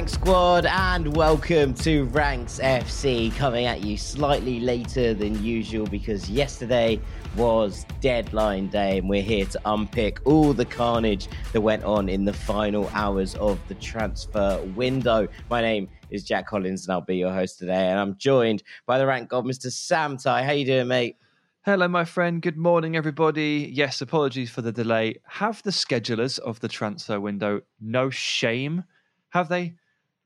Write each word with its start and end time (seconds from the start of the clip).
Rank 0.00 0.08
Squad, 0.08 0.64
and 0.64 1.14
welcome 1.14 1.74
to 1.74 2.04
Ranks 2.04 2.58
FC. 2.58 3.36
Coming 3.36 3.66
at 3.66 3.84
you 3.84 3.98
slightly 3.98 4.58
later 4.58 5.12
than 5.12 5.44
usual 5.44 5.86
because 5.86 6.30
yesterday 6.30 6.98
was 7.36 7.84
deadline 8.00 8.68
day, 8.68 8.96
and 8.96 9.10
we're 9.10 9.20
here 9.20 9.44
to 9.44 9.60
unpick 9.66 10.20
all 10.24 10.54
the 10.54 10.64
carnage 10.64 11.28
that 11.52 11.60
went 11.60 11.84
on 11.84 12.08
in 12.08 12.24
the 12.24 12.32
final 12.32 12.88
hours 12.94 13.34
of 13.34 13.60
the 13.68 13.74
transfer 13.74 14.58
window. 14.74 15.28
My 15.50 15.60
name 15.60 15.86
is 16.08 16.24
Jack 16.24 16.46
Collins, 16.46 16.86
and 16.86 16.94
I'll 16.94 17.02
be 17.02 17.18
your 17.18 17.34
host 17.34 17.58
today. 17.58 17.88
And 17.88 18.00
I'm 18.00 18.16
joined 18.16 18.62
by 18.86 18.96
the 18.96 19.06
rank 19.06 19.28
god, 19.28 19.44
Mr. 19.44 19.70
Sam 19.70 20.16
Tighe. 20.16 20.46
How 20.46 20.52
you 20.52 20.64
doing, 20.64 20.88
mate? 20.88 21.18
Hello, 21.66 21.86
my 21.88 22.06
friend. 22.06 22.40
Good 22.40 22.56
morning, 22.56 22.96
everybody. 22.96 23.70
Yes, 23.70 24.00
apologies 24.00 24.48
for 24.48 24.62
the 24.62 24.72
delay. 24.72 25.16
Have 25.26 25.62
the 25.62 25.72
schedulers 25.72 26.38
of 26.38 26.58
the 26.60 26.68
transfer 26.68 27.20
window 27.20 27.60
no 27.82 28.08
shame? 28.08 28.84
Have 29.28 29.50
they? 29.50 29.74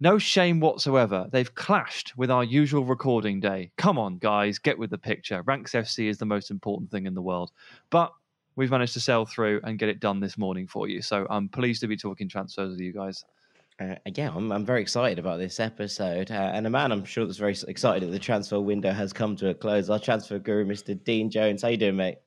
No 0.04 0.18
shame 0.18 0.60
whatsoever. 0.60 1.28
They've 1.32 1.54
clashed 1.54 2.14
with 2.14 2.30
our 2.30 2.44
usual 2.44 2.84
recording 2.84 3.40
day. 3.40 3.70
Come 3.78 3.98
on, 3.98 4.18
guys, 4.18 4.58
get 4.58 4.78
with 4.78 4.90
the 4.90 4.98
picture. 4.98 5.40
Ranks 5.46 5.72
FC 5.72 6.10
is 6.10 6.18
the 6.18 6.26
most 6.26 6.50
important 6.50 6.90
thing 6.90 7.06
in 7.06 7.14
the 7.14 7.22
world. 7.22 7.52
But 7.88 8.12
we've 8.54 8.70
managed 8.70 8.92
to 8.92 9.00
sell 9.00 9.24
through 9.24 9.62
and 9.64 9.78
get 9.78 9.88
it 9.88 10.00
done 10.00 10.20
this 10.20 10.36
morning 10.36 10.66
for 10.66 10.88
you. 10.88 11.00
So 11.00 11.26
I'm 11.30 11.48
pleased 11.48 11.80
to 11.80 11.86
be 11.86 11.96
talking 11.96 12.28
transfers 12.28 12.72
with 12.72 12.80
you 12.80 12.92
guys. 12.92 13.24
Uh, 13.80 13.94
again, 14.04 14.30
I'm, 14.36 14.52
I'm 14.52 14.66
very 14.66 14.82
excited 14.82 15.18
about 15.18 15.38
this 15.38 15.58
episode. 15.58 16.30
Uh, 16.30 16.50
and 16.52 16.66
a 16.66 16.70
man 16.70 16.92
I'm 16.92 17.06
sure 17.06 17.24
that's 17.24 17.38
very 17.38 17.56
excited 17.66 18.06
that 18.06 18.12
the 18.12 18.18
transfer 18.18 18.60
window 18.60 18.92
has 18.92 19.10
come 19.10 19.36
to 19.36 19.48
a 19.48 19.54
close. 19.54 19.88
Our 19.88 19.98
transfer 19.98 20.38
guru, 20.38 20.66
Mr. 20.66 21.02
Dean 21.02 21.30
Jones. 21.30 21.62
How 21.62 21.68
you 21.68 21.78
doing, 21.78 21.96
mate? 21.96 22.18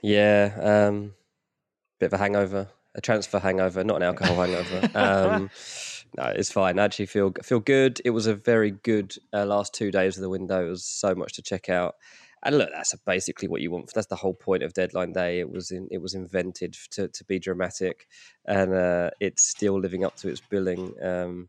Yeah, 0.00 0.88
um, 0.88 1.12
bit 1.98 2.06
of 2.06 2.14
a 2.14 2.16
hangover, 2.16 2.68
a 2.94 3.02
transfer 3.02 3.38
hangover, 3.38 3.84
not 3.84 3.96
an 3.96 4.04
alcohol 4.04 4.36
hangover. 4.36 4.88
Um, 4.94 5.50
no, 6.16 6.24
it's 6.24 6.50
fine. 6.50 6.78
I 6.78 6.84
actually 6.84 7.06
feel 7.06 7.32
feel 7.42 7.60
good. 7.60 8.00
It 8.04 8.10
was 8.10 8.26
a 8.26 8.34
very 8.34 8.70
good 8.70 9.14
uh, 9.32 9.46
last 9.46 9.74
two 9.74 9.90
days 9.90 10.16
of 10.16 10.22
the 10.22 10.28
window. 10.28 10.66
It 10.66 10.70
was 10.70 10.84
so 10.84 11.14
much 11.14 11.34
to 11.34 11.42
check 11.42 11.68
out. 11.68 11.94
And 12.42 12.56
look, 12.56 12.70
that's 12.72 12.94
basically 13.04 13.48
what 13.48 13.60
you 13.60 13.70
want. 13.70 13.92
That's 13.94 14.06
the 14.06 14.16
whole 14.16 14.32
point 14.34 14.62
of 14.62 14.72
deadline 14.72 15.12
day. 15.12 15.40
It 15.40 15.50
was 15.50 15.70
in, 15.70 15.88
it 15.90 16.00
was 16.00 16.14
invented 16.14 16.74
to, 16.92 17.08
to 17.08 17.24
be 17.24 17.38
dramatic, 17.38 18.06
and 18.46 18.72
uh, 18.72 19.10
it's 19.20 19.44
still 19.44 19.78
living 19.78 20.04
up 20.04 20.16
to 20.16 20.28
its 20.28 20.40
billing. 20.40 20.94
Um, 21.02 21.48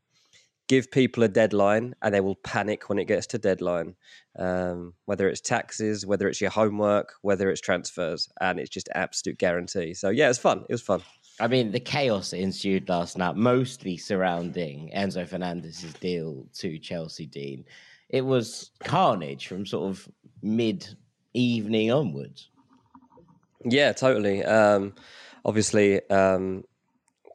give 0.67 0.91
people 0.91 1.23
a 1.23 1.29
deadline, 1.29 1.95
and 2.01 2.13
they 2.13 2.19
will 2.19 2.35
panic 2.35 2.89
when 2.89 2.99
it 2.99 3.05
gets 3.05 3.27
to 3.27 3.37
deadline. 3.37 3.95
Um, 4.37 4.93
whether 5.05 5.29
it's 5.29 5.41
taxes, 5.41 6.05
whether 6.05 6.27
it's 6.27 6.41
your 6.41 6.49
homework, 6.49 7.13
whether 7.21 7.49
it's 7.49 7.61
transfers, 7.61 8.27
and 8.41 8.59
it's 8.59 8.69
just 8.69 8.89
absolute 8.93 9.37
guarantee. 9.37 9.93
So 9.93 10.09
yeah, 10.09 10.29
it's 10.29 10.39
fun. 10.39 10.65
It 10.67 10.73
was 10.73 10.81
fun. 10.81 11.01
I 11.39 11.47
mean, 11.47 11.71
the 11.71 11.79
chaos 11.79 12.31
that 12.31 12.39
ensued 12.39 12.89
last 12.89 13.17
night, 13.17 13.35
mostly 13.35 13.97
surrounding 13.97 14.91
Enzo 14.95 15.27
Fernandez's 15.27 15.93
deal 15.93 16.45
to 16.55 16.77
Chelsea 16.77 17.25
Dean, 17.25 17.65
it 18.09 18.25
was 18.25 18.71
carnage 18.83 19.47
from 19.47 19.65
sort 19.65 19.89
of 19.89 20.07
mid 20.41 20.87
evening 21.33 21.91
onwards. 21.91 22.49
Yeah, 23.63 23.93
totally. 23.93 24.43
Um, 24.43 24.93
obviously, 25.45 26.07
um, 26.09 26.63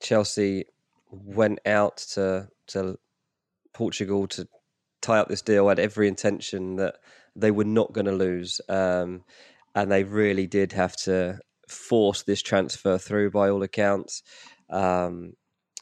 Chelsea 0.02 0.66
went 1.10 1.60
out 1.66 1.98
to 2.14 2.48
to 2.69 2.98
Portugal 3.72 4.26
to 4.28 4.46
tie 5.00 5.19
up 5.19 5.28
this 5.28 5.43
deal. 5.43 5.69
Had 5.69 5.78
every 5.78 6.08
intention 6.08 6.76
that 6.76 6.96
they 7.34 7.50
were 7.50 7.64
not 7.64 7.93
going 7.93 8.06
to 8.06 8.12
lose, 8.12 8.60
um, 8.69 9.25
and 9.75 9.90
they 9.90 10.04
really 10.04 10.46
did 10.46 10.72
have 10.72 10.96
to 10.96 11.38
forced 11.69 12.27
this 12.27 12.43
transfer 12.43 12.99
through 12.99 13.31
by 13.31 13.49
all 13.49 13.63
accounts. 13.63 14.23
Um, 14.71 15.33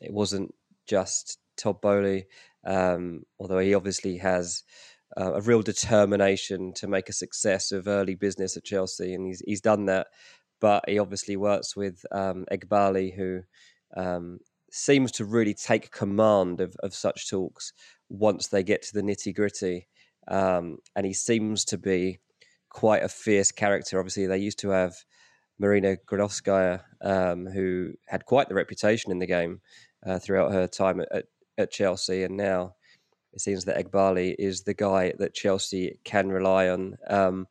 it 0.01 0.13
wasn't 0.13 0.55
just 0.87 1.39
Todd 1.57 1.81
Boehly, 1.81 2.25
um, 2.67 3.23
although 3.39 3.59
he 3.59 3.75
obviously 3.75 4.19
has 4.19 4.63
uh, 5.17 5.35
a 5.35 5.41
real 5.41 5.63
determination 5.63 6.73
to 6.75 6.89
make 6.89 7.09
a 7.09 7.13
success 7.13 7.73
of 7.73 7.87
early 7.87 8.15
business 8.15 8.57
at 8.57 8.65
Chelsea, 8.65 9.15
and 9.15 9.27
he's 9.27 9.43
he's 9.47 9.61
done 9.61 9.87
that. 9.87 10.09
But 10.61 10.89
he 10.89 10.99
obviously 10.99 11.37
works 11.37 11.77
with 11.77 12.05
um, 12.11 12.47
Eghbali, 12.51 13.15
who 13.15 13.43
um, 13.97 14.39
seems 14.71 15.13
to 15.13 15.25
really 15.25 15.55
take 15.55 15.91
command 15.91 16.61
of, 16.61 16.75
of 16.83 16.95
such 16.95 17.29
talks 17.29 17.73
once 18.09 18.49
they 18.49 18.63
get 18.63 18.83
to 18.83 18.95
the 18.95 19.03
nitty 19.03 19.35
gritty. 19.35 19.89
Um, 20.27 20.79
and 20.97 21.05
he 21.05 21.13
seems 21.13 21.65
to 21.67 21.79
be 21.79 22.19
quite 22.71 23.03
a 23.03 23.09
fierce 23.09 23.53
character. 23.53 23.99
Obviously, 23.99 24.27
they 24.27 24.39
used 24.39 24.59
to 24.61 24.71
have 24.71 24.97
Marina 25.59 25.97
Granovskaya, 26.07 26.83
um, 27.03 27.47
who 27.47 27.93
had 28.07 28.25
quite 28.25 28.49
the 28.49 28.55
reputation 28.55 29.13
in 29.13 29.19
the 29.19 29.27
game 29.27 29.61
uh, 30.05 30.19
throughout 30.19 30.53
her 30.53 30.67
time 30.67 31.01
at, 31.01 31.25
at, 31.59 31.71
Chelsea, 31.71 32.25
and 32.25 32.37
now 32.37 32.75
it 33.33 33.41
seems 33.41 33.65
that 33.65 33.77
Eghbali 33.77 34.35
is 34.39 34.63
the 34.63 34.75
guy 34.75 35.13
that 35.19 35.35
Chelsea 35.35 35.99
can 36.05 36.29
rely 36.31 36.69
on. 36.69 36.97
Um, 37.09 37.47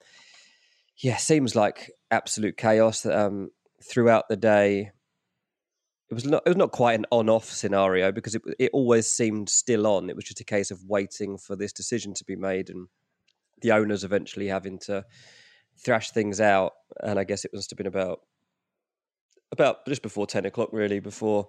yeah, 0.97 1.17
seems 1.17 1.55
like 1.55 1.91
absolute 2.11 2.57
chaos 2.57 3.05
um, 3.05 3.49
throughout 3.83 4.27
the 4.29 4.37
day. 4.37 4.91
It 6.09 6.13
was 6.13 6.25
not. 6.25 6.43
It 6.45 6.49
was 6.49 6.57
not 6.57 6.71
quite 6.71 6.99
an 6.99 7.05
on-off 7.11 7.45
scenario 7.45 8.11
because 8.11 8.35
it 8.35 8.41
it 8.59 8.69
always 8.73 9.07
seemed 9.07 9.49
still 9.49 9.87
on. 9.87 10.09
It 10.09 10.15
was 10.15 10.25
just 10.25 10.41
a 10.41 10.45
case 10.45 10.69
of 10.69 10.83
waiting 10.83 11.37
for 11.37 11.55
this 11.55 11.73
decision 11.73 12.13
to 12.15 12.25
be 12.25 12.35
made 12.35 12.69
and 12.69 12.87
the 13.61 13.71
owners 13.71 14.03
eventually 14.03 14.47
having 14.47 14.77
to 14.77 15.03
thrash 15.77 16.11
things 16.11 16.39
out. 16.41 16.73
And 17.01 17.19
I 17.19 17.23
guess 17.23 17.45
it 17.45 17.51
must 17.53 17.69
have 17.71 17.77
been 17.77 17.87
about 17.87 18.21
about 19.51 19.85
just 19.85 20.01
before 20.01 20.27
ten 20.27 20.45
o'clock, 20.45 20.69
really, 20.71 20.99
before 20.99 21.47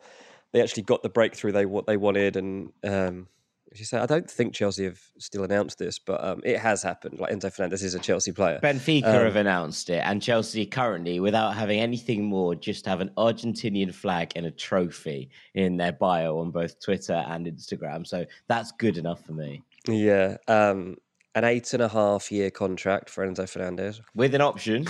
they 0.52 0.62
actually 0.62 0.84
got 0.84 1.02
the 1.02 1.08
breakthrough 1.08 1.52
they 1.52 1.66
what 1.66 1.86
they 1.86 1.96
wanted. 1.96 2.36
And 2.36 2.72
um, 2.84 3.28
as 3.72 3.80
you 3.80 3.84
say, 3.86 3.98
I 3.98 4.06
don't 4.06 4.30
think 4.30 4.54
Chelsea 4.54 4.84
have 4.84 5.00
still 5.18 5.42
announced 5.42 5.78
this, 5.78 5.98
but 5.98 6.22
um, 6.22 6.40
it 6.44 6.58
has 6.58 6.82
happened. 6.82 7.18
Like 7.18 7.32
Enzo 7.32 7.52
Fernandez 7.52 7.82
is 7.82 7.94
a 7.94 7.98
Chelsea 7.98 8.30
player. 8.30 8.60
Benfica 8.62 9.06
um, 9.06 9.24
have 9.24 9.36
announced 9.36 9.90
it, 9.90 10.02
and 10.04 10.22
Chelsea 10.22 10.64
currently, 10.64 11.18
without 11.18 11.54
having 11.54 11.80
anything 11.80 12.24
more, 12.24 12.54
just 12.54 12.86
have 12.86 13.00
an 13.00 13.10
Argentinian 13.16 13.92
flag 13.92 14.32
and 14.36 14.46
a 14.46 14.50
trophy 14.50 15.28
in 15.54 15.76
their 15.76 15.92
bio 15.92 16.38
on 16.38 16.52
both 16.52 16.80
Twitter 16.80 17.24
and 17.28 17.46
Instagram. 17.46 18.06
So 18.06 18.24
that's 18.46 18.70
good 18.72 18.96
enough 18.96 19.24
for 19.24 19.32
me. 19.32 19.62
Yeah. 19.88 20.36
Um, 20.46 20.96
an 21.34 21.44
eight 21.44 21.72
and 21.72 21.82
a 21.82 21.88
half 21.88 22.30
year 22.30 22.50
contract 22.50 23.10
for 23.10 23.26
Enzo 23.26 23.48
Fernandez 23.48 24.00
with 24.14 24.34
an 24.34 24.40
option. 24.40 24.86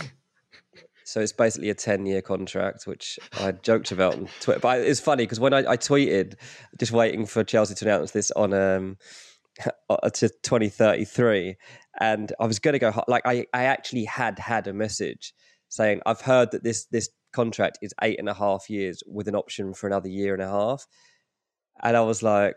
So 1.05 1.21
it's 1.21 1.33
basically 1.33 1.69
a 1.69 1.75
10 1.75 2.07
year 2.07 2.23
contract, 2.23 2.87
which 2.87 3.19
I 3.39 3.53
joked 3.53 3.93
about 3.93 4.15
on 4.15 4.29
Twitter. 4.41 4.61
But 4.61 4.81
it's 4.81 5.01
funny 5.01 5.25
because 5.25 5.39
when 5.39 5.53
I, 5.53 5.59
I, 5.59 5.77
tweeted, 5.77 6.35
just 6.81 6.93
waiting 6.93 7.27
for 7.27 7.45
Chelsea 7.45 7.75
to 7.75 7.85
announce 7.85 8.13
this 8.13 8.31
on 8.31 8.55
um, 8.55 8.97
to 9.61 10.29
2033, 10.29 11.57
and 12.01 12.33
I 12.41 12.47
was 12.47 12.59
going 12.59 12.73
to 12.73 12.79
go, 12.79 13.05
like, 13.07 13.23
I, 13.27 13.47
I 13.53 13.65
actually 13.65 14.05
had 14.05 14.39
had 14.39 14.67
a 14.67 14.73
message 14.73 15.35
saying, 15.69 16.01
I've 16.07 16.23
heard 16.23 16.51
that 16.53 16.65
this, 16.65 16.87
this 16.87 17.11
contract 17.33 17.79
is 17.83 17.93
eight 18.03 18.19
and 18.19 18.29
a 18.29 18.35
half 18.35 18.71
years 18.71 19.03
with 19.07 19.29
an 19.29 19.37
option 19.37 19.75
for 19.75 19.87
another 19.87 20.09
year 20.09 20.33
and 20.33 20.43
a 20.43 20.49
half. 20.49 20.87
And 21.83 21.97
I 21.97 22.01
was 22.01 22.23
like, 22.23 22.57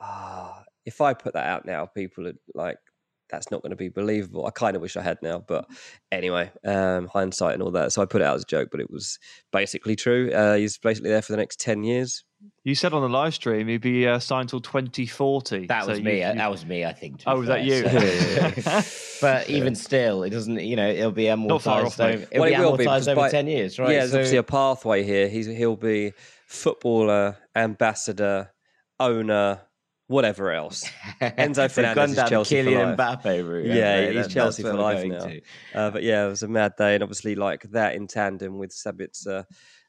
ah, 0.00 0.54
oh, 0.56 0.62
if 0.86 1.00
I 1.00 1.14
put 1.14 1.34
that 1.34 1.46
out 1.46 1.66
now, 1.66 1.86
people 1.86 2.28
are 2.28 2.34
like, 2.54 2.78
that's 3.28 3.50
not 3.50 3.62
going 3.62 3.70
to 3.70 3.76
be 3.76 3.88
believable. 3.88 4.46
I 4.46 4.50
kind 4.50 4.76
of 4.76 4.82
wish 4.82 4.96
I 4.96 5.02
had 5.02 5.18
now, 5.22 5.44
but 5.46 5.66
anyway, 6.10 6.50
um, 6.64 7.06
hindsight 7.06 7.54
and 7.54 7.62
all 7.62 7.70
that. 7.72 7.92
So 7.92 8.02
I 8.02 8.06
put 8.06 8.20
it 8.20 8.24
out 8.24 8.36
as 8.36 8.42
a 8.42 8.46
joke, 8.46 8.68
but 8.70 8.80
it 8.80 8.90
was 8.90 9.18
basically 9.52 9.96
true. 9.96 10.30
Uh, 10.32 10.54
he's 10.54 10.78
basically 10.78 11.10
there 11.10 11.22
for 11.22 11.32
the 11.32 11.38
next 11.38 11.60
ten 11.60 11.84
years. 11.84 12.24
You 12.62 12.74
said 12.74 12.92
on 12.92 13.02
the 13.02 13.08
live 13.08 13.34
stream 13.34 13.66
he'd 13.66 13.80
be 13.80 14.06
uh, 14.06 14.18
signed 14.18 14.48
till 14.48 14.60
2040. 14.60 15.66
That 15.66 15.86
was 15.86 15.98
so 15.98 16.04
me. 16.04 16.18
You, 16.18 16.24
uh, 16.24 16.34
that 16.34 16.50
was 16.50 16.64
me. 16.64 16.84
I 16.84 16.92
think. 16.92 17.22
Oh, 17.26 17.38
was 17.38 17.48
that 17.48 17.64
you? 17.64 17.88
So. 17.88 19.18
but 19.20 19.48
even 19.48 19.74
still, 19.74 20.22
it 20.22 20.30
doesn't. 20.30 20.60
You 20.60 20.76
know, 20.76 20.88
it'll 20.88 21.10
be 21.10 21.24
amortized. 21.24 21.98
Over, 21.98 22.26
it'll 22.30 22.40
well, 22.40 22.48
be 22.48 22.54
it 22.54 22.60
will 22.60 22.76
be, 22.76 22.86
over 22.86 23.14
by, 23.14 23.30
ten 23.30 23.46
years, 23.46 23.78
right? 23.78 23.90
Yeah, 23.90 23.98
there's 24.00 24.10
so, 24.10 24.18
obviously 24.18 24.38
a 24.38 24.42
pathway 24.42 25.02
here. 25.02 25.28
He's 25.28 25.46
he'll 25.46 25.76
be 25.76 26.12
footballer, 26.46 27.36
ambassador, 27.56 28.52
owner, 29.00 29.60
whatever 30.08 30.50
else. 30.50 30.84
Enzo 31.20 31.70
Fernandez 31.70 32.18
is 32.18 32.28
Chelsea 32.28 32.56
Kylian 32.56 32.96
for 32.96 33.04
life. 33.04 33.22
Mbappe 33.22 33.48
route. 33.48 33.66
Yeah, 33.66 33.74
yeah 33.74 34.10
he's 34.10 34.26
that, 34.26 34.32
Chelsea 34.32 34.62
for 34.62 34.74
life 34.74 35.06
now. 35.06 35.30
Uh, 35.74 35.90
but 35.90 36.02
yeah, 36.02 36.26
it 36.26 36.28
was 36.28 36.42
a 36.42 36.48
mad 36.48 36.72
day, 36.76 36.94
and 36.94 37.02
obviously 37.02 37.36
like 37.36 37.62
that 37.70 37.94
in 37.94 38.08
tandem 38.08 38.58
with 38.58 38.70
Sabitzer 38.70 39.44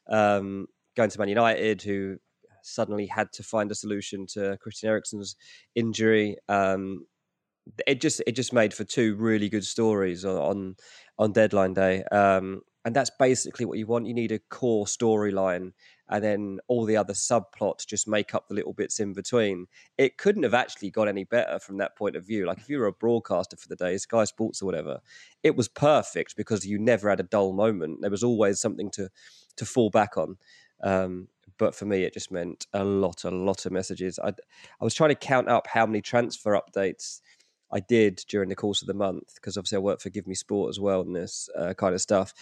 um, 0.08 0.66
going 0.96 1.10
to 1.10 1.18
Man 1.18 1.28
United, 1.28 1.82
who 1.82 2.18
suddenly 2.62 3.06
had 3.06 3.32
to 3.32 3.42
find 3.42 3.70
a 3.70 3.74
solution 3.74 4.26
to 4.26 4.56
Christian 4.60 4.90
Eriksen's 4.90 5.36
injury. 5.74 6.36
Um, 6.48 7.06
it 7.86 8.00
just 8.00 8.22
it 8.26 8.32
just 8.32 8.52
made 8.52 8.74
for 8.74 8.84
two 8.84 9.16
really 9.16 9.48
good 9.48 9.64
stories 9.64 10.24
on 10.24 10.36
on, 10.36 10.76
on 11.18 11.32
deadline 11.32 11.74
day. 11.74 12.02
Um, 12.04 12.62
and 12.84 12.96
that's 12.96 13.10
basically 13.18 13.66
what 13.66 13.78
you 13.78 13.86
want. 13.86 14.06
You 14.06 14.14
need 14.14 14.32
a 14.32 14.38
core 14.38 14.86
storyline 14.86 15.72
and 16.10 16.24
then 16.24 16.58
all 16.66 16.84
the 16.84 16.96
other 16.96 17.12
subplots 17.12 17.86
just 17.86 18.08
make 18.08 18.34
up 18.34 18.48
the 18.48 18.54
little 18.54 18.72
bits 18.72 18.98
in 18.98 19.12
between. 19.12 19.66
It 19.96 20.18
couldn't 20.18 20.42
have 20.42 20.54
actually 20.54 20.90
got 20.90 21.06
any 21.06 21.22
better 21.24 21.60
from 21.60 21.78
that 21.78 21.96
point 21.96 22.16
of 22.16 22.26
view. 22.26 22.46
Like 22.46 22.58
if 22.58 22.68
you 22.68 22.80
were 22.80 22.86
a 22.86 22.92
broadcaster 22.92 23.56
for 23.56 23.68
the 23.68 23.76
day, 23.76 23.96
Sky 23.96 24.24
Sports 24.24 24.60
or 24.60 24.66
whatever, 24.66 25.00
it 25.44 25.56
was 25.56 25.68
perfect 25.68 26.36
because 26.36 26.66
you 26.66 26.78
never 26.78 27.08
had 27.08 27.20
a 27.20 27.24
dull 27.24 27.52
moment. 27.52 28.00
There 28.00 28.10
was 28.10 28.24
always 28.24 28.60
something 28.60 28.90
to 28.92 29.08
to 29.56 29.64
fall 29.64 29.90
back 29.90 30.16
on. 30.16 30.36
Um, 30.82 31.28
but 31.58 31.74
for 31.74 31.84
me, 31.84 32.04
it 32.04 32.14
just 32.14 32.32
meant 32.32 32.66
a 32.72 32.84
lot, 32.84 33.24
a 33.24 33.30
lot 33.30 33.66
of 33.66 33.72
messages. 33.72 34.18
I, 34.18 34.28
I 34.28 34.84
was 34.84 34.94
trying 34.94 35.10
to 35.10 35.14
count 35.14 35.48
up 35.48 35.66
how 35.66 35.86
many 35.86 36.00
transfer 36.00 36.58
updates 36.58 37.20
I 37.70 37.80
did 37.80 38.24
during 38.28 38.48
the 38.48 38.56
course 38.56 38.80
of 38.80 38.88
the 38.88 38.94
month 38.94 39.34
because 39.34 39.56
obviously 39.56 39.76
I 39.76 39.80
work 39.80 40.00
for 40.00 40.10
Give 40.10 40.26
Me 40.26 40.34
Sport 40.34 40.70
as 40.70 40.80
well 40.80 41.02
and 41.02 41.14
this 41.14 41.48
uh, 41.56 41.74
kind 41.74 41.94
of 41.94 42.00
stuff. 42.00 42.34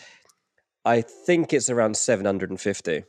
I 0.84 1.02
think 1.02 1.52
it's 1.52 1.68
around 1.68 1.96
750. 1.96 3.04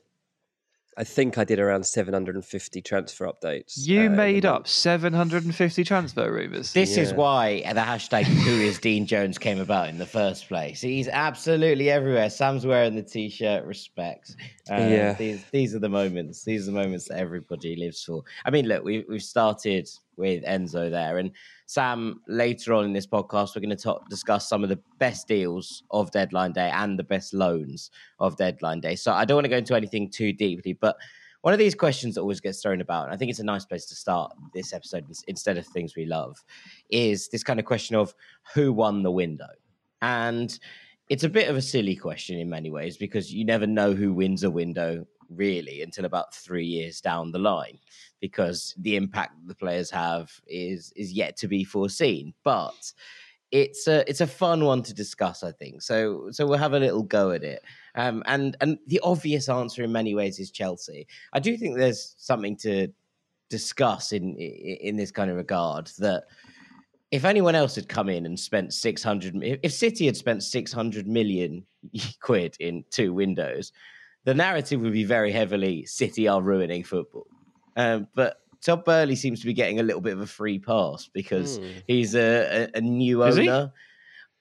I 0.99 1.05
think 1.05 1.37
I 1.37 1.45
did 1.45 1.61
around 1.61 1.85
750 1.85 2.81
transfer 2.81 3.25
updates. 3.25 3.87
You 3.87 4.07
uh, 4.07 4.09
made 4.09 4.45
up 4.45 4.67
750 4.67 5.85
transfer 5.85 6.29
rumors. 6.29 6.73
This 6.73 6.97
yeah. 6.97 7.03
is 7.03 7.13
why 7.13 7.61
the 7.61 7.79
hashtag 7.79 8.23
Who 8.23 8.51
is 8.51 8.79
Dean 8.79 9.05
Jones 9.05 9.37
came 9.37 9.61
about 9.61 9.87
in 9.87 9.97
the 9.97 10.05
first 10.05 10.49
place. 10.49 10.81
He's 10.81 11.07
absolutely 11.07 11.89
everywhere. 11.89 12.29
Sam's 12.29 12.65
wearing 12.65 12.95
the 12.95 13.01
t-shirt. 13.01 13.63
Respect. 13.63 14.35
Um, 14.69 14.91
yeah. 14.91 15.13
These 15.13 15.45
these 15.51 15.73
are 15.73 15.79
the 15.79 15.87
moments. 15.87 16.43
These 16.43 16.63
are 16.67 16.71
the 16.71 16.77
moments 16.77 17.07
that 17.07 17.17
everybody 17.17 17.77
lives 17.77 18.03
for. 18.03 18.23
I 18.43 18.49
mean, 18.49 18.67
look, 18.67 18.83
we 18.83 19.05
we've 19.07 19.23
started 19.23 19.89
with 20.19 20.43
Enzo 20.43 20.91
there, 20.91 21.17
and 21.17 21.31
Sam, 21.65 22.21
later 22.27 22.73
on 22.73 22.85
in 22.85 22.93
this 22.93 23.07
podcast, 23.07 23.55
we're 23.55 23.61
going 23.61 23.69
to 23.69 23.75
talk, 23.75 24.07
discuss 24.09 24.47
some 24.47 24.61
of 24.63 24.69
the 24.69 24.79
best 24.99 25.27
deals 25.27 25.83
of 25.89 26.11
deadline 26.11 26.51
day 26.51 26.69
and 26.71 26.99
the 26.99 27.03
best 27.03 27.33
loans 27.33 27.89
of 28.19 28.35
deadline 28.37 28.81
day. 28.81 28.95
So 28.95 29.13
I 29.13 29.25
don't 29.25 29.37
want 29.37 29.45
to 29.45 29.49
go 29.49 29.57
into 29.57 29.75
anything 29.75 30.11
too 30.11 30.33
deeply, 30.33 30.73
but 30.73 30.97
one 31.41 31.53
of 31.53 31.59
these 31.59 31.75
questions 31.75 32.15
that 32.15 32.21
always 32.21 32.41
gets 32.41 32.61
thrown 32.61 32.81
about, 32.81 33.05
and 33.05 33.13
I 33.13 33.17
think 33.17 33.29
it's 33.29 33.39
a 33.39 33.45
nice 33.45 33.65
place 33.65 33.85
to 33.85 33.95
start 33.95 34.35
this 34.53 34.73
episode 34.73 35.05
instead 35.27 35.57
of 35.57 35.65
things 35.67 35.95
we 35.95 36.05
love, 36.05 36.37
is 36.89 37.29
this 37.29 37.43
kind 37.43 37.59
of 37.59 37.65
question 37.65 37.95
of 37.95 38.13
who 38.53 38.73
won 38.73 39.03
the 39.03 39.11
window. 39.11 39.47
And 40.01 40.57
it's 41.07 41.23
a 41.23 41.29
bit 41.29 41.49
of 41.49 41.55
a 41.55 41.61
silly 41.61 41.95
question 41.95 42.37
in 42.37 42.49
many 42.49 42.69
ways 42.69 42.97
because 42.97 43.33
you 43.33 43.45
never 43.45 43.65
know 43.65 43.93
who 43.93 44.13
wins 44.13 44.43
a 44.43 44.51
window 44.51 45.07
really 45.29 45.81
until 45.81 46.05
about 46.05 46.33
three 46.33 46.65
years 46.65 47.01
down 47.01 47.31
the 47.31 47.39
line 47.39 47.77
because 48.19 48.73
the 48.77 48.95
impact 48.95 49.35
the 49.47 49.55
players 49.55 49.89
have 49.89 50.31
is 50.47 50.91
is 50.95 51.13
yet 51.13 51.37
to 51.37 51.47
be 51.47 51.63
foreseen. 51.63 52.33
But 52.43 52.91
it's 53.51 53.87
a 53.87 54.07
it's 54.09 54.21
a 54.21 54.27
fun 54.27 54.65
one 54.65 54.83
to 54.83 54.93
discuss, 54.93 55.43
I 55.43 55.51
think. 55.51 55.81
So 55.81 56.29
so 56.31 56.45
we'll 56.45 56.57
have 56.57 56.73
a 56.73 56.79
little 56.79 57.03
go 57.03 57.31
at 57.31 57.43
it. 57.43 57.63
Um, 57.95 58.23
and 58.25 58.55
and 58.61 58.77
the 58.87 58.99
obvious 59.03 59.49
answer 59.49 59.83
in 59.83 59.91
many 59.91 60.15
ways 60.15 60.39
is 60.39 60.51
Chelsea. 60.51 61.07
I 61.33 61.39
do 61.39 61.57
think 61.57 61.77
there's 61.77 62.15
something 62.17 62.55
to 62.57 62.89
discuss 63.49 64.11
in 64.11 64.35
in 64.35 64.95
this 64.95 65.11
kind 65.11 65.31
of 65.31 65.37
regard 65.37 65.87
that 65.97 66.25
if 67.11 67.25
anyone 67.25 67.55
else 67.55 67.73
had 67.73 67.89
come 67.89 68.07
in 68.07 68.25
and 68.27 68.39
spent 68.39 68.71
600 68.71 69.35
if 69.63 69.73
city 69.73 70.05
had 70.05 70.15
spent 70.15 70.43
600 70.43 71.07
million 71.07 71.65
quid 72.21 72.55
in 72.59 72.83
two 72.91 73.13
windows 73.13 73.71
the 74.29 74.35
narrative 74.35 74.79
would 74.81 74.93
be 74.93 75.03
very 75.03 75.31
heavily 75.31 75.85
city 75.85 76.27
are 76.27 76.41
ruining 76.41 76.83
football 76.83 77.27
um, 77.75 78.07
but 78.13 78.37
Todd 78.61 78.83
Boehly 78.83 79.15
seems 79.15 79.39
to 79.39 79.45
be 79.45 79.53
getting 79.53 79.79
a 79.79 79.83
little 79.83 80.01
bit 80.01 80.13
of 80.13 80.21
a 80.21 80.27
free 80.27 80.59
pass 80.59 81.09
because 81.13 81.59
mm. 81.59 81.81
he's 81.87 82.13
a, 82.13 82.69
a, 82.73 82.77
a 82.77 82.81
new 82.81 83.23
is 83.23 83.37
owner. 83.37 83.71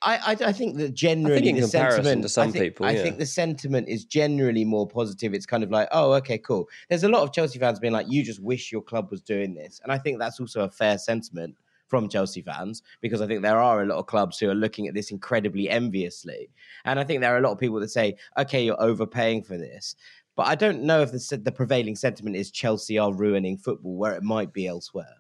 I, 0.01 0.17
I, 0.17 0.49
I, 0.49 0.53
think 0.53 0.77
that 0.77 0.95
generally 0.95 1.41
think 1.41 1.61
the 1.61 1.67
sentiment 1.67 2.23
to 2.23 2.29
some 2.29 2.49
I 2.49 2.53
think, 2.53 2.65
people, 2.65 2.87
yeah. 2.87 2.93
I 2.93 3.03
think 3.03 3.19
the 3.19 3.27
sentiment 3.27 3.89
is 3.89 4.05
generally 4.05 4.65
more 4.65 4.87
positive. 4.87 5.35
It's 5.35 5.47
kind 5.47 5.65
of 5.65 5.71
like, 5.71 5.89
oh, 5.91 6.13
okay, 6.15 6.39
cool. 6.39 6.69
There's 6.89 7.03
a 7.03 7.09
lot 7.09 7.23
of 7.23 7.33
Chelsea 7.33 7.59
fans 7.59 7.81
being 7.81 7.93
like, 7.93 8.07
you 8.09 8.25
just 8.25 8.41
wish 8.41 8.71
your 8.71 8.83
club 8.83 9.11
was 9.11 9.21
doing 9.21 9.55
this, 9.55 9.81
and 9.83 9.91
I 9.91 9.99
think 9.99 10.21
that's 10.21 10.39
also 10.39 10.63
a 10.63 10.71
fair 10.71 10.99
sentiment. 10.99 11.57
From 11.89 12.09
Chelsea 12.09 12.43
fans 12.43 12.83
because 13.01 13.21
I 13.21 13.27
think 13.27 13.43
there 13.43 13.61
are 13.61 13.83
a 13.83 13.87
lot 13.87 13.99
of 13.99 14.07
clubs 14.07 14.39
who 14.39 14.51
are 14.51 14.55
looking 14.55 14.87
at 14.87 14.95
this 14.95 15.11
incredibly 15.11 15.69
enviously. 15.71 16.51
And 16.85 17.01
I 17.01 17.05
think 17.05 17.21
there 17.21 17.35
are 17.35 17.39
a 17.39 17.43
lot 17.43 17.53
of 17.53 17.59
people 17.59 17.81
that 17.81 17.89
say, 17.89 18.17
okay, 18.37 18.65
you're 18.65 18.81
overpaying 18.81 19.45
for 19.45 19.57
this. 19.57 19.97
But 20.37 20.47
I 20.47 20.55
don't 20.55 20.83
know 20.83 21.03
if 21.03 21.11
the, 21.11 21.41
the 21.43 21.51
prevailing 21.51 21.97
sentiment 21.97 22.37
is 22.37 22.51
Chelsea 22.51 22.99
are 22.99 23.13
ruining 23.13 23.57
football 23.57 23.97
where 23.97 24.15
it 24.15 24.23
might 24.23 24.53
be 24.53 24.69
elsewhere. 24.69 25.17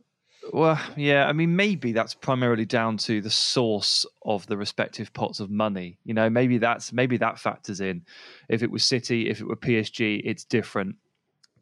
Well, 0.52 0.80
yeah, 0.96 1.26
I 1.26 1.32
mean, 1.32 1.56
maybe 1.56 1.92
that's 1.92 2.14
primarily 2.14 2.64
down 2.64 2.96
to 2.98 3.20
the 3.20 3.30
source 3.30 4.06
of 4.24 4.46
the 4.46 4.56
respective 4.56 5.12
pots 5.12 5.40
of 5.40 5.50
money. 5.50 5.98
You 6.04 6.14
know, 6.14 6.30
maybe 6.30 6.58
that's 6.58 6.92
maybe 6.92 7.16
that 7.18 7.38
factors 7.38 7.80
in. 7.80 8.02
If 8.48 8.62
it 8.62 8.70
was 8.70 8.84
City, 8.84 9.28
if 9.28 9.40
it 9.40 9.46
were 9.46 9.56
PSG, 9.56 10.22
it's 10.24 10.44
different 10.44 10.96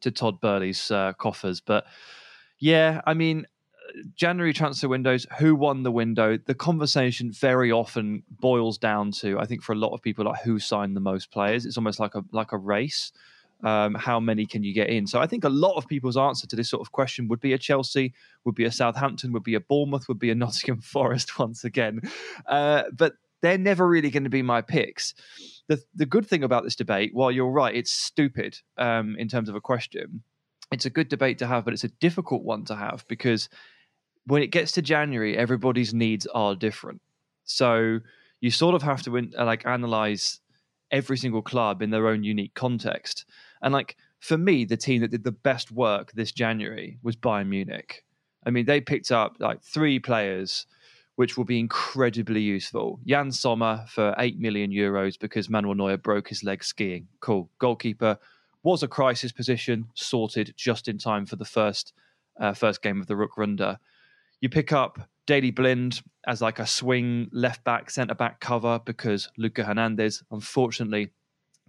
to 0.01 0.11
Todd 0.11 0.39
Boehly's 0.39 0.91
uh, 0.91 1.13
coffers. 1.13 1.59
But 1.59 1.85
yeah, 2.59 3.01
I 3.05 3.13
mean, 3.13 3.47
January 4.15 4.53
transfer 4.53 4.87
windows, 4.87 5.25
who 5.39 5.55
won 5.55 5.83
the 5.83 5.91
window? 5.91 6.37
The 6.37 6.53
conversation 6.53 7.31
very 7.31 7.71
often 7.71 8.23
boils 8.29 8.77
down 8.77 9.11
to, 9.13 9.39
I 9.39 9.45
think, 9.45 9.63
for 9.63 9.73
a 9.73 9.75
lot 9.75 9.93
of 9.93 10.01
people, 10.01 10.25
like 10.25 10.41
who 10.41 10.59
signed 10.59 10.95
the 10.95 11.01
most 11.01 11.31
players. 11.31 11.65
It's 11.65 11.77
almost 11.77 11.99
like 11.99 12.15
a 12.15 12.23
like 12.31 12.51
a 12.51 12.57
race. 12.57 13.11
Um, 13.63 13.95
how 13.95 14.19
many 14.19 14.45
can 14.45 14.63
you 14.63 14.71
get 14.71 14.89
in? 14.89 15.07
So 15.07 15.19
I 15.19 15.25
think 15.25 15.43
a 15.43 15.49
lot 15.49 15.77
of 15.77 15.87
people's 15.87 16.15
answer 16.15 16.45
to 16.45 16.55
this 16.55 16.69
sort 16.69 16.81
of 16.81 16.91
question 16.91 17.27
would 17.27 17.39
be 17.39 17.53
a 17.53 17.57
Chelsea, 17.57 18.13
would 18.45 18.53
be 18.53 18.65
a 18.65 18.71
Southampton, 18.71 19.31
would 19.33 19.43
be 19.43 19.55
a 19.55 19.59
Bournemouth, 19.59 20.07
would 20.07 20.19
be 20.19 20.29
a 20.29 20.35
Nottingham 20.43 20.81
Forest 20.81 21.39
once 21.39 21.63
again. 21.63 22.01
Uh, 22.45 22.83
but 22.93 23.13
they're 23.41 23.57
never 23.57 23.87
really 23.87 24.09
going 24.09 24.23
to 24.25 24.29
be 24.29 24.41
my 24.41 24.61
picks. 24.61 25.13
The 25.67 25.81
the 25.95 26.05
good 26.05 26.27
thing 26.27 26.43
about 26.43 26.63
this 26.63 26.75
debate, 26.75 27.11
while 27.13 27.31
you're 27.31 27.51
right, 27.51 27.75
it's 27.75 27.91
stupid 27.91 28.59
um, 28.77 29.15
in 29.17 29.27
terms 29.27 29.49
of 29.49 29.55
a 29.55 29.61
question. 29.61 30.23
It's 30.71 30.85
a 30.85 30.89
good 30.89 31.07
debate 31.07 31.37
to 31.39 31.47
have, 31.47 31.63
but 31.63 31.73
it's 31.73 31.85
a 31.85 31.89
difficult 31.89 32.43
one 32.43 32.65
to 32.65 32.75
have 32.75 33.05
because 33.07 33.47
when 34.27 34.43
it 34.43 34.51
gets 34.51 34.73
to 34.73 34.81
January, 34.81 35.37
everybody's 35.37 35.93
needs 35.93 36.27
are 36.27 36.55
different. 36.55 37.01
So 37.45 37.99
you 38.41 38.51
sort 38.51 38.75
of 38.75 38.83
have 38.83 39.01
to 39.03 39.17
uh, 39.17 39.45
like 39.45 39.65
analyze 39.65 40.39
every 40.91 41.17
single 41.17 41.41
club 41.41 41.81
in 41.81 41.89
their 41.89 42.07
own 42.07 42.23
unique 42.23 42.53
context. 42.53 43.25
And 43.61 43.73
like 43.73 43.95
for 44.19 44.37
me, 44.37 44.65
the 44.65 44.77
team 44.77 45.01
that 45.01 45.11
did 45.11 45.23
the 45.23 45.31
best 45.31 45.71
work 45.71 46.11
this 46.11 46.31
January 46.31 46.99
was 47.01 47.15
Bayern 47.15 47.47
Munich. 47.47 48.03
I 48.45 48.49
mean, 48.49 48.65
they 48.65 48.81
picked 48.81 49.11
up 49.11 49.37
like 49.39 49.61
three 49.63 49.99
players 49.99 50.65
which 51.15 51.35
will 51.35 51.45
be 51.45 51.59
incredibly 51.59 52.41
useful. 52.41 52.99
Yann 53.03 53.31
Sommer 53.31 53.83
for 53.87 54.13
8 54.19 54.39
million 54.39 54.69
euros 54.69 55.19
because 55.19 55.49
Manuel 55.49 55.73
Neuer 55.73 55.97
broke 55.97 56.27
his 56.27 56.43
leg 56.43 56.63
skiing. 56.63 57.07
Cool. 57.21 57.49
Goalkeeper 57.57 58.19
was 58.61 58.83
a 58.83 58.87
crisis 58.87 59.31
position, 59.31 59.87
sorted 59.95 60.53
just 60.55 60.87
in 60.87 60.99
time 60.99 61.25
for 61.25 61.35
the 61.35 61.45
first 61.45 61.93
uh, 62.39 62.53
first 62.53 62.83
game 62.83 63.01
of 63.01 63.07
the 63.07 63.15
Rückrunde. 63.15 63.77
You 64.39 64.49
pick 64.49 64.71
up 64.71 64.99
Daley 65.25 65.51
Blind 65.51 66.01
as 66.27 66.41
like 66.41 66.59
a 66.59 66.67
swing 66.67 67.29
left 67.31 67.63
back, 67.63 67.89
centre 67.89 68.15
back 68.15 68.39
cover 68.39 68.79
because 68.85 69.29
Luca 69.37 69.63
Hernandez, 69.63 70.23
unfortunately, 70.31 71.11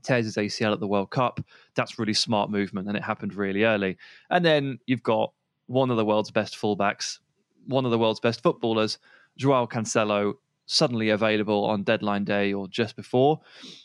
tears 0.02 0.26
his 0.26 0.36
ACL 0.36 0.72
at 0.72 0.80
the 0.80 0.86
World 0.86 1.10
Cup. 1.10 1.40
That's 1.74 1.98
really 1.98 2.14
smart 2.14 2.50
movement, 2.50 2.88
and 2.88 2.96
it 2.96 3.02
happened 3.02 3.34
really 3.34 3.64
early. 3.64 3.96
And 4.30 4.44
then 4.44 4.78
you've 4.86 5.02
got 5.02 5.32
one 5.66 5.90
of 5.90 5.96
the 5.96 6.04
world's 6.04 6.30
best 6.30 6.56
fullbacks, 6.56 7.18
one 7.66 7.84
of 7.84 7.90
the 7.90 7.98
world's 7.98 8.20
best 8.20 8.42
footballers, 8.42 8.98
Joao 9.36 9.66
Cancelo, 9.66 10.34
suddenly 10.66 11.10
available 11.10 11.64
on 11.64 11.82
deadline 11.82 12.24
day 12.24 12.52
or 12.52 12.68
just 12.68 12.96
before, 12.96 13.40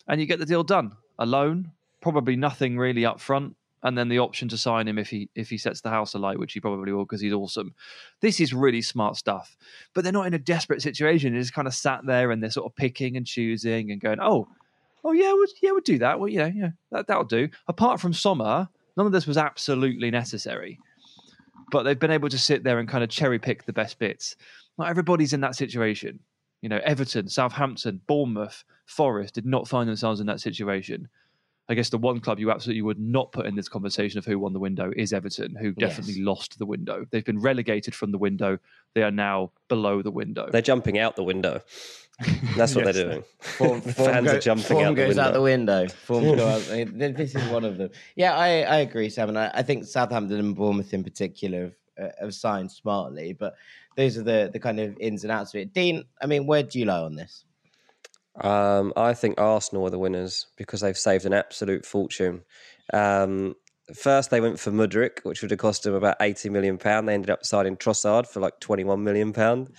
and 0.07 0.19
you 0.19 0.27
get 0.27 0.39
the 0.39 0.45
deal 0.45 0.63
done. 0.63 0.91
Alone, 1.19 1.71
probably 2.01 2.35
nothing 2.35 2.77
really 2.77 3.05
up 3.05 3.19
front, 3.19 3.55
and 3.83 3.97
then 3.97 4.07
the 4.07 4.19
option 4.19 4.47
to 4.49 4.57
sign 4.57 4.87
him 4.87 4.97
if 4.97 5.09
he 5.09 5.29
if 5.35 5.49
he 5.49 5.57
sets 5.57 5.81
the 5.81 5.89
house 5.89 6.13
alight, 6.13 6.39
which 6.39 6.53
he 6.53 6.59
probably 6.59 6.91
will 6.91 7.05
because 7.05 7.21
he's 7.21 7.33
awesome. 7.33 7.75
This 8.21 8.39
is 8.39 8.53
really 8.53 8.81
smart 8.81 9.17
stuff. 9.17 9.55
But 9.93 10.03
they're 10.03 10.13
not 10.13 10.25
in 10.25 10.33
a 10.33 10.39
desperate 10.39 10.81
situation. 10.81 11.33
They're 11.33 11.41
just 11.41 11.53
kind 11.53 11.67
of 11.67 11.73
sat 11.73 12.05
there 12.05 12.31
and 12.31 12.41
they're 12.41 12.49
sort 12.49 12.65
of 12.65 12.75
picking 12.75 13.17
and 13.17 13.25
choosing 13.25 13.91
and 13.91 13.99
going, 13.99 14.19
oh, 14.21 14.47
oh 15.03 15.11
yeah, 15.11 15.33
we'll, 15.33 15.47
yeah, 15.61 15.71
we'll 15.71 15.81
do 15.81 15.99
that. 15.99 16.19
Well, 16.19 16.31
know, 16.31 16.51
yeah, 16.53 16.69
that 16.91 17.07
that'll 17.07 17.25
do. 17.25 17.49
Apart 17.67 17.99
from 17.99 18.13
Sommer, 18.13 18.67
none 18.95 19.05
of 19.05 19.11
this 19.11 19.27
was 19.27 19.37
absolutely 19.37 20.09
necessary. 20.09 20.79
But 21.71 21.83
they've 21.83 21.99
been 21.99 22.11
able 22.11 22.29
to 22.29 22.37
sit 22.37 22.63
there 22.63 22.79
and 22.79 22.87
kind 22.87 23.03
of 23.03 23.09
cherry 23.09 23.39
pick 23.39 23.65
the 23.65 23.73
best 23.73 23.99
bits. 23.99 24.35
Not 24.77 24.89
everybody's 24.89 25.33
in 25.33 25.41
that 25.41 25.55
situation. 25.55 26.19
You 26.61 26.69
know, 26.69 26.79
Everton, 26.85 27.27
Southampton, 27.27 27.99
Bournemouth, 28.07 28.63
Forest 28.85 29.33
did 29.33 29.45
not 29.45 29.67
find 29.67 29.89
themselves 29.89 30.21
in 30.21 30.27
that 30.27 30.39
situation. 30.39 31.09
I 31.69 31.75
guess 31.75 31.89
the 31.89 31.97
one 31.97 32.19
club 32.19 32.39
you 32.39 32.51
absolutely 32.51 32.81
would 32.81 32.99
not 32.99 33.31
put 33.31 33.45
in 33.45 33.55
this 33.55 33.69
conversation 33.69 34.17
of 34.17 34.25
who 34.25 34.37
won 34.37 34.51
the 34.51 34.59
window 34.59 34.91
is 34.97 35.13
Everton, 35.13 35.55
who 35.55 35.71
definitely 35.71 36.15
yes. 36.15 36.25
lost 36.25 36.59
the 36.59 36.65
window. 36.65 37.05
They've 37.09 37.23
been 37.23 37.39
relegated 37.39 37.95
from 37.95 38.11
the 38.11 38.17
window. 38.17 38.59
They 38.95 39.03
are 39.03 39.11
now 39.11 39.51
below 39.69 40.01
the 40.01 40.11
window. 40.11 40.49
They're 40.51 40.61
jumping 40.61 40.99
out 40.99 41.15
the 41.15 41.23
window. 41.23 41.61
That's 42.57 42.75
what 42.75 42.85
yes. 42.85 42.95
they're 42.95 43.05
doing. 43.05 43.23
Form, 43.39 43.81
form 43.81 43.93
Fans 44.11 44.27
go, 44.27 44.35
are 44.35 44.39
jumping 44.39 44.65
form 44.65 44.83
out 44.83 44.95
the 44.95 44.95
goes 44.95 45.17
out 45.17 45.33
the 45.33 45.41
window. 45.41 45.87
Form 45.87 46.35
go 46.35 46.47
out. 46.47 46.61
This 46.67 47.33
is 47.33 47.49
one 47.49 47.63
of 47.63 47.77
them. 47.77 47.91
Yeah, 48.17 48.35
I, 48.35 48.47
I 48.61 48.77
agree, 48.79 49.09
Sam. 49.09 49.29
And 49.29 49.39
I, 49.39 49.51
I 49.53 49.63
think 49.63 49.85
Southampton 49.85 50.39
and 50.39 50.55
Bournemouth 50.55 50.93
in 50.93 51.03
particular 51.03 51.73
have, 51.97 52.07
uh, 52.07 52.11
have 52.19 52.33
signed 52.33 52.71
smartly. 52.71 53.33
But 53.33 53.55
those 53.95 54.17
are 54.17 54.23
the, 54.23 54.49
the 54.51 54.59
kind 54.59 54.81
of 54.81 54.97
ins 54.99 55.23
and 55.23 55.31
outs 55.31 55.53
of 55.53 55.61
it. 55.61 55.73
Dean, 55.73 56.03
I 56.21 56.25
mean, 56.25 56.45
where 56.45 56.63
do 56.63 56.77
you 56.77 56.85
lie 56.85 56.99
on 56.99 57.15
this? 57.15 57.45
Um, 58.41 58.93
I 58.95 59.13
think 59.13 59.39
Arsenal 59.39 59.85
are 59.85 59.91
the 59.91 59.99
winners 59.99 60.47
because 60.57 60.81
they've 60.81 60.97
saved 60.97 61.25
an 61.25 61.33
absolute 61.33 61.85
fortune. 61.85 62.43
Um, 62.91 63.55
first, 63.93 64.31
they 64.31 64.41
went 64.41 64.59
for 64.59 64.71
Mudryk, 64.71 65.19
which 65.23 65.41
would 65.41 65.51
have 65.51 65.59
cost 65.59 65.83
them 65.83 65.93
about 65.93 66.17
eighty 66.19 66.49
million 66.49 66.77
pound. 66.77 67.07
They 67.07 67.13
ended 67.13 67.29
up 67.29 67.45
signing 67.45 67.77
Trossard 67.77 68.27
for 68.27 68.39
like 68.39 68.59
twenty 68.59 68.83
one 68.83 69.03
million 69.03 69.33
pound. 69.33 69.69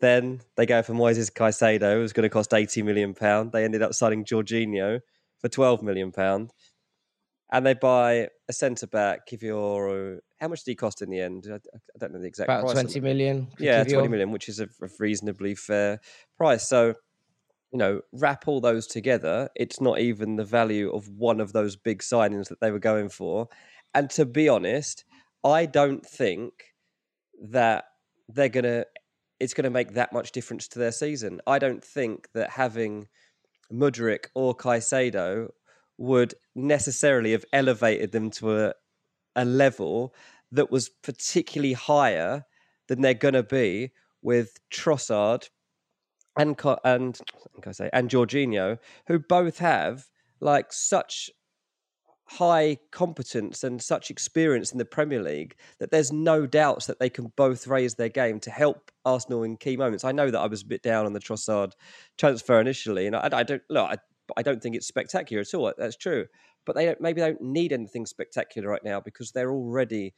Then 0.00 0.40
they 0.56 0.66
go 0.66 0.82
for 0.82 0.92
Moises 0.92 1.32
Caicedo, 1.32 1.94
who's 1.94 2.12
going 2.12 2.24
to 2.24 2.28
cost 2.30 2.54
eighty 2.54 2.82
million 2.82 3.14
pound. 3.14 3.52
They 3.52 3.64
ended 3.64 3.82
up 3.82 3.94
signing 3.94 4.24
Jorginho 4.24 5.00
for 5.40 5.48
twelve 5.48 5.82
million 5.82 6.10
pound, 6.10 6.52
and 7.52 7.64
they 7.64 7.74
buy 7.74 8.28
a 8.48 8.52
centre 8.52 8.86
back. 8.88 9.28
Kiwior, 9.28 10.18
how 10.40 10.48
much 10.48 10.64
did 10.64 10.72
he 10.72 10.76
cost 10.76 11.02
in 11.02 11.10
the 11.10 11.20
end? 11.20 11.46
I, 11.48 11.56
I 11.56 11.98
don't 11.98 12.12
know 12.12 12.20
the 12.20 12.26
exact 12.26 12.48
about 12.48 12.62
price. 12.62 12.72
twenty 12.72 13.00
million. 13.00 13.48
Yeah, 13.58 13.84
twenty 13.84 14.08
million, 14.08 14.32
which 14.32 14.48
is 14.48 14.58
a, 14.58 14.64
a 14.82 14.88
reasonably 14.98 15.54
fair 15.54 16.00
price. 16.36 16.68
So 16.68 16.94
you 17.72 17.78
know, 17.78 18.00
wrap 18.12 18.48
all 18.48 18.60
those 18.60 18.86
together, 18.86 19.48
it's 19.54 19.80
not 19.80 20.00
even 20.00 20.36
the 20.36 20.44
value 20.44 20.90
of 20.90 21.08
one 21.08 21.40
of 21.40 21.52
those 21.52 21.76
big 21.76 22.00
signings 22.00 22.48
that 22.48 22.60
they 22.60 22.70
were 22.70 22.78
going 22.78 23.08
for. 23.08 23.48
And 23.94 24.08
to 24.10 24.24
be 24.24 24.48
honest, 24.48 25.04
I 25.44 25.66
don't 25.66 26.04
think 26.04 26.52
that 27.40 27.84
they're 28.28 28.48
gonna 28.48 28.84
it's 29.40 29.54
gonna 29.54 29.70
make 29.70 29.94
that 29.94 30.12
much 30.12 30.32
difference 30.32 30.66
to 30.68 30.78
their 30.78 30.92
season. 30.92 31.40
I 31.46 31.58
don't 31.58 31.84
think 31.84 32.28
that 32.34 32.50
having 32.50 33.06
Mudryk 33.72 34.26
or 34.34 34.56
Caicedo 34.56 35.48
would 35.96 36.34
necessarily 36.54 37.32
have 37.32 37.44
elevated 37.52 38.12
them 38.12 38.30
to 38.30 38.56
a 38.56 38.74
a 39.36 39.44
level 39.44 40.14
that 40.50 40.70
was 40.70 40.88
particularly 40.88 41.74
higher 41.74 42.44
than 42.88 43.02
they're 43.02 43.14
gonna 43.14 43.42
be 43.42 43.92
with 44.22 44.58
Trossard, 44.70 45.48
and 46.38 46.58
and 46.84 47.20
I 47.66 47.72
say 47.72 47.90
and 47.92 48.08
Jorginho, 48.08 48.78
who 49.06 49.18
both 49.18 49.58
have 49.58 50.06
like 50.40 50.72
such 50.72 51.30
high 52.30 52.76
competence 52.90 53.64
and 53.64 53.80
such 53.80 54.10
experience 54.10 54.70
in 54.70 54.78
the 54.78 54.84
Premier 54.84 55.22
League 55.22 55.56
that 55.80 55.90
there's 55.90 56.12
no 56.12 56.46
doubts 56.46 56.86
that 56.86 57.00
they 57.00 57.08
can 57.08 57.32
both 57.36 57.66
raise 57.66 57.94
their 57.94 58.10
game 58.10 58.38
to 58.38 58.50
help 58.50 58.90
Arsenal 59.06 59.44
in 59.44 59.56
key 59.56 59.78
moments. 59.78 60.04
I 60.04 60.12
know 60.12 60.30
that 60.30 60.38
I 60.38 60.46
was 60.46 60.62
a 60.62 60.66
bit 60.66 60.82
down 60.82 61.06
on 61.06 61.14
the 61.14 61.20
Trossard 61.20 61.72
transfer 62.18 62.60
initially, 62.60 63.06
and 63.06 63.16
I, 63.16 63.30
I 63.32 63.42
don't 63.42 63.62
look. 63.70 63.90
I, 63.90 63.96
I 64.36 64.42
don't 64.42 64.62
think 64.62 64.76
it's 64.76 64.86
spectacular 64.86 65.40
at 65.40 65.54
all. 65.54 65.72
That's 65.78 65.96
true, 65.96 66.26
but 66.66 66.76
they 66.76 66.84
don't, 66.84 67.00
maybe 67.00 67.22
they 67.22 67.28
don't 67.28 67.40
need 67.40 67.72
anything 67.72 68.04
spectacular 68.04 68.68
right 68.68 68.84
now 68.84 69.00
because 69.00 69.32
they're 69.32 69.50
already 69.50 70.12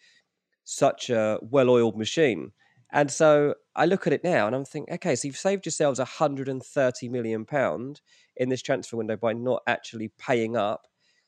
such 0.65 1.11
a 1.11 1.39
well-oiled 1.43 1.97
machine. 1.97 2.51
And 2.93 3.11
so 3.11 3.55
I 3.77 3.87
look 3.87 4.07
at 4.07 4.13
it 4.13 4.25
now 4.25 4.47
and 4.47 4.57
I'm 4.57 4.65
thinking, 4.65 4.95
okay, 4.95 5.15
so 5.15 5.29
you've 5.29 5.37
saved 5.37 5.65
yourselves 5.65 5.99
130 5.99 7.09
million 7.09 7.45
pound 7.45 8.01
in 8.37 8.49
this 8.49 8.63
transfer 8.63 8.97
window 8.97 9.17
by 9.17 9.33
not 9.33 9.63
actually 9.67 10.09
paying 10.19 10.57
up 10.57 10.87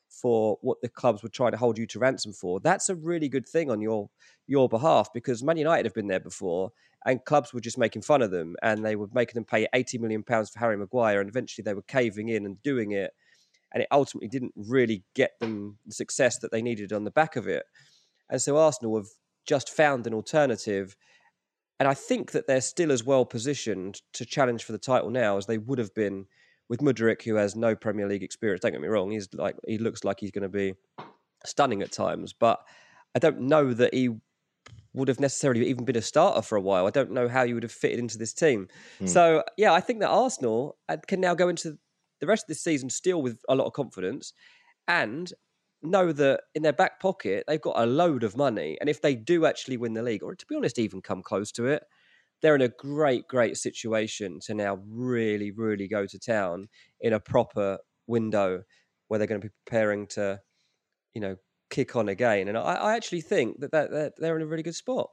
for 0.09 0.57
what 0.61 0.81
the 0.81 0.89
clubs 0.89 1.23
were 1.23 1.29
trying 1.29 1.51
to 1.51 1.57
hold 1.57 1.77
you 1.77 1.87
to 1.87 1.99
ransom 1.99 2.33
for. 2.33 2.59
That's 2.59 2.89
a 2.89 2.95
really 2.95 3.29
good 3.29 3.47
thing 3.47 3.71
on 3.71 3.81
your 3.81 4.09
your 4.45 4.69
behalf 4.69 5.09
because 5.13 5.43
Man 5.43 5.57
United 5.57 5.85
have 5.85 5.93
been 5.93 6.07
there 6.07 6.19
before 6.19 6.71
and 7.05 7.23
clubs 7.25 7.53
were 7.53 7.61
just 7.61 7.77
making 7.77 8.01
fun 8.01 8.21
of 8.21 8.31
them 8.31 8.55
and 8.61 8.85
they 8.85 8.95
were 8.95 9.07
making 9.13 9.35
them 9.35 9.45
pay 9.45 9.67
80 9.73 9.97
million 9.97 10.23
pounds 10.23 10.49
for 10.49 10.59
Harry 10.59 10.77
Maguire 10.77 11.19
and 11.19 11.29
eventually 11.29 11.63
they 11.63 11.73
were 11.73 11.81
caving 11.83 12.29
in 12.29 12.45
and 12.45 12.61
doing 12.61 12.91
it 12.91 13.11
and 13.73 13.81
it 13.81 13.87
ultimately 13.91 14.27
didn't 14.27 14.53
really 14.55 15.03
get 15.15 15.31
them 15.39 15.77
the 15.85 15.93
success 15.93 16.37
that 16.39 16.51
they 16.51 16.61
needed 16.61 16.93
on 16.93 17.03
the 17.03 17.11
back 17.11 17.35
of 17.35 17.47
it. 17.47 17.63
And 18.29 18.41
so 18.41 18.57
Arsenal 18.57 18.97
have 18.97 19.07
just 19.45 19.69
found 19.69 20.05
an 20.05 20.13
alternative 20.13 20.95
and 21.83 21.89
I 21.89 21.93
think 21.93 22.31
that 22.31 22.47
they're 22.47 22.61
still 22.61 22.93
as 22.93 23.03
well 23.03 23.25
positioned 23.25 24.01
to 24.13 24.25
challenge 24.25 24.63
for 24.63 24.71
the 24.71 24.77
title 24.77 25.09
now 25.09 25.35
as 25.35 25.47
they 25.47 25.57
would 25.57 25.79
have 25.79 25.93
been 25.93 26.27
with 26.69 26.79
Mudryk, 26.79 27.23
who 27.23 27.35
has 27.35 27.57
no 27.57 27.75
Premier 27.75 28.07
League 28.07 28.23
experience. 28.23 28.61
Don't 28.61 28.71
get 28.71 28.79
me 28.79 28.87
wrong; 28.87 29.11
he's 29.11 29.27
like 29.33 29.57
he 29.67 29.77
looks 29.77 30.05
like 30.05 30.21
he's 30.21 30.31
going 30.31 30.43
to 30.43 30.47
be 30.47 30.75
stunning 31.45 31.81
at 31.81 31.91
times, 31.91 32.31
but 32.31 32.61
I 33.13 33.19
don't 33.19 33.41
know 33.41 33.73
that 33.73 33.93
he 33.93 34.11
would 34.93 35.09
have 35.09 35.19
necessarily 35.19 35.67
even 35.67 35.83
been 35.83 35.97
a 35.97 36.01
starter 36.01 36.41
for 36.41 36.55
a 36.55 36.61
while. 36.61 36.87
I 36.87 36.89
don't 36.89 37.11
know 37.11 37.27
how 37.27 37.43
you 37.43 37.55
would 37.55 37.63
have 37.63 37.71
fitted 37.73 37.99
into 37.99 38.17
this 38.17 38.33
team. 38.33 38.69
Mm. 39.01 39.09
So 39.09 39.43
yeah, 39.57 39.73
I 39.73 39.81
think 39.81 39.99
that 39.99 40.09
Arsenal 40.09 40.77
uh, 40.87 40.95
can 41.05 41.19
now 41.19 41.35
go 41.35 41.49
into 41.49 41.77
the 42.21 42.27
rest 42.27 42.45
of 42.45 42.47
this 42.47 42.63
season 42.63 42.89
still 42.89 43.21
with 43.21 43.41
a 43.49 43.55
lot 43.55 43.67
of 43.67 43.73
confidence 43.73 44.31
and 44.87 45.33
know 45.83 46.11
that 46.11 46.41
in 46.55 46.63
their 46.63 46.73
back 46.73 46.99
pocket 46.99 47.43
they've 47.47 47.61
got 47.61 47.77
a 47.77 47.85
load 47.85 48.23
of 48.23 48.37
money 48.37 48.77
and 48.79 48.89
if 48.89 49.01
they 49.01 49.15
do 49.15 49.45
actually 49.45 49.77
win 49.77 49.93
the 49.93 50.03
league 50.03 50.23
or 50.23 50.35
to 50.35 50.45
be 50.45 50.55
honest 50.55 50.79
even 50.79 51.01
come 51.01 51.21
close 51.21 51.51
to 51.51 51.65
it 51.65 51.83
they're 52.41 52.55
in 52.55 52.61
a 52.61 52.69
great 52.69 53.27
great 53.27 53.57
situation 53.57 54.39
to 54.39 54.53
now 54.53 54.79
really 54.87 55.51
really 55.51 55.87
go 55.87 56.05
to 56.05 56.19
town 56.19 56.67
in 57.01 57.13
a 57.13 57.19
proper 57.19 57.77
window 58.07 58.63
where 59.07 59.17
they're 59.17 59.27
going 59.27 59.39
to 59.39 59.47
be 59.47 59.53
preparing 59.65 60.07
to 60.07 60.39
you 61.13 61.21
know 61.21 61.35
kick 61.73 61.95
on 61.95 62.07
again. 62.07 62.47
And 62.47 62.57
i, 62.57 62.75
I 62.75 62.95
actually 62.95 63.21
think 63.21 63.59
that, 63.59 63.71
that 63.71 64.13
they're 64.17 64.35
in 64.35 64.43
a 64.43 64.45
really 64.45 64.63
good 64.63 64.75
spot. 64.75 65.09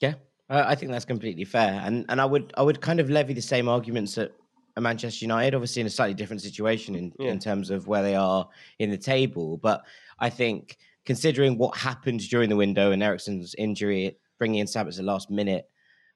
Yeah. 0.00 0.14
I 0.50 0.76
think 0.76 0.92
that's 0.92 1.04
completely 1.04 1.44
fair, 1.44 1.82
and 1.84 2.06
and 2.08 2.22
I 2.22 2.24
would 2.24 2.54
I 2.56 2.62
would 2.62 2.80
kind 2.80 3.00
of 3.00 3.10
levy 3.10 3.34
the 3.34 3.42
same 3.42 3.68
arguments 3.68 4.16
at 4.16 4.32
Manchester 4.80 5.24
United, 5.24 5.54
obviously 5.54 5.80
in 5.80 5.86
a 5.86 5.90
slightly 5.90 6.14
different 6.14 6.42
situation 6.42 6.94
in, 6.94 7.12
yeah. 7.18 7.30
in 7.30 7.38
terms 7.38 7.70
of 7.70 7.86
where 7.86 8.02
they 8.02 8.14
are 8.14 8.48
in 8.78 8.90
the 8.90 8.98
table. 8.98 9.56
But 9.56 9.82
I 10.18 10.30
think 10.30 10.78
considering 11.04 11.58
what 11.58 11.76
happened 11.76 12.20
during 12.28 12.48
the 12.48 12.56
window 12.56 12.92
and 12.92 13.02
Eriksen's 13.02 13.54
injury, 13.56 14.18
bringing 14.38 14.60
in 14.60 14.66
Sabitzer 14.66 14.88
at 14.88 14.96
the 14.96 15.02
last 15.02 15.30
minute, 15.30 15.68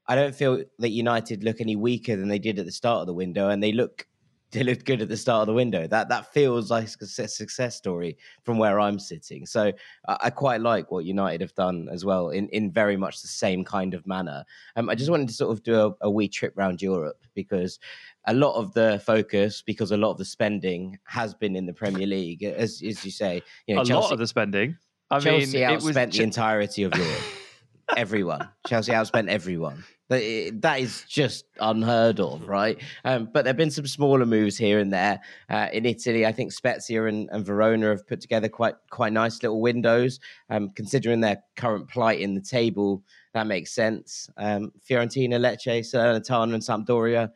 I 0.07 0.15
don't 0.15 0.35
feel 0.35 0.63
that 0.79 0.91
United 0.91 1.45
look 1.45 1.61
any 1.61 1.77
weaker 1.77 2.17
than 2.17 2.29
they 2.29 2.39
did 2.39 2.59
at 2.59 2.67
the 2.67 2.73
start 2.73 3.01
of 3.01 3.07
the 3.07 3.15
window, 3.15 3.49
and 3.51 3.63
they 3.63 3.73
look 3.73 4.07
they 4.53 4.63
looked 4.63 4.85
good 4.85 5.01
at 5.01 5.09
the 5.09 5.17
start 5.17 5.41
of 5.41 5.47
the 5.47 5.55
window. 5.55 5.87
That 5.87 6.11
that 6.11 6.31
feels 6.35 6.71
like 6.71 6.87
a 7.01 7.07
success 7.07 7.77
story 7.77 8.19
from 8.45 8.59
where 8.59 8.79
I'm 8.79 8.99
sitting. 8.99 9.47
So 9.47 9.73
I, 10.07 10.17
I 10.25 10.31
quite 10.31 10.61
like 10.61 10.91
what 10.91 11.07
United 11.07 11.41
have 11.41 11.55
done 11.55 11.89
as 11.91 12.05
well 12.05 12.29
in, 12.29 12.49
in 12.51 12.71
very 12.71 12.99
much 12.99 13.23
the 13.23 13.29
same 13.29 13.65
kind 13.65 13.95
of 13.95 14.07
manner. 14.07 14.45
Um, 14.77 14.91
I 14.91 14.95
just 14.95 15.11
wanted 15.11 15.29
to 15.29 15.35
sort 15.35 15.53
of 15.53 15.63
do 15.63 15.87
a, 15.87 15.95
a 16.03 16.11
wee 16.11 16.29
trip 16.29 16.59
around 16.59 16.83
Europe 16.83 17.25
because 17.35 17.79
a 18.27 18.35
lot 18.35 18.55
of 18.55 18.73
the 18.75 19.03
focus, 19.05 19.63
because 19.63 19.93
a 19.93 19.97
lot 19.97 20.13
of 20.13 20.19
the 20.19 20.25
spending 20.25 20.99
has 21.05 21.35
been 21.35 21.57
in 21.57 21.67
the 21.67 21.73
Premier 21.73 22.07
League, 22.07 22.43
as 22.43 22.83
as 22.87 23.05
you 23.05 23.11
say. 23.11 23.43
You 23.67 23.75
know, 23.75 23.83
a 23.83 23.85
Chelsea, 23.85 24.03
lot 24.03 24.13
of 24.13 24.19
the 24.19 24.27
spending. 24.27 24.77
I 25.11 25.19
Chelsea 25.19 25.59
mean, 25.59 25.69
outspent 25.69 26.07
was... 26.07 26.17
the 26.17 26.23
entirety 26.23 26.83
of 26.85 26.95
Europe. 26.95 27.23
everyone. 27.97 28.49
Chelsea 28.67 28.93
outspent 28.93 29.29
everyone. 29.29 29.85
That 30.09 30.77
is 30.79 31.05
just 31.09 31.47
unheard 31.59 32.21
of, 32.21 32.47
right? 32.47 32.79
Um, 33.05 33.31
but 33.33 33.45
there 33.45 33.51
have 33.51 33.57
been 33.57 33.71
some 33.71 33.87
smaller 33.87 34.27
moves 34.27 34.59
here 34.59 34.79
and 34.79 34.93
there. 34.93 35.21
Uh, 35.49 35.69
in 35.73 35.87
Italy, 35.87 36.27
I 36.27 36.33
think 36.33 36.53
Spezia 36.53 37.07
and, 37.07 37.31
and, 37.33 37.47
Verona 37.47 37.89
have 37.89 38.07
put 38.07 38.21
together 38.21 38.51
quite 38.51 38.75
quite 38.91 39.15
nice 39.15 39.43
little 39.43 39.63
windows. 39.63 40.21
Um, 40.51 40.71
considering 40.75 41.21
their 41.21 41.43
current 41.57 41.89
plight 41.89 42.21
in 42.21 42.35
the 42.35 42.43
table, 42.43 43.03
that 43.33 43.47
makes 43.47 43.75
sense. 43.75 44.29
Um, 44.37 44.73
Fiorentina, 44.87 45.41
Lecce, 45.41 45.81
Salernitana, 45.81 46.55
and 46.55 46.63
Sampdoria 46.63 47.31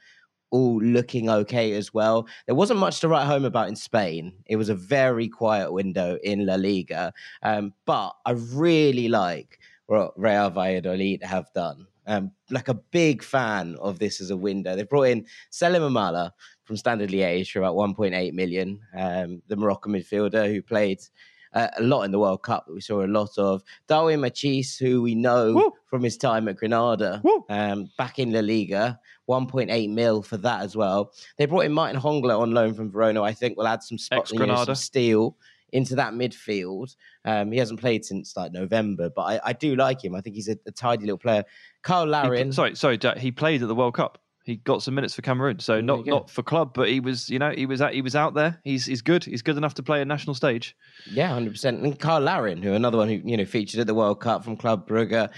all 0.56 0.80
looking 0.80 1.28
okay 1.28 1.72
as 1.72 1.92
well. 1.92 2.26
There 2.46 2.54
wasn't 2.54 2.80
much 2.80 3.00
to 3.00 3.08
write 3.08 3.26
home 3.26 3.44
about 3.44 3.68
in 3.68 3.76
Spain. 3.76 4.32
It 4.46 4.56
was 4.56 4.70
a 4.70 4.74
very 4.74 5.28
quiet 5.28 5.70
window 5.72 6.18
in 6.24 6.46
La 6.46 6.54
Liga. 6.54 7.12
Um, 7.42 7.74
but 7.84 8.12
I 8.24 8.32
really 8.32 9.08
like 9.08 9.58
what 9.86 10.18
Real 10.18 10.50
Valladolid 10.50 11.22
have 11.22 11.52
done. 11.52 11.86
Um, 12.08 12.30
like 12.50 12.68
a 12.68 12.74
big 12.74 13.22
fan 13.22 13.76
of 13.80 13.98
this 13.98 14.20
as 14.20 14.30
a 14.30 14.36
window. 14.36 14.76
They've 14.76 14.88
brought 14.88 15.08
in 15.08 15.26
Selim 15.50 15.82
Amallah 15.82 16.30
from 16.64 16.76
Standard 16.76 17.10
Liège 17.10 17.50
for 17.50 17.58
about 17.58 17.74
1.8 17.74 18.32
million. 18.32 18.80
Um, 18.96 19.42
the 19.48 19.56
Moroccan 19.56 19.92
midfielder 19.92 20.48
who 20.48 20.62
played 20.62 21.00
uh, 21.52 21.68
a 21.76 21.82
lot 21.82 22.02
in 22.02 22.10
the 22.10 22.18
World 22.18 22.42
Cup 22.42 22.66
that 22.66 22.72
we 22.72 22.80
saw 22.80 23.04
a 23.04 23.06
lot 23.06 23.30
of. 23.38 23.62
Darwin 23.88 24.20
Machis, 24.20 24.78
who 24.78 25.02
we 25.02 25.14
know 25.14 25.52
Woo! 25.54 25.72
from 25.86 26.02
his 26.02 26.16
time 26.16 26.48
at 26.48 26.56
Granada, 26.56 27.22
um, 27.48 27.90
back 27.98 28.18
in 28.18 28.32
La 28.32 28.40
Liga, 28.40 28.98
1.8 29.28 29.90
mil 29.90 30.22
for 30.22 30.36
that 30.38 30.62
as 30.62 30.76
well. 30.76 31.12
They 31.38 31.46
brought 31.46 31.64
in 31.64 31.72
Martin 31.72 32.00
Hongla 32.00 32.38
on 32.38 32.52
loan 32.52 32.74
from 32.74 32.90
Verona. 32.90 33.22
I 33.22 33.32
think 33.32 33.56
will 33.56 33.66
add 33.66 33.82
some 33.82 33.98
spot, 33.98 34.30
you 34.30 34.44
know, 34.44 34.64
some 34.64 34.74
steel 34.74 35.36
into 35.72 35.96
that 35.96 36.12
midfield. 36.12 36.94
Um, 37.24 37.52
he 37.52 37.58
hasn't 37.58 37.80
played 37.80 38.04
since 38.04 38.36
like 38.36 38.52
November, 38.52 39.10
but 39.10 39.22
I, 39.22 39.40
I 39.46 39.52
do 39.52 39.74
like 39.76 40.04
him. 40.04 40.14
I 40.14 40.20
think 40.20 40.36
he's 40.36 40.48
a, 40.48 40.56
a 40.66 40.70
tidy 40.70 41.04
little 41.04 41.18
player. 41.18 41.44
Cyle 41.84 42.06
Larin. 42.06 42.48
He, 42.48 42.52
sorry, 42.52 42.74
sorry, 42.74 42.98
he 43.18 43.30
played 43.30 43.62
at 43.62 43.68
the 43.68 43.74
World 43.74 43.94
Cup. 43.94 44.18
He 44.46 44.58
got 44.58 44.80
some 44.80 44.94
minutes 44.94 45.12
for 45.12 45.22
Cameroon, 45.22 45.58
so 45.58 45.80
not 45.80 46.06
not 46.06 46.30
for 46.30 46.44
club, 46.44 46.70
but 46.72 46.88
he 46.88 47.00
was, 47.00 47.28
you 47.28 47.40
know, 47.40 47.50
he 47.50 47.66
was 47.66 47.82
out, 47.82 47.92
he 47.92 48.00
was 48.00 48.14
out 48.14 48.34
there. 48.34 48.60
He's 48.62 48.86
he's 48.86 49.02
good. 49.02 49.24
He's 49.24 49.42
good 49.42 49.56
enough 49.56 49.74
to 49.74 49.82
play 49.82 50.00
a 50.00 50.04
national 50.04 50.34
stage. 50.34 50.76
Yeah, 51.10 51.30
hundred 51.30 51.50
percent. 51.50 51.82
And 51.82 52.00
Cyle 52.00 52.20
Larin, 52.20 52.62
who 52.62 52.72
another 52.72 52.96
one 52.96 53.08
who 53.08 53.20
you 53.24 53.36
know 53.36 53.44
featured 53.44 53.80
at 53.80 53.88
the 53.88 53.94
World 53.94 54.20
Cup 54.20 54.44
from 54.44 54.56
Club 54.56 54.88
Brugge. 54.88 55.28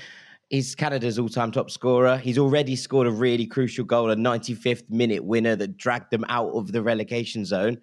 He's 0.50 0.74
Canada's 0.74 1.18
all-time 1.18 1.52
top 1.52 1.70
scorer. 1.70 2.18
He's 2.18 2.36
already 2.36 2.76
scored 2.76 3.06
a 3.06 3.10
really 3.10 3.46
crucial 3.46 3.84
goal, 3.84 4.10
a 4.10 4.16
95th 4.16 4.90
minute 4.90 5.24
winner 5.24 5.56
that 5.56 5.78
dragged 5.78 6.10
them 6.10 6.24
out 6.28 6.50
of 6.50 6.72
the 6.72 6.82
relegation 6.82 7.46
zone. 7.46 7.78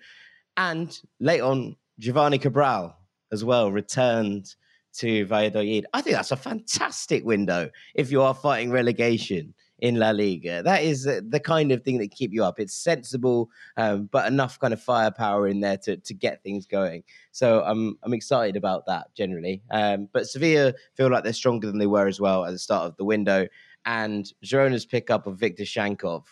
And 0.57 0.99
late 1.19 1.41
on, 1.41 1.75
Giovanni 1.97 2.37
Cabral 2.37 2.95
as 3.31 3.43
well 3.43 3.71
returned 3.71 4.53
to 4.97 5.25
Valladolid. 5.25 5.85
I 5.93 6.01
think 6.01 6.15
that's 6.15 6.31
a 6.31 6.37
fantastic 6.37 7.25
window 7.25 7.69
if 7.95 8.11
you 8.11 8.21
are 8.21 8.33
fighting 8.33 8.71
relegation 8.71 9.53
in 9.79 9.95
La 9.95 10.11
Liga. 10.11 10.63
That 10.63 10.83
is 10.83 11.03
the 11.03 11.41
kind 11.43 11.71
of 11.71 11.83
thing 11.83 11.97
that 11.97 12.11
keep 12.11 12.31
you 12.31 12.43
up. 12.43 12.59
It's 12.59 12.73
sensible, 12.73 13.49
um, 13.77 14.07
but 14.11 14.27
enough 14.27 14.59
kind 14.59 14.73
of 14.73 14.81
firepower 14.81 15.47
in 15.47 15.59
there 15.59 15.77
to, 15.79 15.97
to 15.97 16.13
get 16.13 16.43
things 16.43 16.65
going. 16.65 17.03
So 17.31 17.63
I'm 17.63 17.97
I'm 18.03 18.13
excited 18.13 18.55
about 18.55 18.85
that 18.87 19.13
generally. 19.15 19.61
Um, 19.71 20.07
but 20.13 20.27
Sevilla 20.27 20.73
feel 20.95 21.09
like 21.09 21.23
they're 21.23 21.33
stronger 21.33 21.67
than 21.67 21.77
they 21.77 21.87
were 21.87 22.07
as 22.07 22.19
well 22.21 22.45
at 22.45 22.51
the 22.51 22.59
start 22.59 22.85
of 22.85 22.97
the 22.97 23.05
window. 23.05 23.47
And 23.85 24.31
Girona's 24.43 24.85
pickup 24.85 25.27
of 25.27 25.37
Viktor 25.37 25.63
Tsygankov, 25.63 26.23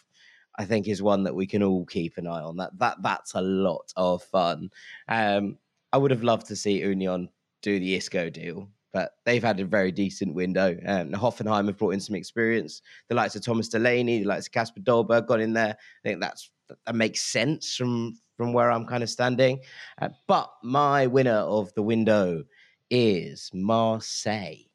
I 0.58 0.66
think, 0.66 0.88
is 0.88 1.04
one 1.04 1.24
that 1.24 1.36
we 1.36 1.46
can 1.46 1.62
all 1.62 1.86
keep 1.86 2.18
an 2.18 2.28
eye 2.28 2.42
on. 2.42 2.58
That 2.58 2.78
that 2.80 2.98
that's 3.02 3.34
a 3.36 3.42
lot 3.42 3.92
of 3.96 4.24
fun. 4.24 4.70
Um, 5.08 5.58
I 5.92 5.98
would 5.98 6.12
have 6.12 6.24
loved 6.24 6.48
to 6.48 6.56
see 6.56 6.80
Union 6.80 7.30
do 7.62 7.80
the 7.80 7.96
Isco 7.96 8.30
deal 8.30 8.70
but 8.94 9.14
they've 9.26 9.44
had 9.44 9.60
a 9.60 9.66
very 9.66 9.92
decent 9.92 10.36
window. 10.36 10.78
Um, 10.86 11.12
Hoffenheim 11.12 11.66
have 11.66 11.78
brought 11.78 11.96
in 11.96 12.00
some 12.00 12.16
experience. 12.16 12.82
The 13.10 13.16
likes 13.16 13.36
of 13.36 13.44
Thomas 13.44 13.68
Delaney, 13.68 14.20
the 14.20 14.28
likes 14.28 14.46
of 14.48 14.54
Kasper 14.54 14.82
Dolberg 14.82 15.28
got 15.28 15.42
in 15.42 15.54
there. 15.54 15.76
I 15.76 16.08
think 16.08 16.22
that's 16.22 16.52
that 16.86 16.96
makes 16.96 17.22
sense 17.22 17.76
from 17.76 18.18
from 18.38 18.54
where 18.54 18.72
I'm 18.72 18.86
kind 18.86 19.04
of 19.04 19.10
standing. 19.10 19.60
Uh, 20.02 20.10
but 20.28 20.52
my 20.64 21.08
winner 21.08 21.32
of 21.32 21.74
the 21.74 21.84
window 21.84 22.44
is 22.90 23.50
Marseille. 23.54 24.70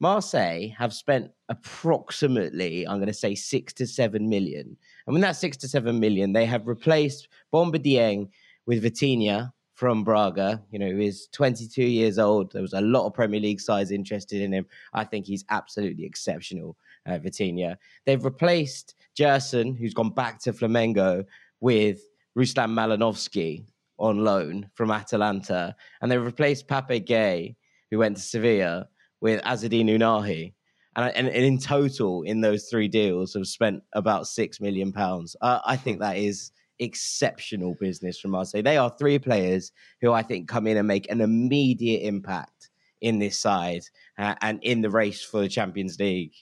Marseille 0.00 0.68
have 0.76 0.92
spent 0.92 1.30
approximately, 1.48 2.86
I'm 2.86 2.96
going 2.96 3.06
to 3.06 3.14
say, 3.14 3.36
six 3.36 3.72
to 3.74 3.86
seven 3.86 4.28
million. 4.28 4.76
And 5.06 5.14
when 5.14 5.20
that 5.20 5.36
six 5.36 5.56
to 5.58 5.68
seven 5.68 6.00
million, 6.00 6.32
they 6.32 6.44
have 6.46 6.66
replaced 6.66 7.28
Bamba 7.54 7.76
Dieng 7.76 8.28
with 8.66 8.82
Vitinha 8.82 9.52
from 9.74 10.04
Braga, 10.04 10.62
you 10.70 10.78
know, 10.78 10.86
he 10.86 10.92
who 10.92 11.00
is 11.00 11.28
22 11.32 11.82
years 11.82 12.18
old. 12.18 12.52
There 12.52 12.62
was 12.62 12.74
a 12.74 12.80
lot 12.80 13.06
of 13.06 13.14
Premier 13.14 13.40
League 13.40 13.60
sides 13.60 13.90
interested 13.90 14.42
in 14.42 14.52
him. 14.52 14.66
I 14.92 15.04
think 15.04 15.26
he's 15.26 15.44
absolutely 15.48 16.04
exceptional, 16.04 16.76
uh, 17.06 17.18
Vitinha. 17.18 17.76
They've 18.04 18.24
replaced 18.24 18.94
Gerson, 19.16 19.74
who's 19.74 19.94
gone 19.94 20.10
back 20.10 20.40
to 20.42 20.52
Flamengo, 20.52 21.24
with 21.60 22.00
Ruslan 22.36 22.72
Malinovskyi 22.72 23.64
on 23.98 24.24
loan 24.24 24.68
from 24.74 24.90
Atalanta. 24.90 25.74
And 26.00 26.10
they've 26.10 26.22
replaced 26.22 26.68
Pape 26.68 27.06
Gueye, 27.06 27.56
who 27.90 27.98
went 27.98 28.16
to 28.16 28.22
Sevilla, 28.22 28.88
with 29.20 29.42
Azzedine 29.42 29.86
Ounahi. 29.86 30.52
And, 30.96 31.12
and, 31.16 31.28
and, 31.28 31.44
in 31.44 31.58
total, 31.58 32.22
in 32.22 32.42
those 32.42 32.68
three 32.68 32.88
deals, 32.88 33.32
have 33.32 33.46
spent 33.46 33.82
about 33.94 34.26
six 34.26 34.60
million 34.60 34.92
pounds. 34.92 35.34
Uh, 35.40 35.60
I 35.64 35.76
think 35.76 36.00
that 36.00 36.18
is 36.18 36.50
exceptional 36.82 37.74
business 37.74 38.18
from 38.18 38.32
Marseille. 38.32 38.62
They 38.62 38.76
are 38.76 38.94
three 38.98 39.18
players 39.18 39.72
who 40.00 40.12
I 40.12 40.22
think 40.22 40.48
come 40.48 40.66
in 40.66 40.76
and 40.76 40.88
make 40.88 41.10
an 41.10 41.20
immediate 41.20 42.06
impact 42.06 42.70
in 43.00 43.18
this 43.18 43.38
side 43.38 43.82
uh, 44.18 44.34
and 44.42 44.62
in 44.62 44.80
the 44.80 44.90
race 44.90 45.22
for 45.22 45.40
the 45.40 45.48
Champions 45.48 45.98
League 45.98 46.34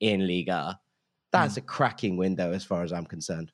in 0.00 0.26
Liga. 0.26 0.78
That's 1.32 1.54
mm. 1.54 1.58
a 1.58 1.60
cracking 1.62 2.16
window 2.16 2.52
as 2.52 2.64
far 2.64 2.82
as 2.82 2.92
I'm 2.92 3.06
concerned. 3.06 3.52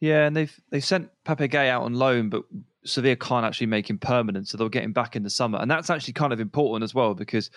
Yeah, 0.00 0.26
and 0.26 0.36
they've 0.36 0.60
they 0.70 0.80
sent 0.80 1.10
Pape 1.24 1.50
Gueye 1.50 1.68
out 1.68 1.82
on 1.82 1.94
loan, 1.94 2.28
but 2.28 2.44
Sevilla 2.84 3.16
can't 3.16 3.46
actually 3.46 3.68
make 3.68 3.88
him 3.88 3.98
permanent, 3.98 4.46
so 4.46 4.58
they'll 4.58 4.68
get 4.68 4.84
him 4.84 4.92
back 4.92 5.16
in 5.16 5.22
the 5.22 5.30
summer, 5.30 5.58
and 5.58 5.70
that's 5.70 5.88
actually 5.88 6.12
kind 6.12 6.32
of 6.32 6.40
important 6.40 6.84
as 6.84 6.94
well 6.94 7.14
because 7.14 7.50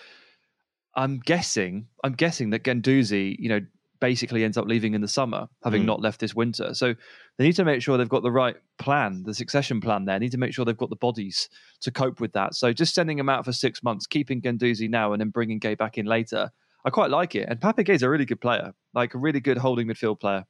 I'm 0.94 1.18
guessing 1.18 1.86
I'm 2.02 2.14
guessing 2.14 2.50
that 2.50 2.64
Guendouzi, 2.64 3.36
you 3.38 3.50
know, 3.50 3.60
basically 4.00 4.44
ends 4.44 4.56
up 4.56 4.66
leaving 4.66 4.94
in 4.94 5.00
the 5.00 5.08
summer, 5.08 5.46
having 5.62 5.82
mm. 5.82 5.86
not 5.86 6.00
left 6.00 6.20
this 6.20 6.34
winter. 6.34 6.74
So 6.74 6.94
they 7.36 7.44
need 7.44 7.56
to 7.56 7.64
make 7.64 7.82
sure 7.82 7.96
they've 7.96 8.08
got 8.08 8.22
the 8.22 8.32
right 8.32 8.56
plan, 8.78 9.22
the 9.24 9.34
succession 9.34 9.80
plan 9.80 10.04
there. 10.04 10.18
They 10.18 10.26
need 10.26 10.32
to 10.32 10.38
make 10.38 10.54
sure 10.54 10.64
they've 10.64 10.76
got 10.76 10.90
the 10.90 10.96
bodies 10.96 11.48
to 11.80 11.90
cope 11.90 12.20
with 12.20 12.32
that. 12.32 12.54
So 12.54 12.72
just 12.72 12.94
sending 12.94 13.18
him 13.18 13.28
out 13.28 13.44
for 13.44 13.52
six 13.52 13.82
months, 13.82 14.06
keeping 14.06 14.40
Guendouzi 14.40 14.88
now, 14.88 15.12
and 15.12 15.20
then 15.20 15.28
bringing 15.28 15.60
Gueye 15.60 15.78
back 15.78 15.98
in 15.98 16.06
later, 16.06 16.50
I 16.84 16.90
quite 16.90 17.10
like 17.10 17.34
it. 17.34 17.48
And 17.48 17.60
Pape 17.60 17.86
Gueye's 17.86 18.02
a 18.02 18.08
really 18.08 18.24
good 18.24 18.40
player, 18.40 18.72
like 18.94 19.14
a 19.14 19.18
really 19.18 19.40
good 19.40 19.58
holding 19.58 19.86
midfield 19.86 20.20
player. 20.20 20.44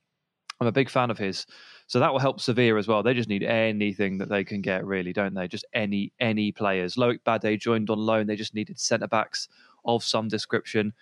I'm 0.60 0.66
a 0.66 0.72
big 0.72 0.90
fan 0.90 1.10
of 1.10 1.18
his. 1.18 1.46
So 1.86 1.98
that 1.98 2.12
will 2.12 2.20
help 2.20 2.38
Sevilla 2.38 2.78
as 2.78 2.86
well. 2.86 3.02
They 3.02 3.14
just 3.14 3.28
need 3.28 3.42
anything 3.42 4.18
that 4.18 4.28
they 4.28 4.44
can 4.44 4.60
get, 4.60 4.84
really, 4.84 5.12
don't 5.12 5.34
they? 5.34 5.48
Just 5.48 5.64
any 5.72 6.12
any 6.20 6.52
players. 6.52 6.96
Loic 6.96 7.18
Bade 7.24 7.58
joined 7.60 7.90
on 7.90 7.98
loan. 7.98 8.26
They 8.26 8.36
just 8.36 8.54
needed 8.54 8.78
centre 8.78 9.08
backs 9.08 9.48
of 9.84 10.04
some 10.04 10.28
description. 10.28 10.92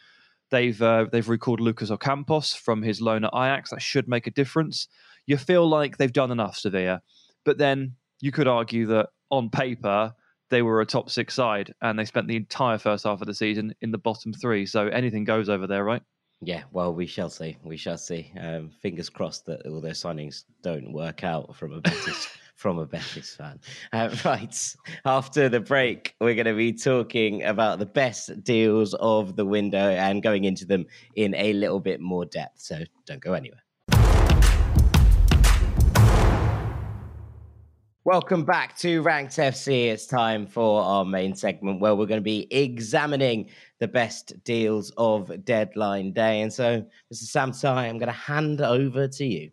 They've 0.50 0.80
uh, 0.80 1.06
they've 1.12 1.28
recalled 1.28 1.60
Lucas 1.60 1.90
Ocampos 1.90 2.56
from 2.56 2.82
his 2.82 3.00
loan 3.00 3.24
at 3.24 3.34
Ajax. 3.34 3.70
That 3.70 3.82
should 3.82 4.08
make 4.08 4.26
a 4.26 4.30
difference. 4.30 4.88
You 5.26 5.36
feel 5.36 5.68
like 5.68 5.96
they've 5.96 6.12
done 6.12 6.30
enough, 6.30 6.56
Sevilla, 6.56 7.02
but 7.44 7.58
then 7.58 7.96
you 8.20 8.32
could 8.32 8.48
argue 8.48 8.86
that 8.86 9.10
on 9.30 9.50
paper 9.50 10.14
they 10.50 10.62
were 10.62 10.80
a 10.80 10.86
top 10.86 11.10
six 11.10 11.34
side 11.34 11.74
and 11.82 11.98
they 11.98 12.04
spent 12.04 12.26
the 12.26 12.36
entire 12.36 12.78
first 12.78 13.04
half 13.04 13.20
of 13.20 13.26
the 13.26 13.34
season 13.34 13.74
in 13.82 13.90
the 13.90 13.98
bottom 13.98 14.32
three. 14.32 14.64
So 14.64 14.88
anything 14.88 15.24
goes 15.24 15.48
over 15.50 15.66
there, 15.66 15.84
right? 15.84 16.02
Yeah, 16.40 16.62
well, 16.72 16.94
we 16.94 17.06
shall 17.06 17.28
see. 17.28 17.56
We 17.64 17.76
shall 17.76 17.98
see. 17.98 18.32
Um, 18.40 18.70
fingers 18.80 19.10
crossed 19.10 19.46
that 19.46 19.66
all 19.66 19.80
their 19.80 19.92
signings 19.92 20.44
don't 20.62 20.92
work 20.92 21.24
out 21.24 21.54
from 21.56 21.72
a 21.72 21.80
Betis 21.80 22.28
from 22.58 22.78
a 22.78 22.84
Betis 22.84 23.36
fan. 23.36 23.60
Uh, 23.92 24.14
right, 24.24 24.74
after 25.04 25.48
the 25.48 25.60
break, 25.60 26.16
we're 26.20 26.34
going 26.34 26.46
to 26.46 26.54
be 26.54 26.72
talking 26.72 27.44
about 27.44 27.78
the 27.78 27.86
best 27.86 28.42
deals 28.42 28.94
of 28.94 29.36
the 29.36 29.46
window 29.46 29.78
and 29.78 30.22
going 30.24 30.44
into 30.44 30.66
them 30.66 30.84
in 31.14 31.34
a 31.36 31.52
little 31.52 31.78
bit 31.78 32.00
more 32.00 32.24
depth. 32.24 32.60
So 32.60 32.82
don't 33.06 33.20
go 33.20 33.32
anywhere. 33.32 33.62
Welcome 38.04 38.44
back 38.44 38.76
to 38.78 39.02
Ranks 39.02 39.36
FC. 39.36 39.88
It's 39.88 40.06
time 40.06 40.46
for 40.46 40.82
our 40.82 41.04
main 41.04 41.34
segment 41.34 41.80
where 41.80 41.94
we're 41.94 42.06
going 42.06 42.20
to 42.20 42.24
be 42.24 42.52
examining 42.52 43.50
the 43.78 43.86
best 43.86 44.32
deals 44.44 44.90
of 44.96 45.44
deadline 45.44 46.12
day. 46.12 46.40
And 46.40 46.52
so, 46.52 46.84
Mr. 47.12 47.24
Sam 47.24 47.52
Tighe, 47.52 47.88
I'm 47.88 47.98
going 47.98 48.06
to 48.06 48.12
hand 48.12 48.62
over 48.62 49.06
to 49.06 49.26
you. 49.26 49.50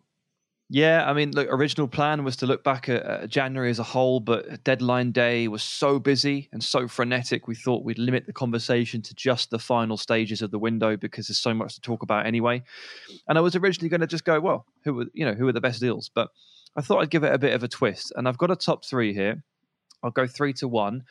Yeah, 0.70 1.08
I 1.08 1.14
mean, 1.14 1.32
look, 1.32 1.48
original 1.52 1.88
plan 1.88 2.24
was 2.24 2.38
to 2.38 2.48
look 2.48 2.64
back 2.64 2.90
at, 2.90 3.04
at, 3.04 3.30
January 3.30 3.70
as 3.70 3.78
a 3.78 3.84
whole, 3.84 4.20
but 4.20 4.64
deadline 4.64 5.12
day 5.12 5.48
was 5.48 5.62
so 5.62 6.00
busy 6.00 6.50
and 6.52 6.64
so 6.64 6.88
frenetic. 6.88 7.48
We 7.48 7.54
thought 7.54 7.84
we'd 7.84 8.00
limit 8.00 8.26
the 8.26 8.34
conversation 8.34 9.04
to 9.04 9.14
just 9.14 9.52
the 9.52 9.60
final 9.60 9.96
stages 9.96 10.42
of 10.42 10.50
the 10.50 10.58
window 10.58 10.98
because 10.98 11.28
there's 11.28 11.38
so 11.38 11.54
much 11.54 11.76
to 11.76 11.82
talk 11.82 12.02
about 12.02 12.26
anyway. 12.26 12.64
And 13.28 13.38
I 13.38 13.42
was 13.42 13.56
originally 13.56 13.90
going 13.90 14.02
to 14.02 14.08
just 14.08 14.26
go, 14.26 14.40
well, 14.40 14.66
who 14.84 14.96
were 14.96 15.06
you 15.14 15.24
know 15.24 15.34
who 15.34 15.48
are 15.48 15.54
the 15.54 15.62
best 15.62 15.82
deals? 15.82 16.10
But 16.14 16.30
I 16.76 16.82
thought 16.82 17.00
I'd 17.00 17.12
give 17.12 17.24
it 17.24 17.34
a 17.34 17.40
bit 17.40 17.54
of 17.54 17.64
a 17.64 17.68
twist. 17.68 18.12
And 18.16 18.28
I've 18.28 18.40
got 18.40 18.50
a 18.50 18.56
top 18.56 18.86
three 18.86 19.14
here. 19.14 19.44
I'll 20.04 20.10
go 20.10 20.26
three 20.26 20.54
to 20.54 20.68
one. 20.68 21.04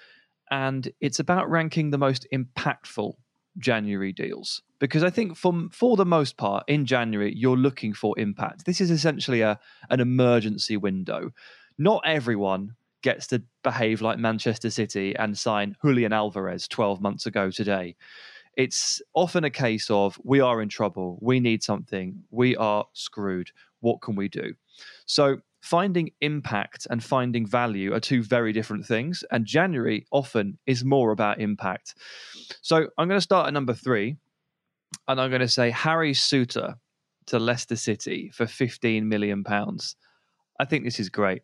And 0.51 0.91
it's 1.01 1.21
about 1.21 1.49
ranking 1.49 1.91
the 1.91 1.99
most 1.99 2.27
impactful 2.33 3.15
January 3.59 4.13
deals. 4.13 4.63
Because 4.79 5.03
I 5.03 5.11
think 5.11 5.37
for, 5.37 5.69
for 5.71 5.97
the 5.97 6.05
most 6.05 6.37
part, 6.37 6.65
in 6.69 6.85
January, 6.87 7.33
you're 7.35 7.57
looking 7.57 7.95
for 7.95 8.19
impact. 8.19 8.67
This 8.67 8.81
is 8.81 8.91
essentially 8.91 9.41
a, 9.41 9.59
an 9.91 10.01
emergency 10.01 10.77
window. 10.77 11.33
Not 11.79 12.03
everyone 12.05 12.75
gets 13.03 13.27
to 13.29 13.43
behave 13.63 14.01
like 14.01 14.19
Manchester 14.19 14.71
City 14.71 15.15
and 15.17 15.37
sign 15.39 15.77
Julian 15.85 16.13
Alvarez 16.13 16.67
12 16.69 17.01
months 17.01 17.27
ago 17.27 17.51
today. 17.51 17.97
It's 18.57 19.03
often 19.15 19.45
a 19.45 19.51
case 19.51 19.91
of 19.91 20.19
we 20.25 20.41
are 20.41 20.63
in 20.63 20.69
trouble, 20.69 21.19
we 21.21 21.41
need 21.41 21.63
something, 21.63 22.23
we 22.31 22.57
are 22.57 22.87
screwed. 22.93 23.51
What 23.81 24.01
can 24.01 24.17
we 24.17 24.29
do? 24.29 24.55
So 25.07 25.39
finding 25.65 26.11
impact 26.21 26.87
and 26.91 27.03
finding 27.03 27.47
value 27.47 27.95
are 27.95 28.01
two 28.01 28.23
very 28.23 28.53
different 28.53 28.85
things. 28.85 29.25
And 29.31 29.47
January 29.47 30.07
often 30.13 30.59
is 30.67 30.85
more 30.85 31.11
about 31.11 31.41
impact. 31.41 31.95
So 32.61 32.89
I'm 32.99 33.09
going 33.09 33.17
to 33.17 33.23
start 33.23 33.47
at 33.47 33.55
number 33.55 33.73
three, 33.73 34.17
and 35.09 35.19
I'm 35.19 35.31
going 35.31 35.41
to 35.41 35.49
say 35.49 35.71
Harry 35.71 36.13
Souttar 36.13 36.75
to 37.27 37.39
Leicester 37.39 37.77
City 37.77 38.31
for 38.35 38.47
15 38.47 39.09
million 39.09 39.43
pounds. 39.43 39.97
I 40.61 40.67
think 40.67 40.85
this 40.85 41.01
is 41.01 41.09
great. 41.09 41.41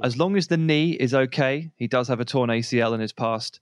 As 0.00 0.16
long 0.16 0.36
as 0.36 0.46
the 0.46 0.56
knee 0.56 0.92
is 0.92 1.12
okay, 1.12 1.72
he 1.74 1.88
does 1.88 2.06
have 2.06 2.20
a 2.20 2.24
torn 2.24 2.50
ACL 2.50 2.94
in 2.94 3.00
his 3.00 3.12
past. 3.12 3.58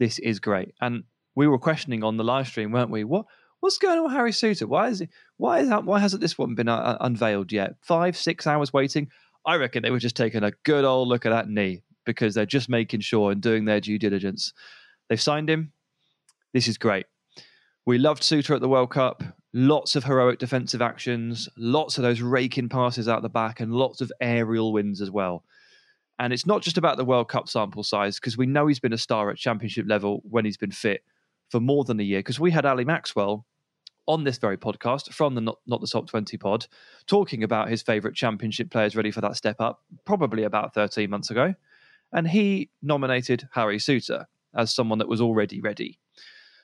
This 0.00 0.18
is 0.18 0.40
great. 0.40 0.74
And 0.80 1.04
we 1.36 1.46
were 1.46 1.58
questioning 1.58 2.02
on 2.02 2.16
the 2.16 2.24
live 2.24 2.48
stream, 2.48 2.72
weren't 2.72 2.90
we? 2.90 3.04
What 3.04 3.26
what's 3.60 3.78
going 3.78 3.98
on 3.98 4.04
with 4.04 4.12
Harry 4.12 4.32
Souttar? 4.32 4.66
Why 4.66 4.88
is 4.88 5.00
it? 5.00 5.10
Why 5.36 5.60
is 5.60 5.68
that? 5.68 5.84
Why 5.84 6.00
hasn't 6.00 6.20
this 6.20 6.36
one 6.36 6.56
been 6.56 6.68
uh, 6.68 6.98
unveiled 7.00 7.52
yet? 7.52 7.76
Five, 7.80 8.16
six 8.16 8.44
hours 8.44 8.72
waiting. 8.72 9.08
I 9.44 9.56
reckon 9.56 9.82
they 9.82 9.90
were 9.90 9.98
just 9.98 10.16
taking 10.16 10.44
a 10.44 10.52
good 10.64 10.84
old 10.84 11.08
look 11.08 11.26
at 11.26 11.30
that 11.30 11.48
knee 11.48 11.82
because 12.04 12.34
they're 12.34 12.46
just 12.46 12.68
making 12.68 13.00
sure 13.00 13.32
and 13.32 13.40
doing 13.40 13.64
their 13.64 13.80
due 13.80 13.98
diligence. 13.98 14.52
They've 15.08 15.20
signed 15.20 15.50
him. 15.50 15.72
This 16.52 16.68
is 16.68 16.78
great. 16.78 17.06
We 17.84 17.98
loved 17.98 18.22
Souttar 18.22 18.54
at 18.54 18.60
the 18.60 18.68
World 18.68 18.90
Cup. 18.90 19.22
Lots 19.52 19.96
of 19.96 20.04
heroic 20.04 20.38
defensive 20.38 20.80
actions, 20.80 21.46
lots 21.58 21.98
of 21.98 22.02
those 22.02 22.22
raking 22.22 22.70
passes 22.70 23.06
out 23.06 23.20
the 23.20 23.28
back, 23.28 23.60
and 23.60 23.74
lots 23.74 24.00
of 24.00 24.10
aerial 24.18 24.72
wins 24.72 25.02
as 25.02 25.10
well. 25.10 25.44
And 26.18 26.32
it's 26.32 26.46
not 26.46 26.62
just 26.62 26.78
about 26.78 26.96
the 26.96 27.04
World 27.04 27.28
Cup 27.28 27.48
sample 27.48 27.82
size 27.82 28.18
because 28.18 28.38
we 28.38 28.46
know 28.46 28.66
he's 28.66 28.80
been 28.80 28.92
a 28.92 28.98
star 28.98 29.28
at 29.30 29.36
championship 29.36 29.86
level 29.88 30.22
when 30.24 30.44
he's 30.44 30.56
been 30.56 30.70
fit 30.70 31.02
for 31.50 31.60
more 31.60 31.84
than 31.84 32.00
a 32.00 32.02
year. 32.04 32.20
Because 32.20 32.40
we 32.40 32.50
had 32.50 32.64
Ali 32.64 32.84
Maxwell 32.84 33.44
on 34.06 34.24
this 34.24 34.38
very 34.38 34.56
podcast 34.56 35.12
from 35.12 35.34
the 35.34 35.40
Not, 35.40 35.58
Not 35.66 35.80
the 35.80 35.86
Top 35.86 36.08
20 36.08 36.36
pod, 36.36 36.66
talking 37.06 37.42
about 37.42 37.68
his 37.68 37.82
favourite 37.82 38.16
championship 38.16 38.70
players 38.70 38.96
ready 38.96 39.10
for 39.10 39.20
that 39.20 39.36
step 39.36 39.60
up, 39.60 39.82
probably 40.04 40.42
about 40.42 40.74
13 40.74 41.08
months 41.08 41.30
ago. 41.30 41.54
And 42.12 42.28
he 42.28 42.70
nominated 42.82 43.48
Harry 43.52 43.78
Souttar 43.78 44.26
as 44.54 44.74
someone 44.74 44.98
that 44.98 45.08
was 45.08 45.20
already 45.20 45.60
ready. 45.60 45.98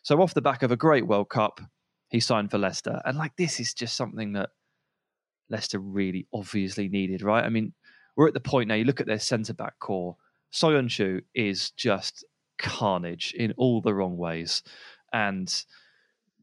So, 0.02 0.20
off 0.20 0.34
the 0.34 0.42
back 0.42 0.62
of 0.62 0.70
a 0.70 0.76
great 0.76 1.06
World 1.06 1.30
Cup, 1.30 1.60
he 2.08 2.20
signed 2.20 2.50
for 2.50 2.58
Leicester. 2.58 3.00
And 3.04 3.16
like 3.16 3.36
this 3.36 3.60
is 3.60 3.74
just 3.74 3.96
something 3.96 4.32
that 4.32 4.50
Leicester 5.48 5.78
really 5.78 6.26
obviously 6.32 6.88
needed, 6.88 7.22
right? 7.22 7.44
I 7.44 7.48
mean, 7.48 7.72
we're 8.16 8.28
at 8.28 8.34
the 8.34 8.40
point 8.40 8.68
now, 8.68 8.74
you 8.74 8.84
look 8.84 9.00
at 9.00 9.06
their 9.06 9.18
centre 9.18 9.54
back 9.54 9.78
core, 9.78 10.16
Soyuncu 10.52 11.22
is 11.34 11.70
just 11.72 12.24
carnage 12.58 13.34
in 13.36 13.54
all 13.56 13.80
the 13.80 13.94
wrong 13.94 14.16
ways. 14.16 14.62
And 15.12 15.52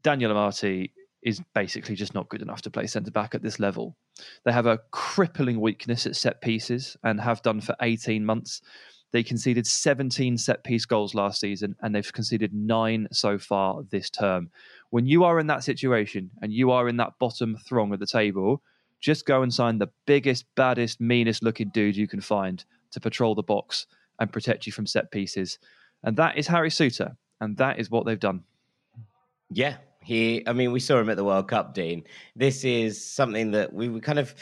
Daniel 0.06 0.32
Amartey 0.32 0.92
is 1.24 1.42
basically 1.56 1.96
just 1.96 2.14
not 2.14 2.30
good 2.30 2.44
enough 2.44 2.62
to 2.62 2.70
play 2.70 2.86
centre 2.86 3.10
back 3.10 3.34
at 3.34 3.42
this 3.42 3.60
level. 3.60 3.98
They 4.44 4.52
have 4.52 4.68
a 4.68 4.78
crippling 4.92 5.60
weakness 5.60 6.06
at 6.06 6.16
set 6.16 6.42
pieces 6.42 6.96
and 7.04 7.20
have 7.20 7.42
done 7.42 7.60
for 7.60 7.76
18 7.82 8.24
months. 8.24 8.62
They 9.14 9.24
conceded 9.24 9.66
17 9.66 10.38
set 10.38 10.64
piece 10.64 10.86
goals 10.86 11.16
last 11.16 11.40
season 11.40 11.76
and 11.82 11.96
they've 11.96 12.14
conceded 12.14 12.54
nine 12.54 13.08
so 13.12 13.40
far 13.40 13.82
this 13.90 14.12
term. 14.12 14.52
When 14.92 15.08
you 15.08 15.24
are 15.24 15.40
in 15.40 15.48
that 15.48 15.64
situation 15.64 16.30
and 16.44 16.54
you 16.54 16.70
are 16.70 16.88
in 16.88 16.98
that 16.98 17.18
bottom 17.18 17.58
throng 17.66 17.92
of 17.92 18.00
the 18.00 18.06
table, 18.06 18.62
just 19.02 19.26
go 19.26 19.42
and 19.42 19.52
sign 19.52 19.80
the 19.80 19.90
biggest, 20.06 20.46
baddest, 20.54 21.02
meanest 21.02 21.42
looking 21.42 21.72
dude 21.74 21.98
you 21.98 22.08
can 22.08 22.22
find 22.22 22.64
to 22.92 23.00
patrol 23.00 23.34
the 23.34 23.42
box 23.42 23.88
and 24.20 24.32
protect 24.32 24.68
you 24.68 24.72
from 24.72 24.86
set 24.86 25.10
pieces. 25.10 25.58
And 26.04 26.16
that 26.18 26.38
is 26.38 26.46
Harry 26.46 26.70
Souttar. 26.70 27.18
And 27.42 27.58
that 27.58 27.80
is 27.80 27.90
what 27.90 28.06
they've 28.06 28.20
done. 28.20 28.44
Yeah, 29.52 29.78
he, 30.06 30.48
I 30.48 30.54
mean, 30.54 30.72
we 30.72 30.80
saw 30.80 31.00
him 31.00 31.10
at 31.10 31.18
the 31.18 31.24
World 31.24 31.48
Cup, 31.48 31.74
Dean. 31.74 32.04
This 32.36 32.64
is 32.64 33.04
something 33.04 33.52
that 33.52 33.74
we 33.74 33.90
were 33.90 34.00
kind 34.00 34.20
of 34.20 34.36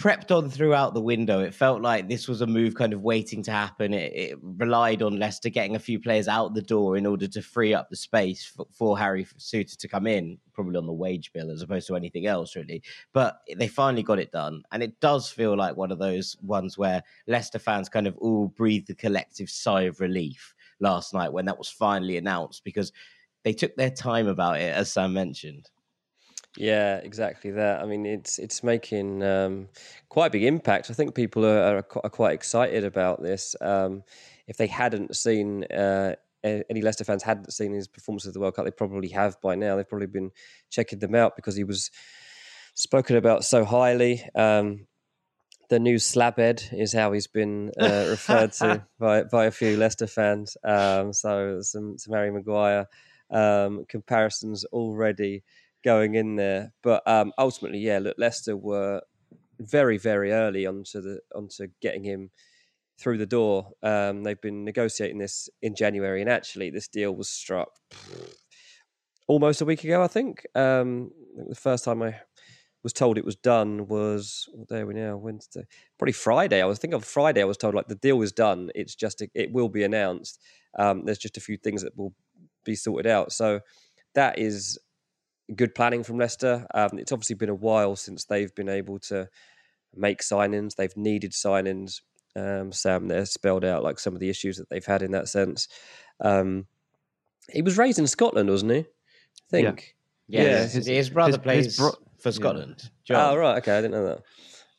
prepped 0.00 0.30
on 0.30 0.48
throughout 0.48 0.94
the 0.94 1.00
window. 1.00 1.40
It 1.40 1.52
felt 1.52 1.82
like 1.82 2.08
this 2.08 2.28
was 2.28 2.42
a 2.42 2.46
move 2.46 2.76
kind 2.76 2.92
of 2.92 3.02
waiting 3.02 3.42
to 3.42 3.50
happen. 3.50 3.92
It, 3.92 4.12
it, 4.14 4.38
relied 4.40 5.02
on 5.02 5.18
Leicester 5.18 5.48
getting 5.48 5.74
a 5.74 5.80
few 5.80 5.98
players 5.98 6.28
out 6.28 6.54
the 6.54 6.62
door 6.62 6.96
in 6.96 7.06
order 7.06 7.26
to 7.26 7.42
free 7.42 7.74
up 7.74 7.90
the 7.90 7.96
space 7.96 8.44
for, 8.44 8.66
for 8.72 8.96
Harry 8.96 9.24
Souttar 9.36 9.76
to 9.76 9.88
come 9.88 10.06
in, 10.06 10.38
probably 10.52 10.76
on 10.76 10.86
the 10.86 10.92
wage 10.92 11.32
bill 11.32 11.50
as 11.50 11.62
opposed 11.62 11.88
to 11.88 11.96
anything 11.96 12.26
else, 12.26 12.54
really. 12.54 12.84
But 13.12 13.40
they 13.56 13.68
finally 13.68 14.04
got 14.04 14.20
it 14.20 14.30
done. 14.30 14.62
And 14.70 14.80
it 14.80 14.98
does 15.00 15.28
feel 15.28 15.56
like 15.56 15.76
one 15.76 15.90
of 15.90 15.98
those 15.98 16.36
ones 16.40 16.78
where 16.78 17.02
Leicester 17.26 17.58
fans 17.58 17.88
kind 17.88 18.06
of 18.06 18.16
all 18.18 18.46
breathed 18.46 18.90
a 18.90 18.94
collective 18.94 19.50
sigh 19.50 19.82
of 19.82 20.00
relief 20.00 20.54
last 20.78 21.14
night 21.14 21.32
when 21.32 21.46
that 21.46 21.58
was 21.58 21.68
finally 21.68 22.16
announced 22.16 22.62
because 22.64 22.92
they 23.44 23.52
took 23.52 23.74
their 23.76 23.90
time 23.90 24.28
about 24.28 24.60
it, 24.60 24.74
as 24.74 24.92
Sam 24.92 25.12
mentioned. 25.12 25.68
Yeah, 26.56 26.96
exactly 26.96 27.50
that. 27.52 27.80
I 27.80 27.86
mean, 27.86 28.04
it's 28.04 28.38
it's 28.38 28.62
making 28.62 29.22
um, 29.22 29.68
quite 30.08 30.26
a 30.26 30.30
big 30.30 30.44
impact. 30.44 30.90
I 30.90 30.94
think 30.94 31.14
people 31.14 31.46
are, 31.46 31.78
are, 31.78 31.86
are 32.04 32.10
quite 32.10 32.34
excited 32.34 32.84
about 32.84 33.22
this. 33.22 33.56
Um, 33.60 34.02
if 34.46 34.58
they 34.58 34.66
hadn't 34.66 35.16
seen 35.16 35.64
uh, 35.64 36.16
any 36.44 36.82
Leicester 36.82 37.04
fans 37.04 37.22
hadn't 37.22 37.52
seen 37.52 37.72
his 37.72 37.88
performance 37.88 38.26
of 38.26 38.34
the 38.34 38.40
World 38.40 38.54
Cup, 38.54 38.64
they 38.64 38.70
probably 38.70 39.08
have 39.08 39.40
by 39.40 39.54
now. 39.54 39.76
They've 39.76 39.88
probably 39.88 40.08
been 40.08 40.30
checking 40.70 40.98
them 40.98 41.14
out 41.14 41.36
because 41.36 41.56
he 41.56 41.64
was 41.64 41.90
spoken 42.74 43.16
about 43.16 43.44
so 43.44 43.64
highly. 43.64 44.22
Um, 44.34 44.86
the 45.70 45.78
new 45.78 45.96
slabhead 45.96 46.70
is 46.78 46.92
how 46.92 47.12
he's 47.12 47.28
been 47.28 47.70
uh, 47.80 48.06
referred 48.10 48.52
to 48.54 48.86
by 48.98 49.22
by 49.24 49.46
a 49.46 49.50
few 49.50 49.76
Leicester 49.78 50.06
fans. 50.06 50.56
Um, 50.64 51.14
so 51.14 51.60
some 51.62 51.96
some 51.96 52.12
Harry 52.12 52.30
Maguire 52.30 52.86
um, 53.32 53.84
comparisons 53.88 54.64
already 54.66 55.42
going 55.82 56.14
in 56.14 56.36
there. 56.36 56.72
But 56.82 57.02
um, 57.06 57.32
ultimately, 57.38 57.80
yeah, 57.80 57.98
look, 57.98 58.16
Leicester 58.18 58.56
were 58.56 59.02
very, 59.58 59.98
very 59.98 60.32
early 60.32 60.66
onto 60.66 61.00
the 61.00 61.20
onto 61.34 61.68
getting 61.80 62.04
him 62.04 62.30
through 62.98 63.18
the 63.18 63.26
door. 63.26 63.72
Um, 63.82 64.22
they've 64.22 64.40
been 64.40 64.64
negotiating 64.64 65.18
this 65.18 65.48
in 65.60 65.74
January, 65.74 66.20
and 66.20 66.30
actually, 66.30 66.70
this 66.70 66.88
deal 66.88 67.14
was 67.14 67.28
struck 67.28 67.70
almost 69.26 69.60
a 69.60 69.64
week 69.64 69.84
ago. 69.84 70.02
I 70.02 70.08
think 70.08 70.46
um, 70.54 71.10
the 71.48 71.54
first 71.54 71.84
time 71.84 72.02
I 72.02 72.16
was 72.82 72.92
told 72.92 73.16
it 73.16 73.24
was 73.24 73.36
done 73.36 73.86
was 73.86 74.48
are 74.70 74.86
we 74.86 74.94
now? 74.94 75.16
Wednesday, 75.16 75.64
probably 75.98 76.12
Friday. 76.12 76.60
I 76.60 76.66
was 76.66 76.78
thinking 76.78 76.96
of 76.96 77.04
Friday. 77.04 77.40
I 77.40 77.46
was 77.46 77.56
told 77.56 77.74
like 77.74 77.88
the 77.88 77.94
deal 77.94 78.20
is 78.22 78.32
done. 78.32 78.70
It's 78.74 78.94
just 78.94 79.22
it 79.34 79.52
will 79.52 79.68
be 79.68 79.84
announced. 79.84 80.40
Um, 80.78 81.04
there's 81.04 81.18
just 81.18 81.36
a 81.36 81.40
few 81.40 81.56
things 81.56 81.82
that 81.82 81.96
will 81.96 82.14
be 82.64 82.74
sorted 82.74 83.06
out. 83.10 83.32
So 83.32 83.60
that 84.14 84.38
is 84.38 84.78
good 85.56 85.74
planning 85.74 86.02
from 86.04 86.18
Leicester. 86.18 86.66
Um, 86.74 86.98
it's 86.98 87.12
obviously 87.12 87.36
been 87.36 87.48
a 87.48 87.54
while 87.54 87.96
since 87.96 88.24
they've 88.24 88.54
been 88.54 88.68
able 88.68 88.98
to 89.00 89.28
make 89.94 90.20
signings. 90.20 90.74
They've 90.76 90.96
needed 90.96 91.32
signings. 91.32 92.00
Um, 92.34 92.72
Sam 92.72 93.08
there 93.08 93.26
spelled 93.26 93.64
out 93.64 93.82
like 93.82 93.98
some 93.98 94.14
of 94.14 94.20
the 94.20 94.30
issues 94.30 94.56
that 94.56 94.70
they've 94.70 94.84
had 94.84 95.02
in 95.02 95.10
that 95.10 95.28
sense. 95.28 95.68
Um, 96.20 96.66
he 97.50 97.60
was 97.62 97.76
raised 97.76 97.98
in 97.98 98.06
Scotland, 98.06 98.48
wasn't 98.48 98.72
he? 98.72 98.78
I 98.78 98.84
think. 99.50 99.96
Yeah, 100.28 100.42
Yeah, 100.42 100.62
his, 100.62 100.72
his- 100.72 100.86
his 100.86 101.10
brother 101.10 101.30
his- 101.32 101.36
his 101.36 101.42
plays 101.42 101.76
bro- 101.76 102.04
for 102.18 102.32
Scotland. 102.32 102.90
Oh 103.32 103.36
right, 103.36 103.58
okay, 103.58 103.76
I 103.76 103.80
didn't 103.82 103.92
know 103.92 104.06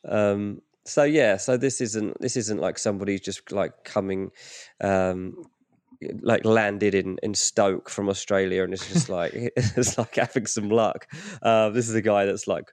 that. 0.02 0.12
Um, 0.12 0.62
so 0.86 1.04
yeah, 1.04 1.36
so 1.36 1.56
this 1.56 1.80
isn't 1.80 2.20
this 2.20 2.36
isn't 2.36 2.60
like 2.60 2.78
somebody 2.78 3.18
just 3.18 3.52
like 3.52 3.84
coming, 3.84 4.30
um, 4.80 5.44
like 6.22 6.44
landed 6.44 6.94
in 6.94 7.18
in 7.22 7.34
Stoke 7.34 7.88
from 7.90 8.08
Australia, 8.08 8.64
and 8.64 8.72
it's 8.72 8.92
just 8.92 9.08
like 9.08 9.32
it's 9.34 9.98
like 9.98 10.14
having 10.14 10.46
some 10.46 10.68
luck. 10.68 11.06
Uh, 11.42 11.70
this 11.70 11.88
is 11.88 11.94
a 11.94 12.02
guy 12.02 12.24
that's 12.24 12.46
like, 12.46 12.72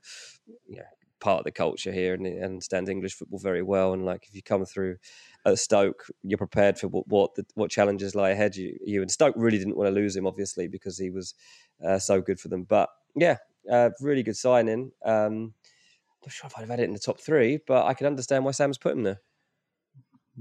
you 0.67 0.77
know, 0.77 0.83
part 1.19 1.39
of 1.39 1.45
the 1.45 1.51
culture 1.51 1.91
here 1.91 2.13
and, 2.13 2.25
and 2.25 2.43
understands 2.43 2.89
English 2.89 3.13
football 3.13 3.39
very 3.39 3.61
well. 3.61 3.93
And 3.93 4.05
like, 4.05 4.27
if 4.27 4.35
you 4.35 4.41
come 4.41 4.65
through 4.65 4.97
at 5.45 5.59
Stoke, 5.59 6.05
you're 6.23 6.37
prepared 6.37 6.77
for 6.77 6.87
what 6.87 7.07
what, 7.07 7.35
the, 7.35 7.45
what 7.55 7.71
challenges 7.71 8.15
lie 8.15 8.31
ahead 8.31 8.55
you, 8.55 8.77
you. 8.83 9.01
And 9.01 9.09
Stoke 9.09 9.35
really 9.37 9.57
didn't 9.57 9.77
want 9.77 9.87
to 9.87 9.95
lose 9.95 10.15
him, 10.15 10.27
obviously, 10.27 10.67
because 10.67 10.97
he 10.97 11.09
was 11.09 11.33
uh, 11.85 11.99
so 11.99 12.21
good 12.21 12.39
for 12.39 12.49
them. 12.49 12.63
But 12.63 12.89
yeah, 13.15 13.37
uh, 13.71 13.91
really 14.01 14.23
good 14.23 14.37
signing. 14.37 14.91
Um, 15.05 15.53
not 16.23 16.31
sure 16.31 16.47
if 16.47 16.57
I'd 16.57 16.61
have 16.61 16.69
had 16.69 16.79
it 16.79 16.83
in 16.85 16.93
the 16.93 16.99
top 16.99 17.19
three, 17.19 17.59
but 17.65 17.85
I 17.85 17.93
can 17.93 18.07
understand 18.07 18.45
why 18.45 18.51
Sam's 18.51 18.77
put 18.77 18.93
him 18.93 19.03
there. 19.03 19.21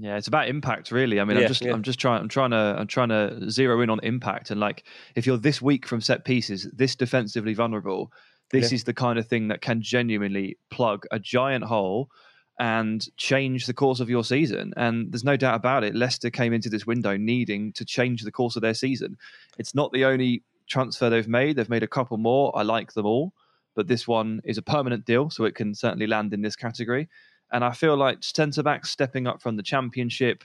Yeah, 0.01 0.17
it's 0.17 0.27
about 0.27 0.47
impact, 0.47 0.91
really. 0.91 1.19
I 1.19 1.25
mean, 1.25 1.37
Yeah, 1.37 1.43
I'm 1.43 1.47
just, 1.47 1.63
yeah. 1.63 1.73
I'm 1.73 1.83
just 1.83 1.99
trying, 1.99 2.21
I'm 2.21 2.27
trying 2.27 2.49
to, 2.51 2.75
I'm 2.79 2.87
trying 2.87 3.09
to 3.09 3.51
zero 3.51 3.81
in 3.81 3.89
on 3.91 3.99
impact. 4.01 4.49
And 4.49 4.59
like, 4.59 4.83
if 5.15 5.27
you're 5.27 5.37
this 5.37 5.61
weak 5.61 5.85
from 5.85 6.01
set 6.01 6.25
pieces, 6.25 6.67
this 6.73 6.95
defensively 6.95 7.53
vulnerable, 7.53 8.11
this 8.49 8.71
Yeah. 8.71 8.77
is 8.77 8.83
the 8.85 8.95
kind 8.95 9.19
of 9.19 9.27
thing 9.27 9.49
that 9.49 9.61
can 9.61 9.81
genuinely 9.81 10.57
plug 10.71 11.05
a 11.11 11.19
giant 11.19 11.65
hole 11.65 12.09
and 12.59 13.07
change 13.17 13.67
the 13.67 13.75
course 13.75 13.99
of 13.99 14.09
your 14.09 14.23
season. 14.23 14.73
And 14.75 15.11
there's 15.11 15.23
no 15.23 15.37
doubt 15.37 15.55
about 15.55 15.83
it. 15.83 15.93
Leicester 15.93 16.31
came 16.31 16.51
into 16.51 16.69
this 16.69 16.87
window 16.87 17.15
needing 17.15 17.71
to 17.73 17.85
change 17.85 18.23
the 18.23 18.31
course 18.31 18.55
of 18.55 18.63
their 18.63 18.73
season. 18.73 19.17
It's 19.59 19.75
not 19.75 19.91
the 19.91 20.05
only 20.05 20.43
transfer 20.67 21.11
they've 21.11 21.27
made. 21.27 21.57
They've 21.57 21.69
made 21.69 21.83
a 21.83 21.87
couple 21.87 22.17
more. 22.17 22.51
I 22.57 22.63
like 22.63 22.93
them 22.93 23.05
all, 23.05 23.33
but 23.75 23.87
this 23.87 24.07
one 24.07 24.41
is 24.45 24.57
a 24.57 24.63
permanent 24.63 25.05
deal, 25.05 25.29
so 25.29 25.45
it 25.45 25.53
can 25.53 25.75
certainly 25.75 26.07
land 26.07 26.33
in 26.33 26.41
this 26.41 26.55
category. 26.55 27.07
And 27.51 27.63
I 27.63 27.71
feel 27.71 27.97
like 27.97 28.23
centre 28.23 28.63
backs 28.63 28.89
stepping 28.89 29.27
up 29.27 29.41
from 29.41 29.57
the 29.57 29.63
championship, 29.63 30.43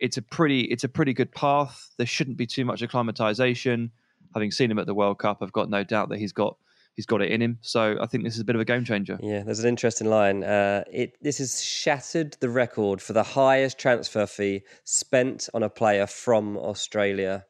it's 0.00 0.16
a 0.16 0.22
pretty 0.22 0.62
it's 0.62 0.84
a 0.84 0.88
pretty 0.88 1.12
good 1.12 1.32
path. 1.32 1.90
There 1.98 2.06
shouldn't 2.06 2.36
be 2.36 2.46
too 2.46 2.64
much 2.64 2.82
acclimatization. 2.82 3.90
Having 4.34 4.52
seen 4.52 4.70
him 4.70 4.78
at 4.78 4.86
the 4.86 4.94
World 4.94 5.18
Cup, 5.18 5.38
I've 5.42 5.52
got 5.52 5.68
no 5.68 5.84
doubt 5.84 6.08
that 6.08 6.18
he's 6.18 6.32
got 6.32 6.56
he's 6.96 7.06
got 7.06 7.20
it 7.20 7.30
in 7.30 7.42
him. 7.42 7.58
So 7.60 7.96
I 8.00 8.06
think 8.06 8.24
this 8.24 8.34
is 8.34 8.40
a 8.40 8.44
bit 8.44 8.54
of 8.54 8.60
a 8.60 8.64
game 8.64 8.84
changer. 8.84 9.18
Yeah, 9.22 9.42
there's 9.42 9.60
an 9.60 9.68
interesting 9.68 10.08
line. 10.08 10.42
Uh, 10.42 10.84
it 10.90 11.16
this 11.20 11.38
has 11.38 11.62
shattered 11.62 12.36
the 12.40 12.48
record 12.48 13.02
for 13.02 13.12
the 13.12 13.22
highest 13.22 13.78
transfer 13.78 14.26
fee 14.26 14.62
spent 14.84 15.48
on 15.52 15.62
a 15.62 15.68
player 15.68 16.06
from 16.06 16.56
Australia. 16.56 17.44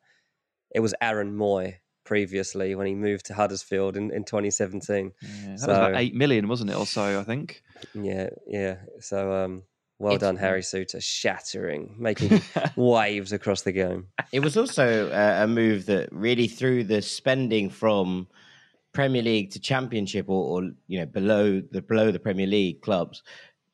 It 0.74 0.80
was 0.80 0.94
Aaron 1.00 1.36
Mooy 1.36 1.76
previously 2.14 2.74
when 2.74 2.88
he 2.88 2.94
moved 2.96 3.26
to 3.26 3.34
Huddersfield 3.34 3.96
in, 3.96 4.10
in 4.10 4.24
2017. 4.24 5.12
Yeah, 5.22 5.28
that 5.44 5.52
was 5.52 5.62
So- 5.62 5.70
about 5.72 5.94
eight 5.96 6.14
million, 6.14 6.48
wasn't 6.48 6.70
it, 6.70 6.76
or 6.76 6.84
so? 6.86 7.20
I 7.20 7.22
think. 7.22 7.62
Yeah, 7.94 8.30
yeah. 8.48 8.76
So 8.98 9.32
um, 9.32 9.62
well 10.00 10.14
It's- 10.14 10.26
done, 10.28 10.36
Harry 10.36 10.62
Souttar, 10.62 11.00
shattering, 11.02 11.94
making 11.98 12.42
waves 12.76 13.32
across 13.32 13.62
the 13.62 13.70
game. 13.72 14.08
It 14.32 14.40
was 14.40 14.56
also 14.56 15.08
uh, 15.10 15.44
a 15.44 15.46
move 15.46 15.86
that 15.86 16.08
really 16.10 16.48
threw 16.48 16.82
the 16.82 17.00
spending 17.00 17.70
from 17.70 18.26
Premier 18.92 19.22
League 19.22 19.52
to 19.52 19.60
Championship, 19.60 20.28
or, 20.28 20.42
or 20.62 20.70
you 20.88 20.98
know 20.98 21.06
below 21.06 21.62
the 21.74 21.80
below 21.80 22.10
the 22.10 22.18
Premier 22.18 22.48
League 22.48 22.82
clubs, 22.82 23.22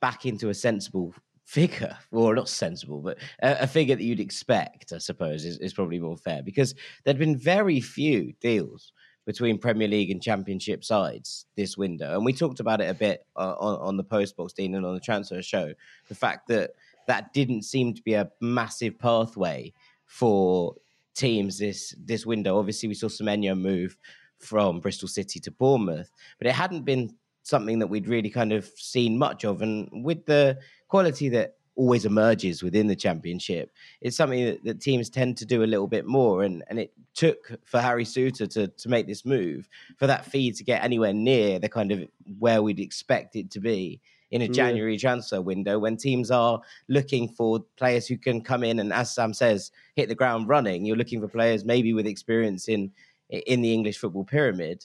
back 0.02 0.26
into 0.26 0.50
a 0.50 0.54
sensible 0.54 1.14
figure, 1.46 1.96
or 2.12 2.34
not 2.34 2.48
sensible, 2.48 3.00
but 3.00 3.16
a, 3.42 3.62
a 3.62 3.66
figure 3.66 3.96
that 3.96 4.04
you'd 4.04 4.20
expect, 4.20 4.92
I 4.92 4.98
suppose, 4.98 5.46
is, 5.46 5.58
is 5.58 5.72
probably 5.72 5.98
more 5.98 6.18
fair 6.18 6.42
because 6.42 6.74
there'd 7.04 7.18
been 7.18 7.38
very 7.38 7.80
few 7.80 8.34
deals 8.40 8.92
between 9.24 9.58
Premier 9.58 9.88
League 9.88 10.10
and 10.10 10.22
Championship 10.22 10.84
sides 10.84 11.46
this 11.56 11.76
window, 11.76 12.14
and 12.14 12.24
we 12.24 12.32
talked 12.32 12.60
about 12.60 12.80
it 12.80 12.90
a 12.90 12.94
bit 12.94 13.26
uh, 13.36 13.54
on, 13.58 13.80
on 13.80 13.96
the 13.96 14.04
post 14.04 14.36
box, 14.36 14.52
Dean, 14.52 14.74
and 14.74 14.84
on 14.84 14.94
the 14.94 15.00
transfer 15.00 15.42
show. 15.42 15.72
The 16.08 16.14
fact 16.14 16.48
that 16.48 16.72
that 17.06 17.32
didn't 17.32 17.62
seem 17.62 17.94
to 17.94 18.02
be 18.02 18.14
a 18.14 18.30
massive 18.40 18.98
pathway 18.98 19.72
for 20.04 20.74
teams 21.14 21.58
this 21.58 21.94
this 21.98 22.26
window. 22.26 22.58
Obviously, 22.58 22.88
we 22.88 22.94
saw 22.94 23.08
Semenyo 23.08 23.58
move 23.58 23.96
from 24.38 24.80
Bristol 24.80 25.08
City 25.08 25.40
to 25.40 25.50
Bournemouth, 25.50 26.10
but 26.38 26.46
it 26.46 26.54
hadn't 26.54 26.84
been 26.84 27.16
something 27.46 27.78
that 27.78 27.86
we'd 27.86 28.08
really 28.08 28.30
kind 28.30 28.52
of 28.52 28.66
seen 28.76 29.16
much 29.16 29.44
of. 29.44 29.62
And 29.62 30.04
with 30.04 30.26
the 30.26 30.58
quality 30.88 31.28
that 31.30 31.54
always 31.76 32.04
emerges 32.06 32.62
within 32.62 32.86
the 32.86 32.96
championship, 32.96 33.70
it's 34.00 34.16
something 34.16 34.44
that, 34.44 34.64
that 34.64 34.80
teams 34.80 35.10
tend 35.10 35.36
to 35.36 35.46
do 35.46 35.62
a 35.62 35.70
little 35.72 35.86
bit 35.86 36.06
more. 36.06 36.42
And 36.42 36.64
and 36.68 36.78
it 36.78 36.92
took 37.14 37.52
for 37.64 37.80
Harry 37.80 38.04
Souttar 38.04 38.48
to 38.54 38.68
to 38.68 38.88
make 38.88 39.06
this 39.06 39.24
move 39.24 39.68
for 39.96 40.06
that 40.06 40.26
fee 40.26 40.52
to 40.52 40.64
get 40.64 40.82
anywhere 40.82 41.12
near 41.12 41.58
the 41.58 41.68
kind 41.68 41.92
of 41.92 42.08
where 42.38 42.62
we'd 42.62 42.80
expect 42.80 43.36
it 43.36 43.50
to 43.52 43.60
be 43.60 44.00
in 44.32 44.42
a 44.42 44.46
Yeah. 44.46 44.52
January 44.52 44.98
transfer 44.98 45.40
window 45.40 45.78
when 45.78 45.96
teams 45.96 46.32
are 46.32 46.60
looking 46.88 47.28
for 47.28 47.60
players 47.76 48.08
who 48.08 48.18
can 48.18 48.40
come 48.40 48.64
in 48.64 48.80
and, 48.80 48.92
as 48.92 49.14
Sam 49.14 49.32
says, 49.32 49.70
hit 49.94 50.08
the 50.08 50.16
ground 50.16 50.48
running. 50.48 50.84
You're 50.84 50.96
looking 50.96 51.20
for 51.20 51.28
players 51.28 51.64
maybe 51.64 51.92
with 51.92 52.06
experience 52.08 52.68
in 52.68 52.90
in 53.28 53.60
the 53.62 53.72
English 53.72 53.98
football 53.98 54.24
pyramid. 54.24 54.84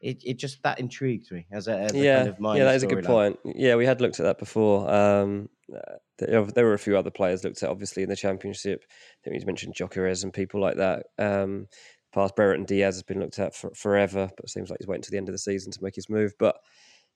It, 0.00 0.22
it 0.24 0.38
just 0.38 0.62
that 0.62 0.80
intrigued 0.80 1.30
me 1.30 1.46
as 1.52 1.68
a, 1.68 1.78
as 1.78 1.92
a 1.92 1.98
yeah, 1.98 2.16
kind 2.24 2.28
of 2.28 2.56
yeah, 2.56 2.64
that 2.64 2.74
is 2.74 2.82
a 2.82 2.86
good 2.86 3.04
storyline. 3.04 3.36
point. 3.42 3.56
Yeah, 3.56 3.76
we 3.76 3.84
had 3.84 4.00
looked 4.00 4.18
at 4.18 4.24
that 4.24 4.38
before. 4.38 4.90
Um, 4.90 5.48
uh, 5.74 5.96
there, 6.18 6.64
were 6.64 6.74
a 6.74 6.78
few 6.78 6.96
other 6.96 7.10
players 7.10 7.44
looked 7.44 7.62
at, 7.62 7.70
obviously, 7.70 8.02
in 8.02 8.08
the 8.08 8.16
championship. 8.16 8.84
I 8.88 9.18
think 9.24 9.38
we 9.38 9.44
mentioned 9.44 9.74
Gyökeres 9.74 10.22
and 10.22 10.32
people 10.32 10.60
like 10.60 10.76
that. 10.76 11.06
Um, 11.18 11.66
past 12.12 12.34
Brereton 12.36 12.64
Diaz 12.64 12.96
has 12.96 13.02
been 13.02 13.20
looked 13.20 13.38
at 13.38 13.54
for, 13.54 13.70
forever, 13.74 14.30
but 14.36 14.44
it 14.44 14.50
seems 14.50 14.70
like 14.70 14.78
he's 14.80 14.88
waiting 14.88 15.02
to 15.02 15.10
the 15.10 15.16
end 15.16 15.28
of 15.28 15.34
the 15.34 15.38
season 15.38 15.72
to 15.72 15.82
make 15.82 15.94
his 15.94 16.08
move. 16.08 16.32
But 16.38 16.56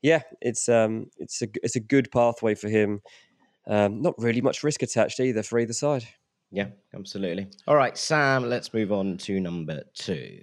yeah, 0.02 0.22
it's 0.40 0.68
um, 0.68 1.06
it's 1.18 1.42
a 1.42 1.48
it's 1.62 1.76
a 1.76 1.80
good 1.80 2.10
pathway 2.12 2.54
for 2.54 2.68
him. 2.68 3.00
Um, 3.66 4.02
not 4.02 4.14
really 4.18 4.42
much 4.42 4.62
risk 4.62 4.82
attached 4.82 5.20
either 5.20 5.42
for 5.42 5.58
either 5.58 5.72
side. 5.72 6.06
Yeah, 6.50 6.68
absolutely. 6.94 7.48
All 7.66 7.76
right, 7.76 7.96
Sam. 7.96 8.48
Let's 8.48 8.72
move 8.72 8.92
on 8.92 9.16
to 9.18 9.40
number 9.40 9.82
two. 9.94 10.42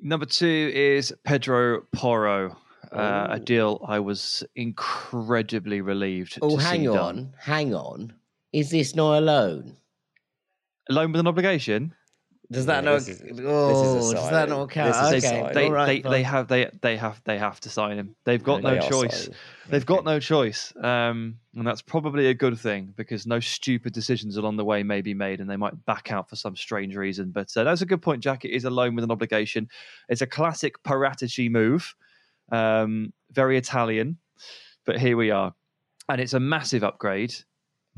Number 0.00 0.26
two 0.26 0.70
is 0.74 1.12
Pedro 1.24 1.82
Porro. 1.92 2.56
Uh, 2.92 3.26
a 3.30 3.38
deal 3.40 3.84
I 3.86 3.98
was 3.98 4.42
incredibly 4.56 5.82
relieved 5.82 6.38
Oh, 6.40 6.56
to 6.56 6.62
hang 6.62 6.88
on, 6.88 6.94
done. 6.96 7.34
hang 7.38 7.74
on. 7.74 8.14
Is 8.52 8.70
this 8.70 8.94
not 8.94 9.18
a 9.18 9.20
loan? 9.20 9.76
Loan 10.88 11.12
with 11.12 11.20
an 11.20 11.26
obligation. 11.26 11.94
Does 12.50 12.64
that 12.64 12.82
Yeah, 12.82 12.90
not? 12.92 12.94
this 13.00 13.08
is- 13.08 13.18
this 13.18 13.30
is 13.30 13.38
a 13.40 13.48
oh, 13.48 14.12
does 14.14 14.30
that 14.30 14.48
not 14.48 14.70
count? 14.70 14.94
This 15.12 15.22
is 15.22 15.30
a 15.30 15.42
okay. 15.44 15.52
They, 15.52 15.66
all 15.66 15.72
right, 15.72 16.02
they, 16.02 16.08
they 16.10 16.22
have 16.22 16.48
they 16.48 16.70
they 16.80 16.96
have 16.96 17.20
they 17.24 17.36
have 17.36 17.60
to 17.60 17.68
sign 17.68 17.98
him. 17.98 18.16
They've 18.24 18.42
got 18.42 18.62
They 18.62 18.70
no 18.70 18.78
are 18.78 18.88
choice. 18.88 19.24
signing. 19.24 19.36
They've 19.68 19.84
got 19.84 20.04
no 20.04 20.18
choice, 20.18 20.72
um, 20.82 21.36
and 21.54 21.66
that's 21.66 21.82
probably 21.82 22.28
a 22.28 22.34
good 22.34 22.58
thing 22.58 22.94
because 22.96 23.26
no 23.26 23.38
stupid 23.38 23.92
decisions 23.92 24.38
along 24.38 24.56
the 24.56 24.64
way 24.64 24.82
may 24.82 25.02
be 25.02 25.12
made, 25.12 25.40
and 25.40 25.50
they 25.50 25.56
might 25.56 25.84
back 25.84 26.10
out 26.10 26.30
for 26.30 26.36
some 26.36 26.56
strange 26.56 26.96
reason. 26.96 27.32
But 27.32 27.54
uh, 27.54 27.64
that's 27.64 27.82
a 27.82 27.86
good 27.86 28.00
point, 28.00 28.22
Jack. 28.22 28.46
It 28.46 28.52
is 28.52 28.64
a 28.64 28.70
loan 28.70 28.94
with 28.94 29.04
an 29.04 29.10
obligation. 29.10 29.68
It's 30.08 30.22
a 30.22 30.26
classic 30.26 30.82
Paratici 30.82 31.50
move, 31.50 31.94
um, 32.50 33.12
very 33.30 33.58
Italian, 33.58 34.16
but 34.86 34.98
here 34.98 35.18
we 35.18 35.30
are, 35.30 35.52
and 36.08 36.18
it's 36.18 36.32
a 36.32 36.40
massive 36.40 36.82
upgrade. 36.82 37.34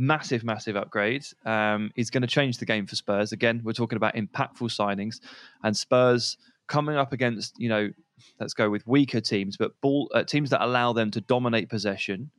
Massive, 0.02 0.42
massive 0.44 0.76
upgrade. 0.76 1.26
Um, 1.44 1.90
he's 1.94 2.08
going 2.08 2.22
to 2.22 2.26
change 2.26 2.56
the 2.56 2.64
game 2.64 2.86
for 2.86 2.96
Spurs. 2.96 3.32
Again, 3.32 3.60
we're 3.62 3.74
talking 3.74 3.98
about 3.98 4.14
impactful 4.14 4.70
signings, 4.74 5.20
and 5.62 5.76
Spurs 5.76 6.38
coming 6.68 6.96
up 6.96 7.12
against, 7.12 7.58
you 7.58 7.68
know, 7.68 7.90
let's 8.38 8.54
go 8.54 8.70
with 8.70 8.86
weaker 8.86 9.20
teams, 9.20 9.58
but 9.58 9.78
ball 9.82 10.10
uh, 10.14 10.22
teams 10.22 10.48
that 10.50 10.64
allow 10.64 10.94
them 10.94 11.10
to 11.10 11.20
dominate 11.20 11.68
possession. 11.68 12.30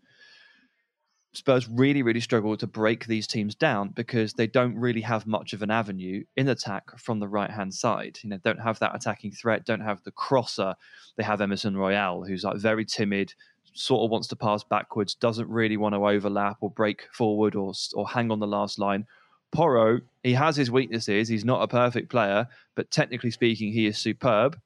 Spurs 1.34 1.70
really, 1.70 2.02
really 2.02 2.20
struggle 2.20 2.58
to 2.58 2.68
break 2.68 3.06
these 3.06 3.28
teams 3.28 3.56
down 3.56 3.90
because 3.90 4.34
they 4.34 4.48
don't 4.48 4.76
really 4.76 5.02
have 5.02 5.28
much 5.28 5.54
of 5.54 5.62
an 5.62 5.72
avenue 5.72 6.24
in 6.36 6.50
attack 6.50 6.98
from 6.98 7.20
the 7.20 7.28
right 7.28 7.52
hand 7.52 7.74
side. 7.74 8.18
You 8.24 8.32
know, 8.32 8.40
don't 8.44 8.60
have 8.60 8.80
that 8.80 8.96
attacking 8.96 9.32
threat, 9.32 9.66
don't 9.66 9.82
have 9.82 10.04
the 10.04 10.12
crosser. 10.12 10.76
They 11.16 11.24
have 11.24 11.40
Emerson 11.42 11.78
Royal, 11.78 12.26
who's 12.26 12.44
like 12.44 12.58
very 12.58 12.86
timid, 12.86 13.34
sort 13.74 14.04
of 14.04 14.12
wants 14.12 14.28
to 14.30 14.36
pass 14.36 14.64
backwards, 14.64 15.16
doesn't 15.16 15.50
really 15.50 15.78
want 15.78 15.96
to 15.96 16.06
overlap 16.06 16.58
or 16.62 16.70
break 16.70 17.08
forward 17.12 17.56
or 17.56 17.74
or 17.94 18.08
hang 18.08 18.32
on 18.32 18.40
the 18.40 18.48
last 18.48 18.80
line. 18.80 19.06
Porro, 19.52 20.00
he 20.24 20.34
has 20.34 20.56
his 20.56 20.72
weaknesses. 20.72 21.28
He's 21.28 21.46
not 21.46 21.62
a 21.62 21.68
perfect 21.68 22.10
player, 22.10 22.48
but 22.76 22.90
technically 22.90 23.32
speaking, 23.32 23.74
he 23.74 23.86
is 23.86 23.98
superb 23.98 24.60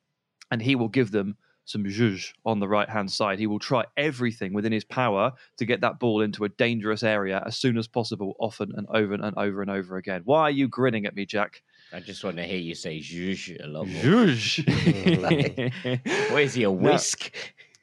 and 0.51 0.61
he 0.61 0.75
will 0.75 0.89
give 0.89 1.11
them 1.11 1.37
some 1.65 1.83
zhuzh 1.83 2.31
on 2.45 2.59
the 2.59 2.67
right 2.67 2.87
hand 2.87 3.11
side. 3.11 3.39
He 3.39 3.47
will 3.47 3.59
try 3.59 3.85
everything 3.97 4.53
within 4.53 4.71
his 4.71 4.83
power 4.83 5.33
to 5.57 5.65
get 5.65 5.81
that 5.81 5.99
ball 5.99 6.21
into 6.21 6.45
a 6.45 6.49
dangerous 6.49 7.01
area 7.03 7.43
as 7.45 7.57
soon 7.57 7.77
as 7.77 7.87
possible, 7.87 8.35
often 8.39 8.71
and 8.75 8.87
over 8.89 9.15
and 9.15 9.23
over 9.35 9.61
and 9.61 9.71
over 9.71 9.97
again. 9.97 10.21
Why 10.25 10.41
are 10.41 10.51
you 10.51 10.67
grinning 10.67 11.05
at 11.05 11.15
me, 11.15 11.25
Jack? 11.25 11.63
I 11.91 11.99
just 11.99 12.23
want 12.23 12.37
to 12.37 12.43
hear 12.43 12.59
you 12.59 12.75
say 12.75 12.99
zhuzh 12.99 13.63
a 13.63 13.67
lot 13.67 13.87
more. 13.87 14.03
Zhuzh. 14.03 14.65
What 16.31 16.43
is 16.43 16.53
he, 16.53 16.63
a 16.63 16.71
whisk? 16.71 17.31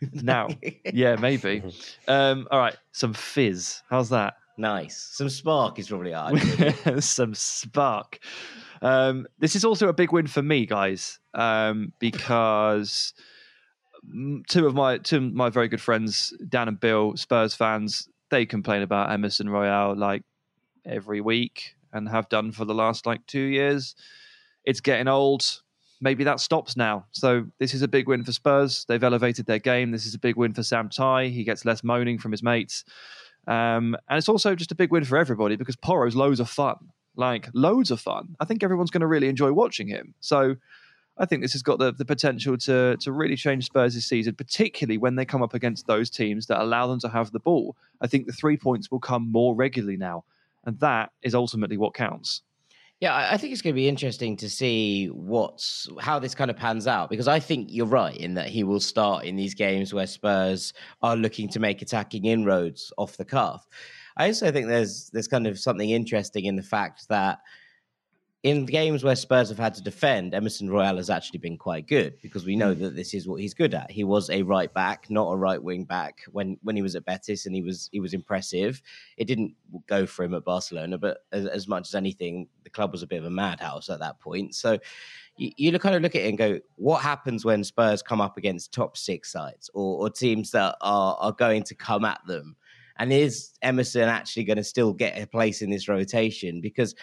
now, 0.12 0.48
yeah, 0.92 1.16
maybe. 1.16 1.62
Um, 2.08 2.48
all 2.50 2.58
right, 2.58 2.76
some 2.92 3.14
fizz. 3.14 3.82
How's 3.88 4.10
that? 4.10 4.34
Nice. 4.58 4.96
Some 5.12 5.28
spark 5.28 5.78
is 5.78 5.88
probably 5.88 6.12
hard. 6.12 6.40
some 7.02 7.34
spark. 7.34 8.18
Um, 8.82 9.26
this 9.38 9.56
is 9.56 9.64
also 9.64 9.88
a 9.88 9.92
big 9.92 10.12
win 10.12 10.26
for 10.26 10.42
me, 10.42 10.66
guys, 10.66 11.20
um, 11.32 11.92
because 11.98 13.14
two 14.48 14.66
of 14.66 14.74
my 14.74 14.98
two 14.98 15.18
of 15.18 15.32
my 15.32 15.48
very 15.48 15.68
good 15.68 15.80
friends, 15.80 16.34
Dan 16.48 16.68
and 16.68 16.80
Bill, 16.80 17.16
Spurs 17.16 17.54
fans, 17.54 18.08
they 18.30 18.44
complain 18.44 18.82
about 18.82 19.10
Emerson 19.10 19.48
Royal 19.48 19.96
like 19.96 20.22
every 20.84 21.20
week 21.20 21.76
and 21.92 22.08
have 22.08 22.28
done 22.28 22.52
for 22.52 22.64
the 22.64 22.74
last 22.74 23.06
like 23.06 23.24
two 23.26 23.40
years. 23.40 23.94
It's 24.64 24.80
getting 24.80 25.08
old. 25.08 25.62
Maybe 26.02 26.24
that 26.24 26.40
stops 26.40 26.76
now. 26.76 27.06
So 27.12 27.46
this 27.58 27.74
is 27.74 27.82
a 27.82 27.88
big 27.88 28.08
win 28.08 28.24
for 28.24 28.32
Spurs. 28.32 28.84
They've 28.88 29.02
elevated 29.02 29.46
their 29.46 29.60
game. 29.60 29.92
This 29.92 30.04
is 30.04 30.14
a 30.14 30.18
big 30.18 30.36
win 30.36 30.52
for 30.52 30.64
Sam 30.64 30.88
Tighe. 30.88 31.32
He 31.32 31.44
gets 31.44 31.64
less 31.64 31.84
moaning 31.84 32.18
from 32.18 32.32
his 32.32 32.42
mates. 32.42 32.84
Um, 33.46 33.96
and 34.08 34.18
it's 34.18 34.28
also 34.28 34.56
just 34.56 34.72
a 34.72 34.74
big 34.74 34.90
win 34.90 35.04
for 35.04 35.16
everybody 35.16 35.54
because 35.54 35.76
Porro's 35.76 36.16
loads 36.16 36.40
of 36.40 36.50
fun, 36.50 36.90
like 37.14 37.48
loads 37.54 37.92
of 37.92 38.00
fun. 38.00 38.34
I 38.40 38.44
think 38.44 38.64
everyone's 38.64 38.90
going 38.90 39.02
to 39.02 39.06
really 39.06 39.28
enjoy 39.28 39.52
watching 39.52 39.86
him. 39.86 40.14
So 40.18 40.56
I 41.18 41.24
think 41.24 41.42
this 41.42 41.52
has 41.52 41.62
got 41.62 41.78
the, 41.78 41.92
the 41.92 42.04
potential 42.04 42.56
to 42.58 42.96
to 42.96 43.12
really 43.12 43.36
change 43.36 43.66
Spurs 43.66 43.94
this 43.94 44.06
season, 44.06 44.34
particularly 44.34 44.98
when 44.98 45.14
they 45.14 45.24
come 45.24 45.42
up 45.42 45.54
against 45.54 45.86
those 45.86 46.10
teams 46.10 46.46
that 46.46 46.60
allow 46.60 46.88
them 46.88 46.98
to 47.00 47.08
have 47.08 47.30
the 47.30 47.38
ball. 47.38 47.76
I 48.00 48.08
think 48.08 48.26
the 48.26 48.32
three 48.32 48.56
points 48.56 48.90
will 48.90 49.00
come 49.00 49.30
more 49.30 49.54
regularly 49.54 49.96
now, 49.96 50.24
and 50.64 50.80
that 50.80 51.12
is 51.22 51.34
ultimately 51.34 51.76
what 51.76 51.94
counts. 51.94 52.42
Yeah, 53.02 53.16
I 53.32 53.36
think 53.36 53.52
it's 53.52 53.62
going 53.62 53.74
to 53.74 53.80
be 53.80 53.88
interesting 53.88 54.36
to 54.36 54.48
see 54.48 55.08
what's 55.08 55.88
how 55.98 56.20
this 56.20 56.36
kind 56.36 56.52
of 56.52 56.56
pans 56.56 56.86
out 56.86 57.10
because 57.10 57.26
I 57.26 57.40
think 57.40 57.66
you're 57.68 57.84
right 57.84 58.16
in 58.16 58.34
that 58.34 58.48
he 58.48 58.62
will 58.62 58.78
start 58.78 59.24
in 59.24 59.34
these 59.34 59.56
games 59.56 59.92
where 59.92 60.06
Spurs 60.06 60.72
are 61.02 61.16
looking 61.16 61.48
to 61.48 61.58
make 61.58 61.82
attacking 61.82 62.26
inroads 62.26 62.92
off 62.98 63.16
the 63.16 63.24
cuff. 63.24 63.66
I 64.16 64.28
also 64.28 64.52
think 64.52 64.68
there's 64.68 65.10
there's 65.12 65.26
kind 65.26 65.48
of 65.48 65.58
something 65.58 65.90
interesting 65.90 66.44
in 66.44 66.54
the 66.54 66.62
fact 66.62 67.08
that 67.08 67.40
in 68.42 68.66
games 68.66 69.04
where 69.04 69.14
Spurs 69.14 69.48
have 69.50 69.58
had 69.58 69.72
to 69.74 69.82
defend, 69.82 70.34
Emerson 70.34 70.68
Royal 70.68 70.96
has 70.96 71.10
actually 71.10 71.38
been 71.38 71.56
quite 71.56 71.86
good 71.86 72.20
because 72.22 72.44
we 72.44 72.56
know 72.56 72.74
hmm. 72.74 72.82
that 72.82 72.96
this 72.96 73.14
is 73.14 73.28
what 73.28 73.40
he's 73.40 73.54
good 73.54 73.72
at. 73.72 73.90
He 73.90 74.02
was 74.02 74.30
a 74.30 74.42
right 74.42 74.72
back, 74.74 75.08
not 75.10 75.30
a 75.30 75.36
right 75.36 75.62
wing 75.62 75.84
back 75.84 76.22
when 76.32 76.58
when 76.62 76.74
he 76.74 76.82
was 76.82 76.96
at 76.96 77.04
Betis, 77.04 77.46
and 77.46 77.54
he 77.54 77.62
was 77.62 77.88
he 77.92 78.00
was 78.00 78.14
impressive. 78.14 78.82
It 79.16 79.26
didn't 79.26 79.54
go 79.86 80.06
for 80.06 80.24
him 80.24 80.34
at 80.34 80.44
Barcelona, 80.44 80.98
but 80.98 81.18
as, 81.30 81.46
as 81.46 81.68
much 81.68 81.88
as 81.88 81.94
anything, 81.94 82.48
the 82.64 82.70
club 82.70 82.90
was 82.90 83.02
a 83.02 83.06
bit 83.06 83.18
of 83.18 83.26
a 83.26 83.30
madhouse 83.30 83.88
at 83.88 84.00
that 84.00 84.18
point. 84.18 84.56
So 84.56 84.78
you, 85.36 85.52
you 85.56 85.78
kind 85.78 85.94
of 85.94 86.02
look 86.02 86.16
at 86.16 86.22
it 86.22 86.28
and 86.28 86.36
go, 86.36 86.58
what 86.76 87.00
happens 87.00 87.44
when 87.44 87.62
Spurs 87.62 88.02
come 88.02 88.20
up 88.20 88.36
against 88.36 88.72
top 88.72 88.96
six 88.96 89.30
sides 89.30 89.70
or, 89.72 90.00
or 90.00 90.10
teams 90.10 90.50
that 90.50 90.76
are 90.80 91.16
are 91.20 91.32
going 91.32 91.62
to 91.64 91.76
come 91.76 92.04
at 92.04 92.20
them? 92.26 92.56
And 92.96 93.12
is 93.12 93.52
Emerson 93.62 94.02
actually 94.02 94.44
going 94.44 94.58
to 94.58 94.64
still 94.64 94.92
get 94.92 95.20
a 95.20 95.26
place 95.26 95.62
in 95.62 95.70
this 95.70 95.88
rotation? 95.88 96.60
Because 96.60 96.94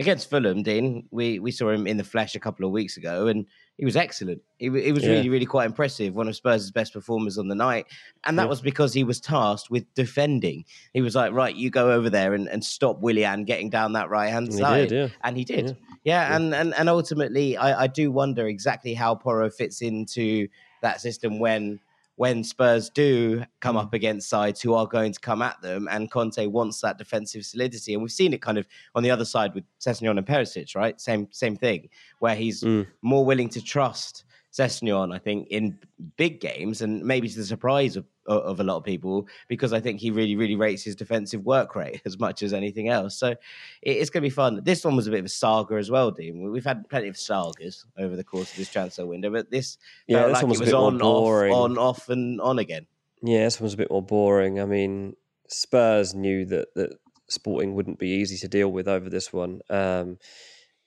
against 0.00 0.30
Fulham, 0.30 0.62
Dean, 0.62 1.06
we, 1.10 1.38
we 1.40 1.50
saw 1.50 1.70
him 1.70 1.86
in 1.86 1.96
the 1.96 2.04
flesh 2.04 2.34
a 2.34 2.40
couple 2.40 2.64
of 2.64 2.70
weeks 2.70 2.96
ago, 2.96 3.26
and 3.26 3.44
he 3.78 3.84
was 3.84 3.96
excellent. 3.96 4.40
He, 4.58 4.66
he 4.70 4.92
was 4.92 5.02
Yeah. 5.04 5.10
really, 5.10 5.28
really 5.28 5.46
quite 5.46 5.66
impressive. 5.66 6.14
One 6.14 6.28
of 6.28 6.36
Spurs' 6.36 6.70
best 6.70 6.92
performers 6.92 7.36
on 7.38 7.48
the 7.48 7.54
night. 7.54 7.86
And 8.24 8.38
that 8.38 8.44
Yeah. 8.44 8.48
was 8.48 8.60
because 8.60 8.94
he 8.94 9.02
was 9.04 9.20
tasked 9.20 9.70
with 9.70 9.92
defending. 9.94 10.64
He 10.94 11.00
was 11.00 11.14
like, 11.14 11.32
right, 11.32 11.54
you 11.54 11.70
go 11.70 11.90
over 11.92 12.08
there 12.10 12.34
and, 12.34 12.48
and 12.48 12.64
stop 12.64 13.00
Willian 13.00 13.44
getting 13.44 13.70
down 13.70 13.92
that 13.94 14.08
right 14.08 14.28
hand 14.30 14.52
side. 14.54 14.88
did, 14.90 14.96
yeah. 14.96 15.08
And 15.24 15.36
he 15.36 15.44
did. 15.44 15.66
Yeah. 15.66 15.74
Yeah, 16.04 16.36
and, 16.36 16.54
and 16.54 16.72
and 16.74 16.88
ultimately, 16.88 17.56
I, 17.56 17.82
I 17.82 17.86
do 17.88 18.10
wonder 18.10 18.46
exactly 18.46 18.94
how 18.94 19.14
Porro 19.16 19.50
fits 19.50 19.82
into 19.82 20.48
that 20.80 21.00
system 21.00 21.38
when 21.40 21.80
when 22.18 22.42
Spurs 22.42 22.90
do 22.90 23.44
come 23.60 23.76
Mm. 23.76 23.82
up 23.82 23.94
against 23.94 24.28
sides 24.28 24.60
who 24.60 24.74
are 24.74 24.88
going 24.88 25.12
to 25.12 25.20
come 25.20 25.40
at 25.40 25.60
them, 25.62 25.86
and 25.88 26.10
Conte 26.10 26.44
wants 26.46 26.80
that 26.80 26.98
defensive 26.98 27.44
solidity, 27.46 27.94
and 27.94 28.02
we've 28.02 28.10
seen 28.10 28.32
it 28.34 28.42
kind 28.42 28.58
of 28.58 28.66
on 28.96 29.04
the 29.04 29.10
other 29.10 29.24
side 29.24 29.54
with 29.54 29.62
Sessegnon 29.78 30.18
and 30.18 30.26
Perisic, 30.26 30.74
right? 30.74 31.00
Same 31.00 31.28
same 31.30 31.54
thing, 31.56 31.88
where 32.18 32.34
he's 32.34 32.62
Mm. 32.64 32.86
more 33.02 33.24
willing 33.24 33.48
to 33.50 33.62
trust 33.62 34.24
Sessegnon, 34.50 35.14
I 35.14 35.18
think, 35.18 35.46
in 35.48 35.78
big 36.16 36.40
games, 36.40 36.82
and 36.82 37.04
maybe 37.04 37.28
to 37.28 37.36
the 37.38 37.44
surprise 37.44 37.96
of, 37.96 38.04
of 38.32 38.60
a 38.60 38.64
lot 38.64 38.76
of 38.76 38.84
people, 38.84 39.26
because 39.48 39.72
I 39.72 39.80
think 39.80 40.00
he 40.00 40.10
really, 40.10 40.36
really 40.36 40.56
rates 40.56 40.82
his 40.84 40.94
defensive 40.94 41.44
work 41.44 41.74
rate 41.74 42.02
as 42.06 42.18
much 42.18 42.42
as 42.42 42.52
anything 42.52 42.88
else. 42.88 43.16
So 43.16 43.28
it- 43.28 43.38
it's 43.82 44.10
going 44.10 44.22
to 44.22 44.26
be 44.26 44.30
fun. 44.30 44.60
This 44.62 44.84
one 44.84 44.96
was 44.96 45.06
a 45.06 45.10
bit 45.10 45.20
of 45.20 45.26
a 45.26 45.28
saga 45.30 45.76
as 45.76 45.90
well, 45.90 46.10
Dean. 46.10 46.50
We've 46.50 46.64
had 46.64 46.88
plenty 46.88 47.08
of 47.08 47.16
sagas 47.16 47.84
over 47.96 48.14
the 48.16 48.24
course 48.24 48.50
of 48.50 48.56
this 48.56 48.68
transfer 48.68 49.06
window, 49.06 49.30
but 49.30 49.50
this 49.50 49.78
Yeah, 50.06 50.18
felt 50.18 50.28
this 50.28 50.34
like 50.34 50.42
one 50.42 50.50
was 50.50 50.60
it 50.60 50.64
was 50.64 50.74
on, 50.74 51.02
off, 51.02 51.52
on, 51.52 51.78
off, 51.78 52.08
and 52.08 52.40
on 52.40 52.58
again. 52.58 52.86
Yeah, 53.22 53.44
this 53.44 53.60
one's 53.60 53.74
a 53.74 53.78
bit 53.78 53.90
more 53.90 54.02
boring. 54.02 54.60
I 54.60 54.64
mean, 54.64 55.16
Spurs 55.48 56.14
knew 56.14 56.44
that 56.46 56.74
that 56.74 56.96
Sporting 57.28 57.74
wouldn't 57.74 57.98
be 57.98 58.08
easy 58.10 58.36
to 58.38 58.48
deal 58.48 58.70
with 58.70 58.86
over 58.88 59.10
this 59.10 59.32
one. 59.32 59.60
Um, 59.68 60.18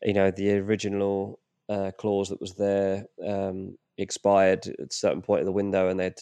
you 0.02 0.14
know, 0.14 0.32
the 0.32 0.58
original 0.58 1.40
uh, 1.70 1.92
clause 1.98 2.30
that 2.30 2.42
was 2.42 2.54
there 2.56 3.06
um, 3.26 3.78
expired 3.98 4.66
at 4.68 4.80
a 4.80 4.88
certain 4.92 5.22
point 5.22 5.42
of 5.42 5.46
the 5.46 5.52
window, 5.52 5.90
and 5.90 6.00
they 6.00 6.14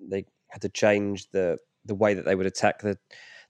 they 0.00 0.24
had 0.50 0.62
to 0.62 0.68
change 0.68 1.30
the 1.30 1.58
the 1.84 1.94
way 1.94 2.14
that 2.14 2.24
they 2.24 2.34
would 2.34 2.46
attack 2.46 2.80
the 2.80 2.98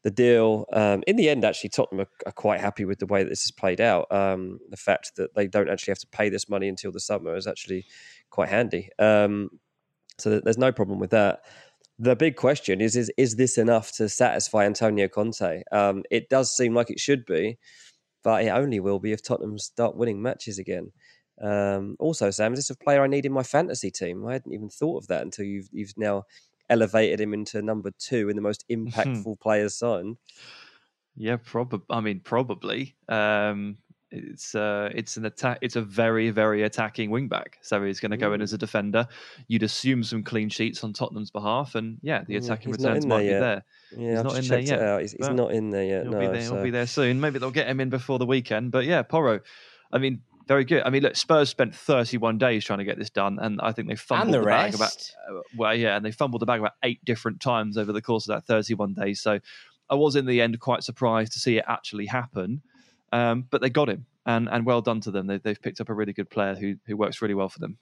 the 0.05 0.11
deal. 0.11 0.65
Um, 0.73 1.03
in 1.07 1.17
the 1.17 1.29
end, 1.29 1.45
actually, 1.45 1.71
Tottenham 1.71 2.07
are, 2.07 2.29
are 2.29 2.33
quite 2.33 2.61
happy 2.61 2.85
with 2.85 2.99
the 2.99 3.07
way 3.07 3.23
that 3.23 3.29
this 3.29 3.43
has 3.43 3.51
played 3.51 3.81
out. 3.81 4.11
Um, 4.13 4.61
the 4.71 4.77
fact 4.77 5.13
that 5.17 5.35
they 5.35 5.47
don't 5.47 5.69
actually 5.69 5.93
have 5.93 5.99
to 5.99 6.07
pay 6.09 6.29
this 6.29 6.49
money 6.49 6.69
until 6.69 6.93
the 6.93 7.01
summer 7.01 7.35
is 7.35 7.47
actually 7.47 7.85
quite 8.31 8.49
handy. 8.49 8.91
Um, 8.99 9.51
so 10.19 10.31
th- 10.31 10.45
there's 10.45 10.59
no 10.59 10.73
problem 10.73 10.99
with 10.99 11.11
that. 11.11 11.41
The 11.99 12.15
big 12.15 12.37
question 12.37 12.81
is: 12.81 12.97
is 12.97 13.11
is 13.17 13.37
this 13.37 13.59
enough 13.59 13.93
to 13.93 14.09
satisfy 14.09 14.65
Antonio 14.65 15.09
Conte? 15.09 15.63
Um, 15.73 16.05
it 16.11 16.29
does 16.29 16.57
seem 16.57 16.75
like 16.75 16.91
it 16.91 17.01
should 17.01 17.27
be, 17.27 17.59
but 18.23 18.45
it 18.45 18.51
only 18.51 18.79
will 18.79 19.01
be 19.01 19.13
if 19.13 19.23
Tottenham 19.23 19.59
start 19.59 19.97
winning 19.97 20.23
matches 20.23 20.59
again. 20.59 20.93
Um, 21.41 21.97
also, 22.01 22.31
Sam, 22.31 22.53
is 22.53 22.61
this 22.61 22.71
a 22.71 22.77
player 22.77 23.03
I 23.03 23.07
need 23.07 23.27
in 23.27 23.33
my 23.33 23.43
fantasy 23.43 23.91
team? 23.91 24.27
I 24.27 24.35
hadn't 24.35 24.53
even 24.53 24.69
thought 24.69 25.03
of 25.03 25.09
that 25.09 25.23
until 25.23 25.45
you've 25.45 25.69
you've 25.73 25.95
now 25.97 26.25
elevated 26.70 27.20
him 27.20 27.35
into 27.35 27.62
number 27.62 27.90
two 27.98 28.28
in 28.28 28.37
the 28.37 28.42
most 28.42 28.64
impactful 28.70 29.40
players 29.40 29.74
signed. 29.74 30.16
Yeah, 31.16 31.37
probably. 31.37 31.85
I 31.90 32.00
mean, 32.00 32.20
probably. 32.20 32.94
Um, 33.09 33.78
it's 34.11 34.54
uh, 34.54 34.88
it's 34.94 35.16
an 35.16 35.26
attack. 35.26 35.59
It's 35.61 35.76
a 35.76 35.83
very 35.83 36.31
very 36.31 36.62
attacking 36.62 37.11
wingback. 37.11 37.54
So 37.61 37.83
he's 37.85 38.00
going 38.00 38.12
to 38.12 38.16
go 38.16 38.33
in 38.33 38.40
as 38.40 38.52
a 38.52 38.59
defender. 38.59 39.07
You'd 39.48 39.62
assume 39.62 40.02
some 40.02 40.22
clean 40.22 40.48
sheets 40.48 40.83
on 40.83 40.92
Tottenham's 40.92 41.31
behalf, 41.31 41.74
and 41.74 41.98
yeah, 42.02 42.24
the 42.26 42.37
attacking 42.37 42.70
not 42.70 42.78
returns 42.78 43.07
might 43.07 43.22
be 43.22 43.28
there. 43.28 43.64
Yeah, 43.96 44.11
He's 44.11 44.18
I've 44.18 44.24
not 44.24 44.37
in 44.38 44.48
there 44.48 44.59
checked 44.59 44.68
yet. 44.70 45.00
He's, 45.00 45.12
he's 45.12 45.28
not 45.28 45.52
in 45.52 45.70
there 45.70 45.85
yet. 45.85 46.02
He'll 46.04 46.12
no, 46.12 46.20
be 46.20 46.26
there. 46.26 46.42
so- 46.42 46.54
He'll 46.54 46.64
be 46.64 46.70
there 46.70 46.87
soon. 46.87 47.20
Maybe 47.20 47.38
they'll 47.38 47.50
get 47.50 47.68
him 47.68 47.81
in 47.81 47.90
before 47.90 48.18
the 48.18 48.26
weekend. 48.26 48.70
But 48.70 48.85
yeah, 48.87 49.02
Porro. 49.02 49.40
I 49.90 49.98
mean, 49.98 50.22
very 50.49 50.65
good. 50.65 50.83
I 50.85 50.91
mean, 50.91 51.03
look, 51.03 51.15
Spurs 51.15 51.49
spent 51.49 51.75
31 51.75 52.39
days 52.39 52.65
trying 52.65 52.79
to 52.79 52.85
get 52.85 52.99
this 52.99 53.11
done, 53.11 53.39
and 53.39 53.61
I 53.61 53.73
think 53.73 53.89
they 53.89 53.95
fumbled 53.95 54.35
and 54.35 54.43
the, 54.43 54.47
bag 54.47 54.75
about 54.75 55.13
uh, 55.31 55.41
well, 55.57 55.75
yeah, 55.75 55.97
and 55.97 56.05
they 56.05 56.11
fumbled 56.11 56.43
the 56.43 56.47
bag 56.47 56.61
about 56.61 56.73
eight 56.83 57.05
different 57.05 57.41
times 57.41 57.77
over 57.77 57.93
the 57.93 58.03
course 58.03 58.29
of 58.29 58.35
that 58.35 58.47
31 58.47 58.95
days. 58.95 59.21
So 59.21 59.39
I 59.91 59.95
was 59.95 60.17
in 60.17 60.27
the 60.27 60.41
end 60.41 60.59
quite 60.59 60.83
surprised 60.83 61.33
to 61.35 61.39
see 61.39 61.59
it 61.59 61.65
actually 61.69 62.07
happen. 62.07 62.63
Um, 63.13 63.47
but 63.49 63.61
they 63.61 63.71
got 63.71 63.89
him, 63.89 64.07
and 64.27 64.49
and 64.51 64.67
well 64.67 64.81
done 64.81 65.01
to 65.03 65.11
them. 65.11 65.27
They, 65.27 65.39
they've 65.39 65.61
picked 65.61 65.81
up 65.81 65.89
a 65.89 65.95
really 65.95 66.13
good 66.13 66.31
player 66.31 66.55
who 66.55 66.77
who 66.87 66.97
works 66.97 67.23
really 67.23 67.35
well 67.35 67.49
for 67.49 67.61
them. 67.61 67.79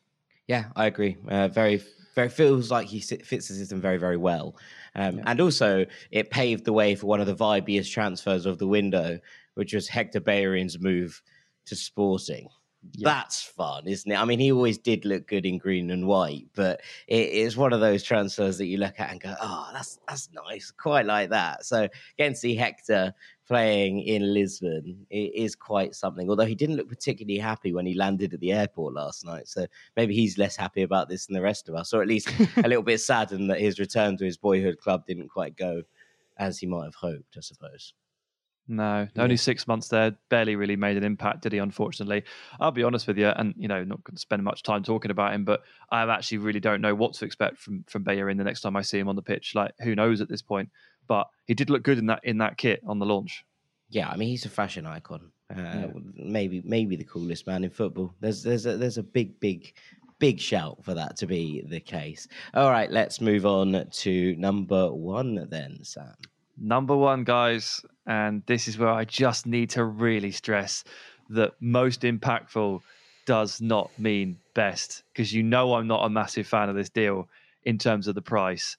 Yeah, 0.47 0.67
I 0.77 0.87
agree. 0.87 1.17
Uh, 1.29 1.49
very, 1.49 1.83
very 2.15 2.29
feels 2.29 2.71
like 2.71 2.87
he 2.87 3.01
fits 3.01 3.49
the 3.49 3.55
system 3.55 3.81
very, 3.81 3.99
very 3.99 4.17
well. 4.17 4.57
Um, 4.95 5.21
And 5.27 5.41
also, 5.41 5.87
it 6.13 6.31
paved 6.31 6.65
the 6.65 6.73
way 6.73 6.95
for 6.95 7.07
one 7.07 7.21
of 7.21 7.27
the 7.27 7.35
vibiest 7.35 7.91
transfers 7.91 8.47
of 8.47 8.59
the 8.59 8.67
window, 8.67 9.19
which 9.55 9.75
was 9.75 9.89
Hector 9.89 10.21
Bellerin's 10.21 10.79
move 10.79 11.21
to 11.67 11.75
Sporting. 11.75 12.49
That's 12.99 13.43
fun, 13.43 13.87
isn't 13.87 14.11
it? 14.11 14.17
I 14.17 14.25
mean, 14.25 14.39
he 14.39 14.53
always 14.53 14.79
did 14.79 15.05
look 15.05 15.27
good 15.27 15.45
in 15.45 15.59
green 15.59 15.91
and 15.91 16.07
white, 16.07 16.47
but 16.55 16.81
it 17.09 17.31
is 17.31 17.57
one 17.57 17.73
of 17.73 17.81
those 17.81 18.03
transfers 18.03 18.59
that 18.59 18.67
you 18.67 18.79
look 18.79 19.01
at 19.01 19.11
and 19.11 19.21
go, 19.21 19.35
"Oh, 19.41 19.71
that's 19.73 19.99
that's 20.09 20.29
nice, 20.33 20.71
quite 20.71 21.07
like 21.07 21.31
that." 21.31 21.65
So, 21.65 21.89
to 22.19 22.35
see 22.35 22.55
Hector 22.55 23.13
playing 23.47 24.01
in 24.01 24.35
Lisbon 24.35 25.07
it 25.11 25.35
is 25.35 25.55
quite 25.55 25.95
something. 25.95 26.29
Although 26.29 26.47
he 26.47 26.55
didn't 26.55 26.77
look 26.77 26.89
particularly 26.89 27.39
happy 27.39 27.73
when 27.73 27.87
he 27.87 27.95
landed 27.95 28.35
at 28.35 28.41
the 28.41 28.53
airport 28.53 28.95
last 28.95 29.25
night, 29.25 29.49
so 29.49 29.67
maybe 29.97 30.15
he's 30.15 30.39
less 30.39 30.57
happy 30.57 30.83
about 30.83 31.09
this 31.09 31.27
than 31.27 31.35
the 31.35 31.43
rest 31.43 31.69
of 31.69 31.75
us, 31.75 31.93
or 31.93 32.03
at 32.03 32.09
least 32.09 32.29
a 32.57 32.69
little 32.69 32.83
bit 32.83 33.01
saddened 33.01 33.51
that 33.51 33.61
his 33.61 33.79
return 33.79 34.17
to 34.17 34.25
his 34.25 34.37
boyhood 34.37 34.79
club 34.79 35.07
didn't 35.07 35.29
quite 35.29 35.57
go 35.57 35.83
as 36.39 36.59
he 36.59 36.67
might 36.67 36.85
have 36.85 36.95
hoped. 36.95 37.37
I 37.37 37.41
suppose. 37.41 37.95
No, 38.69 39.07
only 39.17 39.37
six 39.37 39.69
months 39.69 39.89
there. 39.89 40.17
Barely 40.29 40.57
really 40.57 40.75
made 40.75 40.97
an 40.97 41.05
impact, 41.05 41.43
did 41.43 41.53
he? 41.53 41.59
Unfortunately, 41.59 42.25
I'll 42.59 42.73
be 42.73 42.83
honest 42.83 43.07
with 43.07 43.17
you, 43.17 43.29
and 43.29 43.55
you 43.57 43.69
know, 43.69 43.85
not 43.85 44.03
going 44.03 44.17
to 44.17 44.21
spend 44.21 44.43
much 44.43 44.63
time 44.65 44.83
talking 44.83 45.13
about 45.13 45.35
him, 45.35 45.45
but 45.45 45.63
I 45.91 46.03
actually 46.03 46.39
really 46.39 46.59
don't 46.59 46.81
know 46.81 46.95
what 46.95 47.15
to 47.15 47.25
expect 47.25 47.59
from 47.59 47.85
from 47.87 48.03
Bellerin 48.03 48.39
the 48.39 48.45
next 48.45 48.63
time 48.63 48.77
I 48.77 48.83
see 48.83 48.99
him 48.99 49.09
on 49.09 49.17
the 49.17 49.23
pitch. 49.23 49.55
Like, 49.55 49.73
who 49.81 49.95
knows 49.95 50.21
at 50.21 50.29
this 50.29 50.43
point? 50.43 50.71
But 51.07 51.29
he 51.47 51.55
did 51.55 51.71
look 51.71 51.85
good 51.85 51.99
in 51.99 52.07
that 52.07 52.21
in 52.25 52.39
that 52.39 52.59
kit 52.59 52.81
on 52.87 52.99
the 52.99 53.07
launch. 53.07 53.45
Yeah, 53.89 54.09
I 54.09 54.17
mean, 54.17 54.29
he's 54.29 54.45
a 54.47 54.51
fashion 54.51 54.85
icon. 54.85 55.31
Uh, 55.49 55.61
yeah. 55.63 55.87
Maybe 56.17 56.61
maybe 56.65 56.97
the 56.97 57.05
coolest 57.05 57.47
man 57.47 57.63
in 57.63 57.71
football. 57.71 58.15
There's 58.21 58.43
there's 58.43 58.67
a, 58.67 58.77
there's 58.77 58.99
a 58.99 59.03
big 59.05 59.39
big 59.39 59.75
big 60.19 60.41
shout 60.41 60.83
for 60.83 60.95
that 60.95 61.17
to 61.19 61.27
be 61.27 61.63
the 61.69 61.81
case. 61.81 62.27
All 62.55 62.71
right, 62.71 62.91
let's 62.91 63.21
move 63.21 63.47
on 63.47 63.87
to 63.91 64.35
number 64.37 64.93
one 64.93 65.47
then, 65.51 65.79
Sam. 65.83 66.15
Number 66.59 66.97
one, 66.97 67.25
guys, 67.25 67.85
and 68.07 68.43
this 68.47 68.69
is 68.69 68.79
where 68.79 68.89
I 68.89 69.05
just 69.05 69.47
need 69.47 69.71
to 69.71 69.85
really 69.85 70.31
stress 70.31 70.85
that 71.31 71.53
most 71.61 72.03
impactful 72.03 72.81
does 73.27 73.61
not 73.61 73.91
mean 73.99 74.39
best 74.55 75.03
because 75.13 75.33
you 75.33 75.43
know 75.43 75.75
I'm 75.75 75.87
not 75.87 76.05
a 76.05 76.09
massive 76.09 76.47
fan 76.47 76.69
of 76.69 76.77
this 76.77 76.89
deal 76.89 77.29
in 77.65 77.77
terms 77.79 78.07
of 78.07 78.15
the 78.15 78.23
price. 78.23 78.77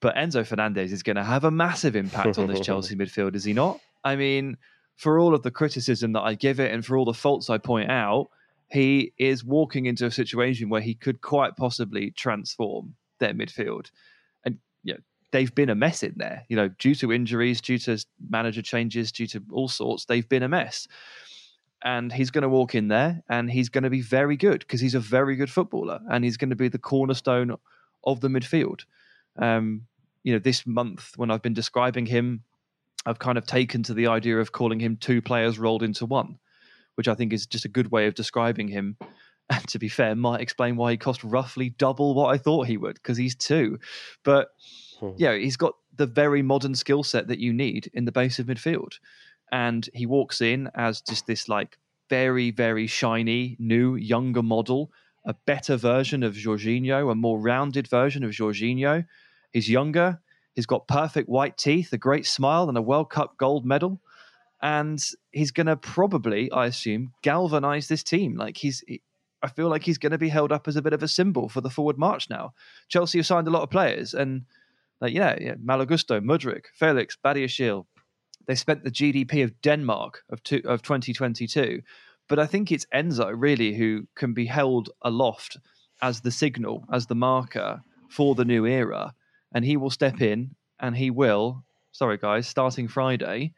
But 0.00 0.16
Enzo 0.16 0.46
Fernandez 0.46 0.92
is 0.92 1.02
going 1.02 1.16
to 1.16 1.24
have 1.24 1.44
a 1.44 1.50
massive 1.50 1.96
impact 1.96 2.38
on 2.38 2.46
this 2.46 2.60
Chelsea 2.60 2.94
midfield, 2.96 3.34
is 3.34 3.44
he 3.44 3.52
not? 3.52 3.80
I 4.04 4.16
mean, 4.16 4.56
for 4.96 5.18
all 5.18 5.34
of 5.34 5.42
the 5.42 5.50
criticism 5.50 6.12
that 6.12 6.22
I 6.22 6.34
give 6.34 6.60
it 6.60 6.72
and 6.72 6.84
for 6.84 6.96
all 6.96 7.04
the 7.04 7.14
faults 7.14 7.48
I 7.48 7.58
point 7.58 7.90
out, 7.90 8.28
he 8.70 9.12
is 9.18 9.44
walking 9.44 9.86
into 9.86 10.06
a 10.06 10.10
situation 10.10 10.68
where 10.68 10.80
he 10.80 10.94
could 10.94 11.20
quite 11.20 11.56
possibly 11.56 12.10
transform 12.10 12.94
their 13.18 13.32
midfield. 13.32 13.90
They've 15.30 15.54
been 15.54 15.70
a 15.70 15.74
mess 15.74 16.02
in 16.02 16.14
there. 16.16 16.44
You 16.48 16.56
know, 16.56 16.68
due 16.68 16.94
to 16.96 17.12
injuries, 17.12 17.60
due 17.60 17.78
to 17.80 18.04
manager 18.28 18.62
changes, 18.62 19.12
due 19.12 19.26
to 19.28 19.42
all 19.52 19.68
sorts, 19.68 20.06
they've 20.06 20.28
been 20.28 20.42
a 20.42 20.48
mess. 20.48 20.88
And 21.84 22.12
he's 22.12 22.30
going 22.30 22.42
to 22.42 22.48
walk 22.48 22.74
in 22.74 22.88
there 22.88 23.22
and 23.28 23.50
he's 23.50 23.68
going 23.68 23.84
to 23.84 23.90
be 23.90 24.00
very 24.00 24.36
good 24.36 24.60
because 24.60 24.80
he's 24.80 24.96
a 24.96 25.00
very 25.00 25.36
good 25.36 25.50
footballer 25.50 26.00
and 26.10 26.24
he's 26.24 26.36
going 26.36 26.50
to 26.50 26.56
be 26.56 26.68
the 26.68 26.78
cornerstone 26.78 27.56
of 28.04 28.20
the 28.20 28.28
midfield. 28.28 28.80
Um, 29.36 29.82
you 30.24 30.32
know, 30.32 30.40
this 30.40 30.66
month 30.66 31.12
when 31.16 31.30
I've 31.30 31.42
been 31.42 31.54
describing 31.54 32.06
him, 32.06 32.42
I've 33.06 33.18
kind 33.18 33.38
of 33.38 33.46
taken 33.46 33.82
to 33.84 33.94
the 33.94 34.08
idea 34.08 34.38
of 34.38 34.52
calling 34.52 34.80
him 34.80 34.96
two 34.96 35.22
players 35.22 35.58
rolled 35.58 35.82
into 35.82 36.04
one, 36.04 36.38
which 36.96 37.08
I 37.08 37.14
think 37.14 37.32
is 37.32 37.46
just 37.46 37.64
a 37.64 37.68
good 37.68 37.90
way 37.90 38.06
of 38.06 38.14
describing 38.14 38.68
him. 38.68 38.96
And 39.50 39.66
to 39.68 39.78
be 39.78 39.88
fair, 39.88 40.14
might 40.14 40.42
explain 40.42 40.76
why 40.76 40.90
he 40.90 40.98
cost 40.98 41.24
roughly 41.24 41.70
double 41.70 42.12
what 42.12 42.28
I 42.28 42.36
thought 42.36 42.66
he 42.66 42.76
would 42.76 42.96
because 42.96 43.16
he's 43.16 43.34
two. 43.34 43.78
But 44.22 44.48
Hmm. 44.98 45.10
Yeah, 45.16 45.34
he's 45.36 45.56
got 45.56 45.74
the 45.96 46.06
very 46.06 46.42
modern 46.42 46.74
skill 46.74 47.02
set 47.02 47.28
that 47.28 47.38
you 47.38 47.52
need 47.52 47.90
in 47.94 48.04
the 48.04 48.12
base 48.12 48.38
of 48.38 48.46
midfield. 48.46 48.94
And 49.50 49.88
he 49.94 50.06
walks 50.06 50.40
in 50.40 50.70
as 50.74 51.00
just 51.00 51.26
this 51.26 51.48
like 51.48 51.78
very, 52.08 52.50
very 52.50 52.86
shiny, 52.86 53.56
new, 53.58 53.94
younger 53.96 54.42
model, 54.42 54.90
a 55.24 55.34
better 55.46 55.76
version 55.76 56.22
of 56.22 56.34
Jorginho, 56.34 57.10
a 57.10 57.14
more 57.14 57.38
rounded 57.38 57.88
version 57.88 58.24
of 58.24 58.30
Jorginho. 58.30 59.06
He's 59.52 59.68
younger. 59.68 60.20
He's 60.54 60.66
got 60.66 60.88
perfect 60.88 61.28
white 61.28 61.56
teeth, 61.56 61.92
a 61.92 61.98
great 61.98 62.26
smile, 62.26 62.68
and 62.68 62.76
a 62.76 62.82
World 62.82 63.10
Cup 63.10 63.36
gold 63.36 63.64
medal. 63.64 64.00
And 64.60 65.02
he's 65.30 65.52
going 65.52 65.68
to 65.68 65.76
probably, 65.76 66.50
I 66.50 66.66
assume, 66.66 67.12
galvanize 67.22 67.88
this 67.88 68.02
team. 68.02 68.36
Like 68.36 68.56
he's, 68.56 68.82
I 69.42 69.48
feel 69.48 69.68
like 69.68 69.84
he's 69.84 69.98
going 69.98 70.12
to 70.12 70.18
be 70.18 70.30
held 70.30 70.50
up 70.50 70.66
as 70.66 70.76
a 70.76 70.82
bit 70.82 70.92
of 70.92 71.02
a 71.02 71.08
symbol 71.08 71.48
for 71.48 71.60
the 71.60 71.70
forward 71.70 71.98
march 71.98 72.28
now. 72.28 72.54
Chelsea 72.88 73.18
have 73.18 73.26
signed 73.26 73.46
a 73.46 73.52
lot 73.52 73.62
of 73.62 73.70
players, 73.70 74.14
and 74.14 74.42
like, 75.00 75.14
yeah, 75.14 75.36
yeah, 75.40 75.54
Malo 75.62 75.84
Gusto, 75.84 76.20
Mudryk, 76.20 76.64
Felix, 76.74 77.16
Badiashile. 77.24 77.86
They 78.46 78.54
spent 78.54 78.82
the 78.82 78.90
GDP 78.90 79.44
of 79.44 79.60
Denmark 79.60 80.22
of, 80.30 80.42
two, 80.42 80.62
of 80.64 80.82
2022. 80.82 81.82
But 82.28 82.38
I 82.38 82.46
think 82.46 82.70
it's 82.70 82.86
Enzo 82.94 83.32
really 83.34 83.74
who 83.74 84.06
can 84.14 84.32
be 84.34 84.46
held 84.46 84.90
aloft 85.02 85.58
as 86.02 86.20
the 86.20 86.30
signal, 86.30 86.84
as 86.92 87.06
the 87.06 87.14
marker 87.14 87.80
for 88.10 88.34
the 88.34 88.44
new 88.44 88.66
era. 88.66 89.14
And 89.52 89.64
he 89.64 89.76
will 89.76 89.90
step 89.90 90.20
in 90.20 90.54
and 90.80 90.96
he 90.96 91.10
will, 91.10 91.64
sorry 91.92 92.18
guys, 92.18 92.46
starting 92.46 92.88
Friday, 92.88 93.54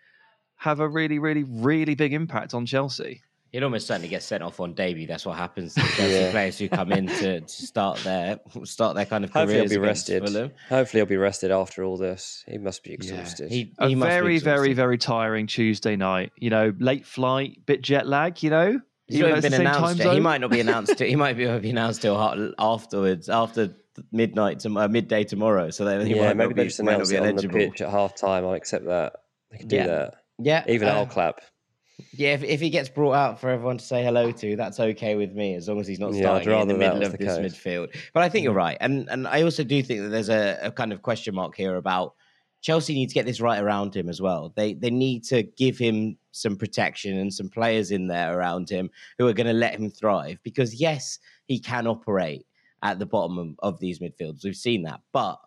have 0.57 0.81
a 0.81 0.89
really, 0.89 1.19
really, 1.19 1.45
really 1.45 1.95
big 1.95 2.13
impact 2.13 2.55
on 2.55 2.67
Chelsea. 2.67 3.23
He'd 3.53 3.65
almost 3.65 3.89
certainly 3.89 4.09
get 4.09 4.23
sent 4.23 4.45
off 4.45 4.61
on 4.61 4.75
debut. 4.75 5.07
That's 5.07 5.27
what 5.27 5.37
happens 5.37 5.75
to 5.75 5.81
Chelsea 5.97 6.13
yeah. 6.13 6.31
players 6.31 6.59
who 6.59 6.69
come 6.69 6.93
in 6.93 7.09
to, 7.09 7.41
to, 7.41 7.49
start 7.49 7.99
their 8.05 8.39
start 8.65 8.95
their 8.95 9.07
kind 9.07 9.25
of 9.25 9.31
Hopefully 9.31 9.59
careers. 9.59 9.71
He'll 9.73 9.81
be 9.81 9.87
rested. 9.87 10.25
Fulham. 10.25 10.53
Hopefully 10.69 11.01
he'll 11.01 11.07
be 11.07 11.17
rested 11.17 11.51
after 11.51 11.83
all 11.83 11.97
this. 11.97 12.45
He 12.47 12.59
must 12.59 12.85
be 12.85 12.93
exhausted. 12.93 13.51
Yeah. 13.51 13.57
He, 13.57 13.89
he 13.89 13.93
a 13.95 13.97
very, 13.97 14.39
very, 14.39 14.73
very 14.73 14.99
tiring 14.99 15.49
Tuesday 15.49 15.97
night. 15.97 16.33
You 16.37 16.51
know, 16.51 16.73
late 16.79 17.07
flight, 17.07 17.67
bit 17.67 17.83
jet 17.83 18.07
lag. 18.07 18.43
You 18.43 18.51
know, 18.51 18.81
He's 19.11 19.21
not 19.21 19.43
been 19.43 19.55
announced. 19.55 20.03
He 20.03 20.21
might 20.21 20.41
not 20.41 20.51
be 20.51 20.61
announced. 20.67 20.99
To, 20.99 21.05
he 21.05 21.17
might 21.17 21.37
be, 21.37 21.47
be 21.59 21.71
announced 21.71 22.03
till 22.03 22.17
afterwards, 22.59 23.29
after 23.29 23.75
midnight 24.13 24.61
to 24.61 24.79
uh, 24.79 24.89
midday 24.89 25.25
tomorrow. 25.25 25.71
So 25.71 25.85
that 25.87 26.07
he 26.07 26.15
yeah, 26.15 26.29
might 26.29 26.37
maybe 26.37 26.55
they 26.55 26.65
just 26.65 26.79
announce 26.81 27.11
it 27.11 27.21
on 27.21 27.35
the 27.35 27.49
pitch 27.49 27.81
at 27.81 27.91
half 27.91 28.15
time. 28.15 28.45
I'll 28.45 28.55
accept 28.55 28.87
that. 28.87 29.15
They 29.51 29.59
can 29.59 29.69
do 29.69 29.77
yeah. 29.77 29.87
that. 29.87 30.15
Yeah, 30.39 30.65
even 30.69 30.89
uh, 30.89 30.93
I'll 30.93 31.07
clap. 31.07 31.41
Yeah, 32.13 32.35
if, 32.35 32.43
if 32.43 32.61
he 32.61 32.71
gets 32.71 32.89
brought 32.89 33.15
out 33.15 33.41
for 33.41 33.51
everyone 33.51 33.79
to 33.79 33.85
say 33.85 34.05
hello 34.05 34.31
to, 34.33 34.57
that's 34.57 34.81
okay 34.81 35.15
with 35.15 35.33
me 35.33 35.55
as 35.55 35.69
long 35.69 35.81
as 35.81 35.87
he's 35.87 36.01
not 36.01 36.15
starting 36.15 36.51
yeah, 36.51 36.63
in 36.63 36.69
the 36.69 36.75
middle 36.75 37.03
of 37.03 37.13
the 37.13 37.19
this 37.19 37.37
case. 37.37 37.53
midfield. 37.53 37.95
But 38.13 38.23
I 38.23 38.29
think 38.29 38.45
you're 38.45 38.55
mm. 38.55 38.59
right, 38.59 38.77
and 38.81 39.09
and 39.11 39.27
I 39.27 39.43
also 39.43 39.65
do 39.65 39.83
think 39.83 40.03
that 40.03 40.09
there's 40.09 40.29
a, 40.29 40.59
a 40.63 40.71
kind 40.71 40.93
of 40.93 41.03
question 41.03 41.35
mark 41.35 41.57
here 41.57 41.77
about 41.77 42.15
Chelsea 42.63 42.95
need 42.95 43.09
to 43.09 43.15
get 43.15 43.27
this 43.27 43.41
right 43.41 43.61
around 43.61 43.97
him 43.97 44.09
as 44.09 44.21
well. 44.21 44.53
They 44.55 44.75
they 44.75 44.91
need 44.91 45.25
to 45.25 45.43
give 45.43 45.79
him 45.79 46.17
some 46.33 46.57
protection 46.57 47.17
and 47.19 47.33
some 47.33 47.49
players 47.49 47.91
in 47.91 48.07
there 48.07 48.39
around 48.39 48.69
him 48.69 48.91
who 49.19 49.27
are 49.27 49.33
going 49.33 49.47
to 49.47 49.53
let 49.53 49.75
him 49.75 49.91
thrive. 49.91 50.39
Because 50.43 50.75
yes, 50.75 51.19
he 51.47 51.59
can 51.59 51.87
operate 51.87 52.47
at 52.83 52.99
the 52.99 53.07
bottom 53.07 53.39
of, 53.39 53.75
of 53.75 53.81
these 53.81 53.99
midfields. 53.99 54.45
We've 54.45 54.55
seen 54.55 54.83
that, 54.83 55.01
but 55.13 55.39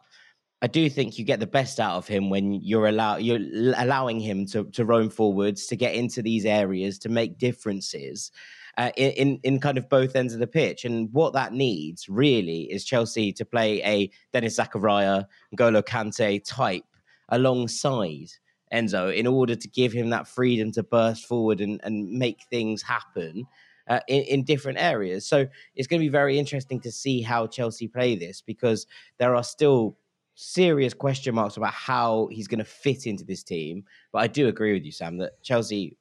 I 0.64 0.68
do 0.68 0.90
think 0.90 1.20
you 1.20 1.26
get 1.26 1.42
the 1.42 1.46
best 1.46 1.78
out 1.78 1.98
of 1.98 2.08
him 2.08 2.30
when 2.30 2.54
you're 2.54 2.88
allow 2.88 3.18
you're 3.18 3.42
allowing 3.78 4.22
him 4.22 4.46
to 4.48 4.64
to 4.72 4.86
roam 4.86 5.10
forwards, 5.10 5.68
to 5.68 5.76
get 5.76 5.94
into 5.94 6.22
these 6.22 6.46
areas, 6.46 6.98
to 7.00 7.10
make 7.10 7.38
differences. 7.38 8.32
Uh, 8.78 8.90
in 8.98 9.40
in 9.44 9.60
kind 9.60 9.78
of 9.78 9.88
both 9.90 10.16
ends 10.16 10.34
of 10.34 10.40
the 10.40 10.48
pitch, 10.48 10.86
and 10.86 11.12
what 11.12 11.34
that 11.34 11.54
needs 11.54 12.08
really 12.08 12.62
is 12.72 12.86
Chelsea 12.86 13.34
to 13.34 13.46
play 13.46 13.84
a 13.84 14.10
Denis 14.32 14.58
Zakaria, 14.58 15.26
Golo 15.54 15.82
Kante 15.82 16.42
type 16.44 16.86
alongside 17.30 18.30
Enzo 18.74 19.16
in 19.16 19.28
order 19.28 19.56
to 19.56 19.68
give 19.68 19.92
him 19.92 20.10
that 20.12 20.28
freedom 20.28 20.72
to 20.72 20.82
burst 20.82 21.26
forward 21.26 21.60
and, 21.60 21.80
and 21.84 22.10
make 22.10 22.42
things 22.50 22.82
happen 22.82 23.46
uh, 23.88 24.00
in, 24.08 24.24
in, 24.24 24.44
different 24.44 24.80
areas. 24.80 25.28
So 25.28 25.48
it's 25.76 25.88
going 25.88 26.00
to 26.00 26.06
be 26.06 26.10
very 26.10 26.40
interesting 26.40 26.80
to 26.82 26.92
see 26.92 27.22
how 27.22 27.48
Chelsea 27.48 27.88
play 27.88 28.16
this 28.16 28.42
because 28.42 28.88
there 29.20 29.36
are 29.36 29.44
still 29.44 29.98
serious 30.36 30.94
question 30.94 31.36
marks 31.36 31.58
about 31.58 31.74
how 31.74 32.28
he's 32.32 32.48
going 32.48 32.60
to 32.60 32.66
fit 32.66 33.06
into 33.06 33.24
this 33.24 33.44
team. 33.44 33.84
But 34.12 34.20
I 34.20 34.28
do 34.28 34.48
agree 34.48 34.74
with 34.74 34.84
you, 34.84 34.92
Sam, 34.92 35.18
that 35.18 35.42
Chelsea, 35.44 35.98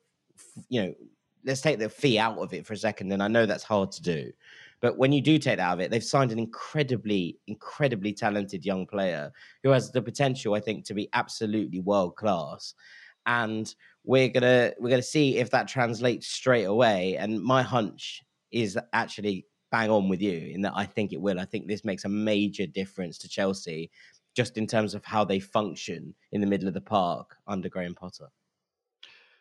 you 0.68 0.82
know, 0.82 0.94
let's 1.44 1.60
take 1.60 1.78
the 1.78 1.88
fee 1.88 2.18
out 2.18 2.38
of 2.38 2.52
it 2.52 2.66
for 2.66 2.72
a 2.72 2.76
second. 2.76 3.12
And 3.12 3.22
I 3.22 3.28
know 3.28 3.46
that's 3.46 3.64
hard 3.64 3.92
to 3.92 4.02
do. 4.02 4.32
But 4.80 4.98
when 4.98 5.12
you 5.12 5.20
do 5.20 5.38
take 5.38 5.58
that 5.58 5.62
out 5.62 5.74
of 5.74 5.80
it, 5.80 5.90
they've 5.90 6.02
signed 6.02 6.32
an 6.32 6.38
incredibly, 6.40 7.38
incredibly 7.46 8.12
talented 8.12 8.64
young 8.64 8.86
player 8.86 9.30
who 9.62 9.70
has 9.70 9.92
the 9.92 10.02
potential, 10.02 10.54
I 10.54 10.60
think, 10.60 10.84
to 10.86 10.94
be 10.94 11.08
absolutely 11.12 11.80
world 11.80 12.16
class. 12.16 12.74
And 13.26 13.72
we're 14.04 14.28
gonna 14.28 14.72
we're 14.80 14.90
gonna 14.90 15.00
see 15.00 15.36
if 15.38 15.50
that 15.50 15.68
translates 15.68 16.26
straight 16.26 16.64
away. 16.64 17.16
And 17.16 17.40
my 17.40 17.62
hunch 17.62 18.22
is 18.50 18.76
actually 18.92 19.46
bang 19.70 19.90
on 19.90 20.08
with 20.08 20.20
you 20.20 20.50
in 20.52 20.60
that 20.62 20.74
I 20.76 20.84
think 20.84 21.12
it 21.12 21.20
will. 21.20 21.38
I 21.38 21.44
think 21.44 21.66
this 21.66 21.84
makes 21.84 22.04
a 22.04 22.08
major 22.08 22.66
difference 22.66 23.18
to 23.18 23.28
Chelsea 23.28 23.90
just 24.34 24.56
in 24.56 24.66
terms 24.66 24.94
of 24.94 25.04
how 25.04 25.24
they 25.24 25.40
function 25.40 26.14
in 26.30 26.40
the 26.40 26.46
middle 26.46 26.68
of 26.68 26.74
the 26.74 26.80
park 26.80 27.36
under 27.46 27.68
Graham 27.68 27.94
Potter. 27.94 28.28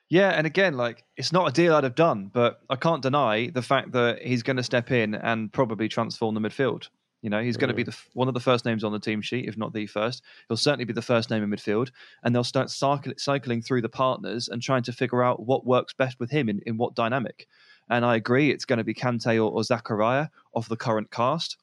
Yeah, 0.09 0.31
and 0.31 0.45
again, 0.45 0.75
like 0.75 1.05
it's 1.15 1.31
not 1.31 1.47
a 1.47 1.53
deal 1.53 1.73
I'd 1.73 1.85
have 1.85 1.95
done, 1.95 2.29
but 2.33 2.59
I 2.69 2.75
can't 2.75 3.01
deny 3.01 3.49
the 3.49 3.61
fact 3.61 3.93
that 3.93 4.21
he's 4.21 4.43
going 4.43 4.57
to 4.57 4.63
step 4.63 4.91
in 4.91 5.15
and 5.15 5.53
probably 5.53 5.87
transform 5.87 6.35
the 6.35 6.41
midfield. 6.41 6.89
You 7.21 7.29
know, 7.29 7.41
he's 7.41 7.55
mm. 7.55 7.61
going 7.61 7.69
to 7.69 7.75
be 7.75 7.83
the, 7.83 7.95
one 8.13 8.27
of 8.27 8.33
the 8.33 8.39
first 8.39 8.65
names 8.65 8.83
on 8.83 8.91
the 8.91 8.99
team 8.99 9.21
sheet, 9.21 9.47
if 9.47 9.55
not 9.55 9.73
the 9.73 9.87
first. 9.87 10.21
He'll 10.47 10.57
certainly 10.57 10.85
be 10.85 10.93
the 10.93 11.01
first 11.01 11.29
name 11.29 11.43
in 11.43 11.49
midfield, 11.49 11.91
and 12.23 12.35
they'll 12.35 12.43
start 12.43 12.69
cycle, 12.69 13.13
cycling 13.17 13.61
through 13.61 13.83
the 13.83 13.89
partners 13.89 14.49
and 14.49 14.61
trying 14.61 14.83
to 14.83 14.91
figure 14.91 15.23
out 15.23 15.45
what 15.45 15.65
works 15.65 15.93
best 15.93 16.19
with 16.19 16.31
him 16.31 16.49
in, 16.49 16.59
in 16.65 16.77
what 16.77 16.95
dynamic. 16.95 17.47
And 17.89 18.03
I 18.03 18.15
agree, 18.15 18.51
it's 18.51 18.65
going 18.65 18.77
to 18.77 18.83
be 18.83 18.93
Kante 18.93 19.35
or, 19.35 19.51
or 19.51 19.61
Zakaria 19.61 20.29
of 20.53 20.67
the 20.67 20.77
current 20.77 21.11
cast. 21.11 21.57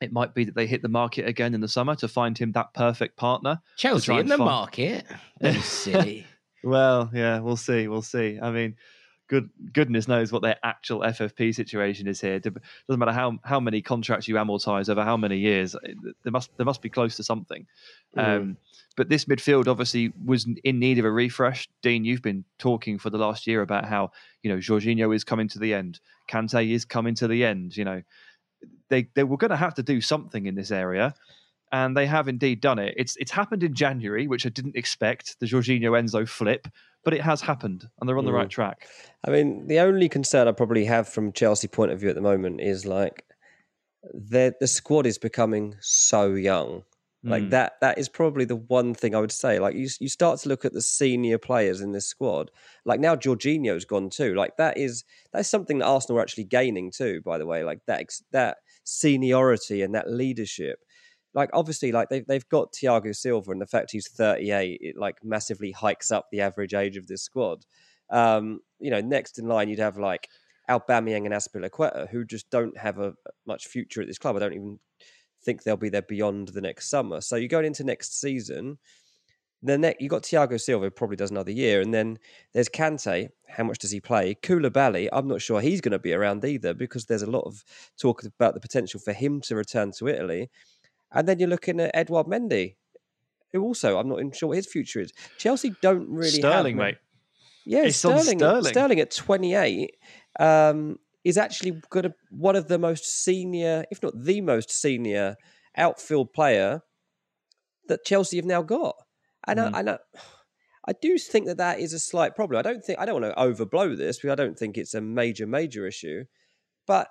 It 0.00 0.12
might 0.12 0.34
be 0.34 0.44
that 0.44 0.54
they 0.54 0.66
hit 0.66 0.82
the 0.82 0.88
market 0.88 1.26
again 1.26 1.54
in 1.54 1.60
the 1.60 1.68
summer 1.68 1.94
to 1.96 2.08
find 2.08 2.36
him 2.36 2.52
that 2.52 2.74
perfect 2.74 3.16
partner. 3.16 3.60
Chelsea 3.76 4.12
in 4.14 4.26
the 4.26 4.36
find... 4.36 4.48
market? 4.50 5.06
silly. 5.62 6.26
well, 6.64 7.10
yeah, 7.14 7.38
we'll 7.38 7.56
see. 7.56 7.86
We'll 7.86 8.02
see. 8.02 8.38
I 8.42 8.50
mean, 8.50 8.76
good 9.28 9.50
goodness 9.72 10.06
knows 10.06 10.32
what 10.32 10.42
their 10.42 10.56
actual 10.62 11.00
FFP 11.00 11.54
situation 11.54 12.06
is 12.06 12.20
here. 12.20 12.38
Doesn't 12.38 12.62
matter 12.88 13.12
how 13.12 13.38
how 13.44 13.60
many 13.60 13.82
contracts 13.82 14.28
you 14.28 14.34
amortize 14.34 14.88
over 14.88 15.04
how 15.04 15.16
many 15.16 15.38
years. 15.38 15.74
There 16.22 16.32
must 16.32 16.56
there 16.56 16.66
must 16.66 16.82
be 16.82 16.90
close 16.90 17.16
to 17.16 17.24
something. 17.24 17.66
Mm. 18.16 18.24
Um, 18.24 18.56
but 18.96 19.08
this 19.08 19.24
midfield 19.24 19.66
obviously 19.66 20.12
was 20.24 20.46
in 20.62 20.78
need 20.78 20.98
of 20.98 21.04
a 21.04 21.10
refresh. 21.10 21.68
Dean, 21.82 22.04
you've 22.04 22.22
been 22.22 22.44
talking 22.58 22.98
for 22.98 23.10
the 23.10 23.18
last 23.18 23.46
year 23.46 23.62
about 23.62 23.84
how 23.86 24.12
you 24.42 24.50
know 24.50 24.58
Jorginho 24.58 25.14
is 25.14 25.24
coming 25.24 25.48
to 25.48 25.58
the 25.58 25.74
end, 25.74 26.00
Kante 26.30 26.70
is 26.70 26.84
coming 26.84 27.14
to 27.16 27.26
the 27.26 27.44
end. 27.44 27.76
You 27.76 27.84
know, 27.84 28.02
they 28.88 29.08
they 29.14 29.24
were 29.24 29.36
going 29.36 29.50
to 29.50 29.56
have 29.56 29.74
to 29.74 29.82
do 29.82 30.00
something 30.00 30.46
in 30.46 30.54
this 30.54 30.70
area, 30.70 31.14
and 31.72 31.96
they 31.96 32.06
have 32.06 32.28
indeed 32.28 32.60
done 32.60 32.78
it. 32.78 32.94
It's 32.96 33.16
it's 33.16 33.30
happened 33.30 33.62
in 33.62 33.74
January, 33.74 34.26
which 34.26 34.46
I 34.46 34.50
didn't 34.50 34.76
expect. 34.76 35.38
The 35.40 35.46
Jorginho 35.46 35.90
Enzo 35.92 36.28
flip, 36.28 36.68
but 37.04 37.14
it 37.14 37.20
has 37.20 37.40
happened, 37.40 37.88
and 38.00 38.08
they're 38.08 38.18
on 38.18 38.24
the 38.24 38.32
right 38.32 38.48
mm. 38.48 38.50
track. 38.50 38.88
I 39.26 39.30
mean, 39.30 39.66
the 39.66 39.80
only 39.80 40.08
concern 40.08 40.48
I 40.48 40.52
probably 40.52 40.84
have 40.84 41.08
from 41.08 41.32
Chelsea 41.32 41.68
point 41.68 41.92
of 41.92 42.00
view 42.00 42.08
at 42.08 42.14
the 42.14 42.20
moment 42.20 42.60
is 42.60 42.86
like 42.86 43.24
the 44.12 44.54
the 44.60 44.66
squad 44.66 45.06
is 45.06 45.18
becoming 45.18 45.76
so 45.80 46.34
young 46.34 46.84
like 47.24 47.44
mm. 47.44 47.50
that 47.50 47.80
that 47.80 47.96
is 47.96 48.08
probably 48.08 48.44
the 48.44 48.56
one 48.56 48.92
thing 48.92 49.14
I 49.14 49.20
would 49.20 49.32
say. 49.32 49.58
Like 49.58 49.74
you 49.74 49.88
you 49.98 50.08
start 50.10 50.40
to 50.40 50.48
look 50.48 50.66
at 50.66 50.74
the 50.74 50.82
senior 50.82 51.38
players 51.38 51.80
in 51.80 51.92
this 51.92 52.06
squad. 52.06 52.50
Like 52.84 53.00
now 53.00 53.16
Jorginho's 53.16 53.86
gone 53.86 54.10
too. 54.10 54.34
Like 54.34 54.58
that 54.58 54.76
is 54.76 55.04
that's 55.32 55.48
something 55.48 55.78
that 55.78 55.86
Arsenal 55.86 56.18
are 56.18 56.22
actually 56.22 56.44
gaining 56.44 56.90
too, 56.90 57.22
by 57.24 57.38
the 57.38 57.46
way. 57.46 57.64
Like 57.64 57.80
that 57.86 58.04
that 58.32 58.58
seniority 58.84 59.80
and 59.80 59.94
that 59.94 60.10
leadership. 60.10 60.80
Like 61.32 61.48
obviously 61.54 61.92
like 61.92 62.10
they've 62.10 62.26
they've 62.26 62.48
got 62.50 62.72
Thiago 62.72 63.16
Silva 63.16 63.52
and 63.52 63.60
the 63.60 63.66
fact 63.66 63.90
he's 63.90 64.08
38 64.08 64.78
it 64.82 64.96
like 64.98 65.16
massively 65.24 65.70
hikes 65.70 66.10
up 66.10 66.26
the 66.30 66.42
average 66.42 66.74
age 66.74 66.98
of 66.98 67.06
this 67.06 67.22
squad. 67.22 67.64
Um, 68.10 68.60
you 68.78 68.90
know, 68.90 69.00
next 69.00 69.38
in 69.38 69.48
line 69.48 69.70
you'd 69.70 69.78
have 69.78 69.96
like 69.96 70.28
Aubameyang 70.68 71.24
and 71.24 71.32
Azpilicueta 71.32 72.10
who 72.10 72.24
just 72.26 72.50
don't 72.50 72.76
have 72.76 72.98
a 72.98 73.14
much 73.46 73.66
future 73.66 74.02
at 74.02 74.08
this 74.08 74.18
club. 74.18 74.36
I 74.36 74.40
don't 74.40 74.52
even 74.52 74.78
think 75.44 75.62
they'll 75.62 75.76
be 75.76 75.88
there 75.88 76.02
beyond 76.02 76.48
the 76.48 76.60
next 76.60 76.88
summer. 76.88 77.20
So 77.20 77.36
you're 77.36 77.48
going 77.48 77.66
into 77.66 77.84
next 77.84 78.20
season. 78.20 78.78
The 79.62 79.78
next, 79.78 80.02
you 80.02 80.08
got 80.10 80.22
Thiago 80.22 80.60
Silva, 80.60 80.90
probably 80.90 81.16
does 81.16 81.30
another 81.30 81.50
year, 81.50 81.80
and 81.80 81.94
then 81.94 82.18
there's 82.52 82.68
Kante. 82.68 83.30
How 83.48 83.64
much 83.64 83.78
does 83.78 83.90
he 83.90 84.00
play? 84.00 84.34
Koulibaly, 84.34 85.08
I'm 85.10 85.26
not 85.26 85.40
sure 85.40 85.60
he's 85.60 85.80
going 85.80 85.92
to 85.92 85.98
be 85.98 86.12
around 86.12 86.44
either 86.44 86.74
because 86.74 87.06
there's 87.06 87.22
a 87.22 87.30
lot 87.30 87.44
of 87.46 87.64
talk 87.98 88.24
about 88.24 88.52
the 88.52 88.60
potential 88.60 89.00
for 89.00 89.14
him 89.14 89.40
to 89.42 89.56
return 89.56 89.92
to 89.92 90.08
Italy. 90.08 90.50
And 91.12 91.26
then 91.26 91.38
you're 91.38 91.48
looking 91.48 91.80
at 91.80 91.92
Edouard 91.94 92.26
Mendy, 92.26 92.74
who 93.52 93.62
also 93.62 93.98
I'm 93.98 94.08
not 94.08 94.18
even 94.18 94.32
sure 94.32 94.48
what 94.48 94.56
his 94.56 94.66
future 94.66 95.00
is. 95.00 95.12
Chelsea 95.38 95.74
don't 95.80 96.10
really 96.10 96.28
Sterling, 96.28 96.76
have, 96.76 96.86
mate. 96.86 96.96
Yeah, 97.64 97.88
Sterling, 97.88 98.38
Sterling. 98.38 98.64
Sterling 98.64 99.00
at 99.00 99.10
28. 99.12 99.96
Um, 100.38 100.98
is 101.24 101.38
actually 101.38 101.80
got 101.90 102.04
a, 102.04 102.14
one 102.30 102.54
of 102.54 102.68
the 102.68 102.78
most 102.78 103.04
senior, 103.24 103.84
if 103.90 104.02
not 104.02 104.12
the 104.16 104.40
most 104.40 104.70
senior, 104.70 105.36
outfield 105.76 106.32
player 106.32 106.82
that 107.88 108.04
Chelsea 108.04 108.36
have 108.36 108.44
now 108.44 108.62
got. 108.62 108.94
And, 109.46 109.58
mm. 109.58 109.74
I, 109.74 109.80
and 109.80 109.90
I, 109.90 109.98
I, 110.88 110.92
do 111.00 111.18
think 111.18 111.46
that 111.46 111.56
that 111.56 111.80
is 111.80 111.92
a 111.92 111.98
slight 111.98 112.36
problem. 112.36 112.58
I 112.58 112.62
don't 112.62 112.84
think 112.84 112.98
I 112.98 113.06
don't 113.06 113.20
want 113.20 113.34
to 113.34 113.42
overblow 113.42 113.96
this 113.96 114.18
because 114.18 114.30
I 114.30 114.34
don't 114.34 114.58
think 114.58 114.76
it's 114.76 114.94
a 114.94 115.00
major 115.00 115.46
major 115.46 115.86
issue, 115.86 116.24
but 116.86 117.08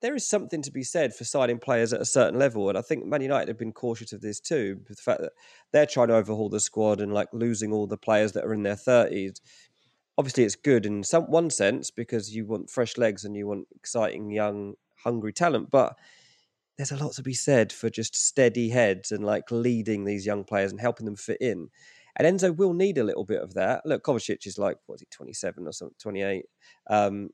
there 0.00 0.14
is 0.14 0.28
something 0.28 0.62
to 0.62 0.70
be 0.70 0.84
said 0.84 1.14
for 1.14 1.24
signing 1.24 1.58
players 1.58 1.92
at 1.92 2.00
a 2.00 2.06
certain 2.06 2.38
level, 2.38 2.68
and 2.68 2.78
I 2.78 2.82
think 2.82 3.04
Man 3.04 3.20
United 3.20 3.48
have 3.48 3.58
been 3.58 3.72
cautious 3.72 4.12
of 4.12 4.20
this 4.20 4.40
too. 4.40 4.80
The 4.88 4.94
fact 4.94 5.20
that 5.22 5.32
they're 5.72 5.86
trying 5.86 6.08
to 6.08 6.14
overhaul 6.14 6.48
the 6.48 6.60
squad 6.60 7.00
and 7.00 7.12
like 7.12 7.28
losing 7.32 7.72
all 7.72 7.86
the 7.86 7.98
players 7.98 8.32
that 8.32 8.44
are 8.44 8.54
in 8.54 8.62
their 8.62 8.76
thirties 8.76 9.40
obviously 10.18 10.44
it's 10.44 10.56
good 10.56 10.84
in 10.84 11.02
some 11.02 11.24
one 11.30 11.48
sense 11.48 11.90
because 11.90 12.34
you 12.34 12.44
want 12.44 12.68
fresh 12.68 12.98
legs 12.98 13.24
and 13.24 13.36
you 13.36 13.46
want 13.46 13.66
exciting 13.74 14.30
young 14.30 14.74
hungry 15.04 15.32
talent 15.32 15.70
but 15.70 15.96
there's 16.78 16.92
a 16.92 16.96
lot 16.96 17.12
to 17.12 17.22
be 17.22 17.34
said 17.34 17.72
for 17.72 17.90
just 17.90 18.14
steady 18.16 18.70
heads 18.70 19.10
and 19.10 19.24
like 19.24 19.50
leading 19.50 20.04
these 20.04 20.24
young 20.24 20.44
players 20.44 20.70
and 20.70 20.80
helping 20.80 21.06
them 21.06 21.16
fit 21.16 21.38
in. 21.40 21.68
And 22.16 22.38
Enzo 22.38 22.56
will 22.56 22.72
need 22.72 22.98
a 22.98 23.04
little 23.04 23.24
bit 23.24 23.42
of 23.42 23.54
that. 23.54 23.84
Look 23.84 24.04
Kovacic 24.04 24.46
is 24.46 24.58
like 24.58 24.78
what's 24.86 25.02
he 25.02 25.06
27 25.10 25.66
or 25.66 25.72
something 25.72 25.94
28 25.98 26.44
um, 26.88 27.30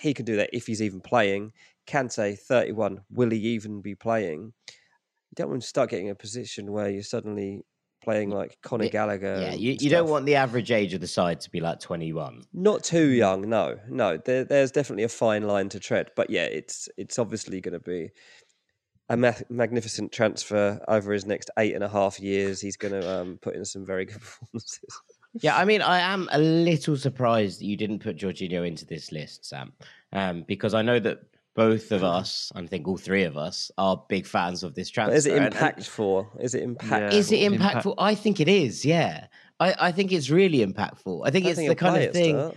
he 0.00 0.14
can 0.14 0.24
do 0.24 0.36
that 0.36 0.50
if 0.52 0.66
he's 0.68 0.80
even 0.80 1.00
playing. 1.00 1.52
Kante 1.88 2.38
31 2.38 3.00
will 3.10 3.30
he 3.30 3.38
even 3.38 3.80
be 3.80 3.96
playing? 3.96 4.52
You 4.68 5.34
don't 5.34 5.50
want 5.50 5.62
to 5.62 5.68
start 5.68 5.90
getting 5.90 6.10
a 6.10 6.14
position 6.14 6.70
where 6.70 6.88
you 6.88 7.02
suddenly 7.02 7.64
playing 8.08 8.30
like 8.30 8.56
Conor 8.62 8.88
Gallagher. 8.88 9.38
Yeah, 9.38 9.52
you, 9.52 9.76
you 9.78 9.90
don't 9.90 10.08
want 10.08 10.24
the 10.24 10.36
average 10.36 10.70
age 10.70 10.94
of 10.94 11.02
the 11.02 11.06
side 11.06 11.42
to 11.42 11.50
be 11.50 11.60
like 11.60 11.78
21. 11.78 12.42
Not 12.54 12.82
too 12.82 13.08
young, 13.08 13.50
no, 13.50 13.76
no. 13.86 14.16
There, 14.16 14.44
there's 14.44 14.70
definitely 14.70 15.04
a 15.04 15.10
fine 15.10 15.42
line 15.42 15.68
to 15.68 15.78
tread, 15.78 16.10
but 16.16 16.30
yeah, 16.30 16.44
it's 16.44 16.88
it's 16.96 17.18
obviously 17.18 17.60
going 17.60 17.74
to 17.74 17.80
be 17.80 18.08
a 19.10 19.16
ma- 19.18 19.34
magnificent 19.50 20.10
transfer 20.10 20.82
over 20.88 21.12
his 21.12 21.26
next 21.26 21.50
eight 21.58 21.74
and 21.74 21.84
a 21.84 21.88
half 21.88 22.18
years. 22.18 22.62
He's 22.62 22.78
going 22.78 22.98
to 22.98 23.20
um, 23.20 23.38
put 23.42 23.54
in 23.54 23.66
some 23.66 23.84
very 23.84 24.06
good 24.06 24.20
performances. 24.22 25.00
Yeah, 25.34 25.58
I 25.58 25.66
mean, 25.66 25.82
I 25.82 25.98
am 25.98 26.30
a 26.32 26.38
little 26.38 26.96
surprised 26.96 27.60
that 27.60 27.66
you 27.66 27.76
didn't 27.76 27.98
put 27.98 28.16
Jorginho 28.16 28.66
into 28.66 28.86
this 28.86 29.12
list, 29.12 29.44
Sam, 29.44 29.74
um, 30.14 30.46
because 30.48 30.72
I 30.72 30.80
know 30.80 30.98
that 30.98 31.18
both 31.58 31.90
of 31.90 32.02
mm. 32.02 32.04
us, 32.04 32.52
I 32.54 32.64
think 32.66 32.86
all 32.86 32.96
three 32.96 33.24
of 33.24 33.36
us, 33.36 33.72
are 33.76 34.00
big 34.08 34.26
fans 34.26 34.62
of 34.62 34.76
this 34.76 34.88
transfer. 34.88 35.10
But 35.10 35.16
is 35.16 35.26
it 35.26 35.42
impactful? 35.42 36.40
Is 36.40 36.54
it 36.54 36.64
impactful? 36.64 37.12
Is 37.12 37.32
it 37.32 37.52
impactful? 37.52 37.94
I 37.98 38.14
think 38.14 38.38
it 38.38 38.46
is. 38.46 38.84
Yeah, 38.84 39.26
I, 39.58 39.74
I 39.80 39.92
think 39.92 40.12
it's 40.12 40.30
really 40.30 40.64
impactful. 40.64 41.22
I 41.26 41.30
think 41.30 41.46
I 41.46 41.48
it's 41.48 41.58
think 41.58 41.68
the 41.68 41.74
kind 41.74 42.04
of 42.04 42.12
thing. 42.12 42.52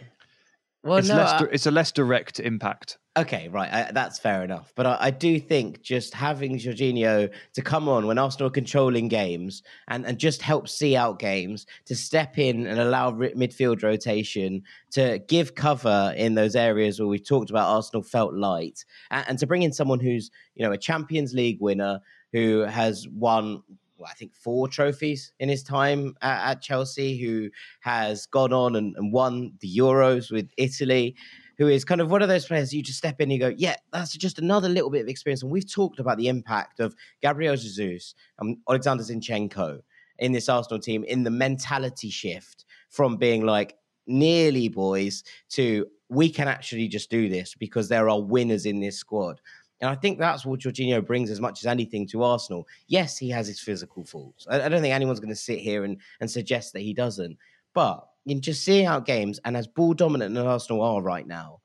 Well, 0.84 0.98
it's, 0.98 1.10
no, 1.10 1.18
less, 1.18 1.42
I, 1.42 1.46
it's 1.52 1.66
a 1.68 1.72
less 1.72 1.92
direct 1.92 2.40
impact. 2.40 2.98
Okay, 3.16 3.50
right. 3.50 3.72
I, 3.72 3.92
that's 3.92 4.18
fair 4.18 4.44
enough. 4.44 4.74
But 4.76 4.88
I, 4.88 4.98
I, 5.00 5.12
do 5.12 5.40
think 5.40 5.82
just 5.82 6.14
having 6.14 6.58
Jorginho 6.58 7.30
to 7.54 7.62
come 7.62 7.88
on 7.88 8.08
when 8.08 8.18
Arsenal 8.18 8.48
are 8.48 8.52
controlling 8.52 9.08
games 9.08 9.62
and, 9.90 10.06
and 10.06 10.18
just 10.18 10.42
help 10.42 10.68
see 10.68 10.96
out 10.96 11.20
games, 11.20 11.68
to 11.86 11.96
step 11.96 12.40
in 12.40 12.66
and 12.66 12.80
allow 12.80 13.12
midfield 13.12 13.84
rotation, 13.84 14.64
to 14.92 15.20
give 15.28 15.54
cover 15.54 16.14
in 16.16 16.34
those 16.34 16.56
areas 16.56 17.00
where 17.00 17.08
we've 17.08 17.28
talked 17.28 17.52
about 17.52 17.68
Arsenal 17.68 18.02
felt 18.02 18.34
light, 18.34 18.84
and, 19.12 19.26
and 19.30 19.40
to 19.40 19.46
bring 19.46 19.62
in 19.62 19.74
someone 19.74 20.00
who's, 20.00 20.32
you 20.56 20.66
know, 20.66 20.72
a 20.72 20.78
Champions 20.78 21.34
League 21.34 21.60
winner 21.60 22.00
who 22.32 22.62
has 22.62 23.08
won 23.10 23.62
I 24.06 24.14
think 24.14 24.34
four 24.34 24.68
trophies 24.68 25.34
in 25.40 25.50
his 25.50 25.64
time 25.64 26.16
at, 26.22 26.52
at 26.52 26.62
Chelsea, 26.62 27.18
who 27.18 27.50
has 27.82 28.26
gone 28.26 28.54
on 28.54 28.76
and, 28.76 28.96
and, 28.96 29.12
won 29.14 29.54
the 29.60 29.78
Euros 29.78 30.32
with 30.32 30.50
Italy, 30.58 31.16
who 31.58 31.68
is 31.68 31.86
kind 31.86 32.02
of 32.02 32.10
one 32.10 32.22
of 32.22 32.30
those 32.30 32.46
players 32.46 32.74
you 32.74 32.82
just 32.82 32.98
step 32.98 33.20
in 33.20 33.26
and 33.26 33.34
you 33.34 33.40
go, 33.40 33.54
yeah, 33.56 33.76
that's 33.94 34.16
just 34.18 34.40
another 34.40 34.70
little 34.70 34.90
bit 34.90 35.02
of 35.02 35.08
experience. 35.08 35.44
And 35.44 35.52
we've 35.52 35.72
talked 35.72 36.00
about 36.00 36.18
the 36.18 36.28
impact 36.28 36.80
of 36.80 36.96
Gabriel 37.22 37.56
Jesus 37.56 38.16
and 38.40 38.58
Alexander 38.68 39.04
Zinchenko 39.04 39.82
in 40.20 40.32
this 40.32 40.50
Arsenal 40.50 40.80
team 40.80 41.04
in 41.04 41.24
the 41.24 41.32
mentality 41.32 42.10
shift 42.10 42.66
from 42.90 43.18
being 43.18 43.46
like 43.46 43.76
nearly 44.08 44.70
boys 44.70 45.24
to 45.50 45.88
we 46.10 46.30
can 46.30 46.50
actually 46.50 46.90
just 46.90 47.10
do 47.10 47.30
this 47.30 47.56
because 47.56 47.88
there 47.88 48.10
are 48.10 48.22
winners 48.22 48.66
in 48.66 48.82
this 48.82 48.98
squad. 48.98 49.40
And 49.82 49.90
I 49.90 49.96
think 49.96 50.20
that's 50.20 50.46
what 50.46 50.60
Jorginho 50.60 51.06
brings 51.06 51.32
as 51.32 51.42
much 51.42 51.60
as 51.62 51.66
anything 51.66 52.08
to 52.08 52.24
Arsenal. 52.24 52.68
Yes, 52.88 53.18
he 53.18 53.30
has 53.32 53.48
his 53.48 53.60
physical 53.60 54.06
faults. 54.06 54.46
I, 54.50 54.62
I 54.62 54.70
don't 54.70 54.82
think 54.82 54.94
anyone's 54.94 55.20
going 55.20 55.30
to 55.30 55.36
sit 55.36 55.60
here 55.60 55.84
and, 55.84 55.98
and 56.20 56.30
suggest 56.30 56.74
that 56.74 56.82
he 56.82 56.94
doesn't. 56.94 57.38
But 57.74 58.08
in 58.26 58.42
just 58.42 58.64
seeing 58.64 58.86
out 58.86 59.06
games 59.06 59.40
and 59.44 59.58
as 59.58 59.68
ball 59.68 59.94
dominant 59.94 60.38
as 60.38 60.46
Arsenal 60.46 60.84
are 60.84 61.02
right 61.02 61.26
now, 61.26 61.62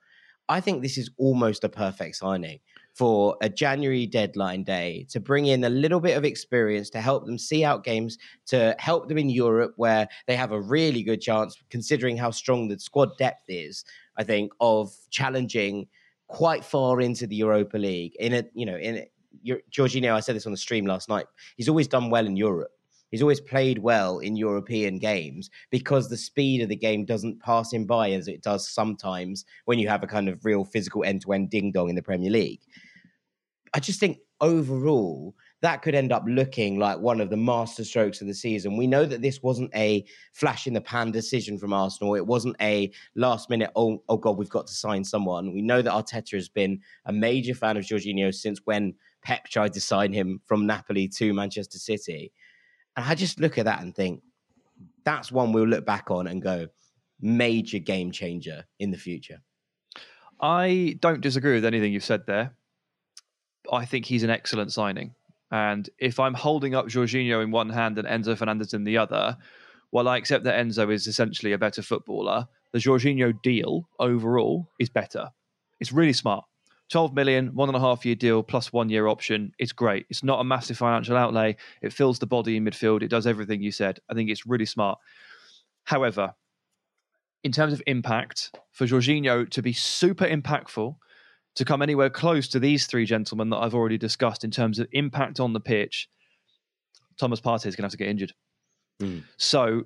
I 0.49 0.61
think 0.61 0.81
this 0.81 0.97
is 0.97 1.11
almost 1.19 1.65
a 1.65 1.69
perfect 1.69 2.17
signing 2.17 2.61
for 2.95 3.37
a 3.43 3.49
January 3.49 4.07
deadline 4.07 4.63
day 4.63 5.07
to 5.11 5.21
bring 5.21 5.47
in 5.47 5.65
a 5.65 5.69
little 5.69 6.01
bit 6.01 6.17
of 6.17 6.25
experience 6.25 6.89
to 6.89 7.01
help 7.01 7.27
them 7.27 7.37
see 7.37 7.63
out 7.63 7.85
games, 7.85 8.17
to 8.47 8.75
help 8.79 9.09
them 9.09 9.19
in 9.19 9.29
Europe 9.29 9.75
where 9.77 10.09
they 10.27 10.37
have 10.37 10.53
a 10.53 10.61
really 10.61 11.03
good 11.03 11.21
chance, 11.21 11.63
considering 11.69 12.17
how 12.17 12.31
strong 12.31 12.69
the 12.69 12.79
squad 12.79 13.11
depth 13.19 13.45
is, 13.49 13.85
I 14.17 14.25
think, 14.25 14.53
of 14.61 14.95
challenging 15.11 15.89
quite 16.29 16.65
far 16.65 17.01
into 17.01 17.27
the 17.27 17.37
Europa 17.37 17.79
League. 17.79 18.15
In 18.19 18.35
a, 18.35 18.45
you 18.55 18.67
know, 18.67 18.77
in 18.77 18.97
a, 18.97 19.09
Jorginho, 19.71 20.13
I 20.13 20.21
said 20.21 20.35
this 20.35 20.47
on 20.47 20.53
the 20.53 20.59
stream 20.59 20.87
last 20.87 21.09
night. 21.09 21.27
He's 21.57 21.69
always 21.69 21.89
done 21.89 22.11
well 22.11 22.27
in 22.27 22.37
Europe. 22.37 22.73
He's 23.11 23.23
always 23.23 23.41
played 23.41 23.79
well 23.79 24.19
in 24.19 24.37
European 24.37 24.99
games 24.99 25.49
because 25.71 26.09
the 26.09 26.17
speed 26.17 26.61
of 26.63 26.69
the 26.69 26.77
game 26.77 27.05
doesn't 27.05 27.41
pass 27.41 27.73
him 27.73 27.87
by 27.87 28.11
as 28.11 28.27
it 28.27 28.43
does 28.43 28.69
sometimes 28.69 29.45
when 29.65 29.79
you 29.79 29.89
have 29.89 30.03
a 30.03 30.09
kind 30.09 30.29
of 30.29 30.45
real 30.45 30.65
physical 30.65 31.05
end 31.05 31.23
to 31.23 31.33
end 31.33 31.51
ding 31.51 31.71
dong 31.71 31.89
in 31.89 31.95
the 31.95 32.03
Premier 32.03 32.31
League. 32.31 32.61
I 33.75 33.81
just 33.81 34.01
think 34.01 34.19
overall, 34.41 35.35
that 35.67 35.83
could 35.83 35.97
end 35.97 36.13
up 36.13 36.23
looking 36.29 36.79
like 36.79 36.97
one 36.97 37.21
of 37.21 37.29
the 37.29 37.37
master 37.37 37.83
strokes 37.83 38.21
of 38.21 38.29
the 38.29 38.35
season. 38.35 38.77
We 38.77 38.87
know 38.87 39.05
that 39.05 39.21
this 39.21 39.43
wasn't 39.43 39.75
a 39.75 40.05
flash 40.33 40.69
in 40.69 40.75
the 40.75 40.81
pan 40.81 41.11
decision 41.11 41.59
from 41.59 41.73
Arsenal. 41.73 42.15
It 42.15 42.25
wasn't 42.25 42.55
a 42.61 42.93
last 43.17 43.51
minute, 43.51 43.73
oh, 43.75 44.01
oh 44.09 44.17
God, 44.17 44.37
we've 44.37 44.49
got 44.49 44.69
to 44.69 44.73
sign 44.73 45.03
someone. 45.03 45.53
We 45.53 45.63
know 45.63 45.83
that 45.83 45.93
Arteta 45.93 46.35
has 46.35 46.49
been 46.49 46.81
a 47.07 47.13
major 47.13 47.53
fan 47.53 47.77
of 47.77 47.83
Jorginho 47.83 48.33
since 48.33 48.61
when 48.65 48.95
Pep 49.25 49.49
tried 49.49 49.73
to 49.73 49.81
sign 49.81 50.13
him 50.13 50.41
from 50.47 50.67
Napoli 50.67 51.09
to 51.09 51.35
Manchester 51.35 51.79
City. 51.79 52.31
And 52.97 53.05
I 53.05 53.17
just 53.17 53.41
look 53.41 53.59
at 53.59 53.65
that 53.65 53.83
and 53.83 53.93
think, 53.93 54.23
that's 55.05 55.33
one 55.33 55.53
we'll 55.53 55.67
look 55.67 55.85
back 55.85 56.13
on 56.13 56.29
and 56.29 56.41
go, 56.41 56.69
major 57.21 57.81
game 57.81 58.13
changer 58.13 58.65
in 58.79 58.93
the 58.93 58.99
future. 58.99 59.41
I 60.41 60.97
don't 61.01 61.23
disagree 61.23 61.55
with 61.55 61.65
anything 61.65 61.93
you've 61.93 62.05
said 62.05 62.25
there. 62.29 62.55
I 63.73 63.85
think 63.85 64.05
he's 64.05 64.23
an 64.23 64.31
excellent 64.31 64.73
signing. 64.73 65.17
And 65.51 65.89
if 65.99 66.19
I'm 66.19 66.35
holding 66.35 66.75
up 66.75 66.87
Jorginho 66.87 67.43
in 67.43 67.51
one 67.51 67.71
hand 67.71 67.99
and 67.99 68.09
Enzo 68.09 68.37
Fernandez 68.37 68.75
in 68.75 68.85
the 68.85 68.99
other, 68.99 69.37
while 69.91 70.09
I 70.09 70.17
accept 70.17 70.45
that 70.45 70.63
Enzo 70.63 70.93
is 70.93 71.07
essentially 71.07 71.53
a 71.53 71.59
better 71.59 71.83
footballer, 71.83 72.49
the 72.73 72.79
Jorginho 72.79 73.41
deal 73.43 73.89
overall 73.99 74.69
is 74.79 74.89
better. 74.89 75.31
It's 75.81 75.93
really 75.93 76.13
smart. 76.13 76.45
12 76.91 77.15
million, 77.15 77.55
one 77.55 77.69
and 77.69 77.77
a 77.77 77.81
half 77.81 78.07
year 78.07 78.15
deal 78.15 78.43
plus 78.43 78.73
one 78.73 78.89
year 78.89 79.09
option. 79.09 79.53
It's 79.59 79.73
great. 79.73 80.07
It's 80.09 80.23
not 80.23 80.41
a 80.41 80.45
massive 80.45 80.79
financial 80.79 81.17
outlay. 81.17 81.57
It 81.83 81.93
fills 81.93 82.19
the 82.19 82.27
body 82.27 82.57
in 82.57 82.65
midfield. 82.65 83.03
It 83.03 83.09
does 83.09 83.27
everything 83.27 83.63
you 83.63 83.73
said. 83.73 83.99
I 84.09 84.15
think 84.15 84.31
it's 84.31 84.47
really 84.47 84.67
smart. 84.67 84.99
However, 85.85 86.35
in 87.43 87.53
terms 87.53 87.73
of 87.73 87.83
impact, 87.87 88.57
for 88.73 88.87
Jorginho 88.87 89.49
to 89.51 89.63
be 89.63 89.73
super 89.73 90.27
impactful, 90.27 90.97
to 91.57 91.65
come 91.65 91.83
anywhere 91.83 92.11
close 92.11 92.49
to 92.49 92.61
these 92.61 92.87
three 92.87 93.05
gentlemen 93.05 93.51
that 93.51 93.57
I've 93.57 93.75
already 93.75 93.99
discussed 93.99 94.45
in 94.45 94.51
terms 94.51 94.79
of 94.79 94.87
impact 94.93 95.41
on 95.41 95.53
the 95.53 95.61
pitch, 95.61 96.09
Thomas 97.19 97.41
Partey 97.41 97.67
is 97.67 97.77
going 97.77 97.83
to 97.83 97.85
have 97.85 97.91
to 97.93 97.97
get 97.97 98.09
injured. 98.09 98.33
Mm. 99.03 99.25
So, 99.37 99.85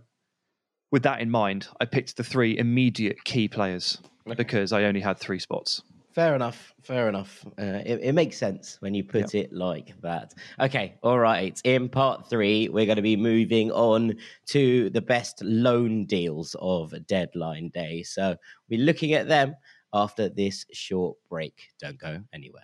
with 0.90 1.04
that 1.04 1.20
in 1.20 1.30
mind, 1.30 1.68
I 1.80 1.84
picked 1.84 2.16
the 2.16 2.24
three 2.24 2.58
immediate 2.58 3.22
key 3.24 3.48
players 3.48 3.98
because 4.36 4.72
I 4.72 4.84
only 4.84 5.00
had 5.00 5.18
three 5.18 5.38
spots. 5.38 5.82
Fair 6.12 6.34
enough. 6.34 6.74
Fair 6.82 7.08
enough. 7.08 7.44
Uh, 7.56 7.82
it, 7.86 8.00
it 8.02 8.12
makes 8.14 8.36
sense 8.36 8.78
when 8.80 8.94
you 8.94 9.04
put 9.04 9.34
it 9.36 9.52
like 9.52 9.94
that. 10.02 10.34
Okay. 10.58 10.96
All 11.02 11.20
right. 11.20 11.60
In 11.62 11.88
part 11.88 12.28
three, 12.28 12.68
we're 12.68 12.86
going 12.86 12.96
to 12.96 13.02
be 13.02 13.16
moving 13.16 13.70
on 13.70 14.16
to 14.46 14.90
the 14.90 15.00
best 15.00 15.40
loan 15.44 16.06
deals 16.06 16.56
of 16.60 16.92
deadline 17.06 17.70
day. 17.72 18.02
So 18.02 18.34
we're 18.68 18.80
looking 18.80 19.12
at 19.12 19.28
them 19.28 19.54
after 19.92 20.28
this 20.28 20.66
short 20.72 21.16
break. 21.28 21.68
Don't 21.80 21.98
go 21.98 22.22
anywhere. 22.32 22.62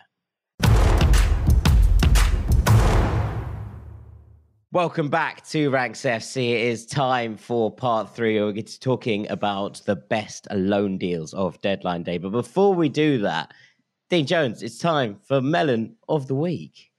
Welcome 4.73 5.09
back 5.09 5.47
to 5.49 5.71
Ranks 5.71 6.03
FC. 6.03 6.51
It 6.51 6.61
is 6.61 6.85
time 6.85 7.37
for 7.37 7.75
part 7.75 8.15
three. 8.15 8.41
We're 8.41 8.63
talking 8.63 9.31
about 9.31 9.81
the 9.87 9.97
best 9.97 10.49
loan 10.53 10.99
deals 10.99 11.33
of 11.33 11.61
deadline 11.63 12.03
day. 12.03 12.19
But 12.19 12.33
before 12.33 12.75
we 12.75 12.89
do 12.89 13.19
that, 13.19 13.55
Dean 14.11 14.27
Jones, 14.27 14.63
it's 14.63 14.79
time 14.79 15.19
for 15.23 15.41
Melon 15.41 15.97
of 16.09 16.27
the 16.27 16.35
Week. 16.35 16.91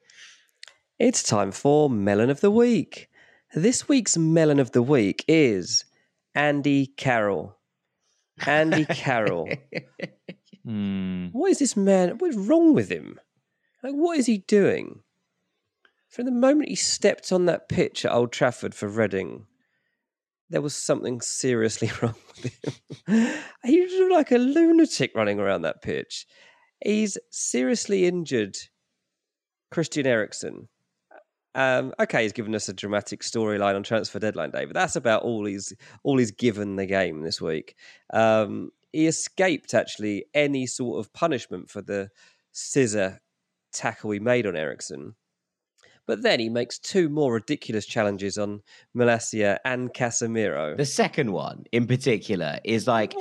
It's 0.97 1.21
time 1.21 1.51
for 1.51 1.89
Melon 1.89 2.29
of 2.29 2.41
the 2.41 2.49
Week. 2.49 3.09
This 3.53 3.87
week's 3.87 4.17
Melon 4.17 4.59
of 4.59 4.71
the 4.71 4.81
Week 4.81 5.23
is 5.27 5.85
Andy 6.33 6.87
Carroll. 6.87 7.56
Andy 8.45 8.85
Carroll. 8.85 9.49
Hmm. 10.65 11.27
What 11.31 11.51
is 11.51 11.59
this 11.59 11.77
man? 11.77 12.17
What 12.17 12.31
is 12.31 12.35
wrong 12.35 12.73
with 12.73 12.89
him? 12.89 13.17
Like, 13.81 13.93
what 13.93 14.17
is 14.17 14.25
he 14.25 14.39
doing? 14.39 14.99
From 16.09 16.25
the 16.25 16.31
moment 16.31 16.67
he 16.67 16.75
stepped 16.75 17.31
on 17.31 17.45
that 17.45 17.69
pitch 17.69 18.03
at 18.03 18.11
Old 18.11 18.33
Trafford 18.33 18.75
for 18.75 18.89
Reading, 18.89 19.45
there 20.49 20.61
was 20.61 20.75
something 20.75 21.21
seriously 21.21 21.89
wrong 22.01 22.15
with 22.43 22.59
him. 23.07 23.39
he 23.63 23.79
was 23.79 24.11
like 24.11 24.31
a 24.31 24.37
lunatic 24.37 25.13
running 25.15 25.39
around 25.39 25.61
that 25.61 25.81
pitch. 25.81 26.25
He's 26.83 27.17
seriously 27.31 28.05
injured 28.05 28.57
Christian 29.71 30.05
Eriksen. 30.05 30.67
Um, 31.55 31.93
okay, 31.99 32.23
he's 32.23 32.33
given 32.33 32.53
us 32.53 32.69
a 32.69 32.73
dramatic 32.73 33.21
storyline 33.21 33.75
on 33.75 33.83
transfer 33.83 34.19
deadline 34.19 34.51
day, 34.51 34.65
but 34.65 34.75
that's 34.75 34.95
about 34.95 35.23
all 35.23 35.45
he's 35.45 35.73
all 36.03 36.17
he's 36.17 36.31
given 36.31 36.75
the 36.75 36.85
game 36.85 37.21
this 37.21 37.41
week. 37.41 37.75
Um, 38.13 38.71
he 38.91 39.07
escaped 39.07 39.73
actually 39.73 40.25
any 40.33 40.67
sort 40.67 40.99
of 40.99 41.11
punishment 41.13 41.69
for 41.69 41.81
the 41.81 42.09
scissor 42.51 43.21
tackle 43.73 44.11
he 44.11 44.19
made 44.19 44.45
on 44.47 44.55
Eriksen. 44.55 45.15
But 46.05 46.21
then 46.21 46.39
he 46.39 46.49
makes 46.49 46.79
two 46.79 47.09
more 47.09 47.33
ridiculous 47.33 47.85
challenges 47.85 48.37
on 48.37 48.61
Malacia 48.95 49.59
and 49.65 49.93
Casemiro. 49.93 50.77
The 50.77 50.85
second 50.85 51.33
one 51.33 51.65
in 51.73 51.85
particular 51.85 52.59
is 52.63 52.87
like 52.87 53.13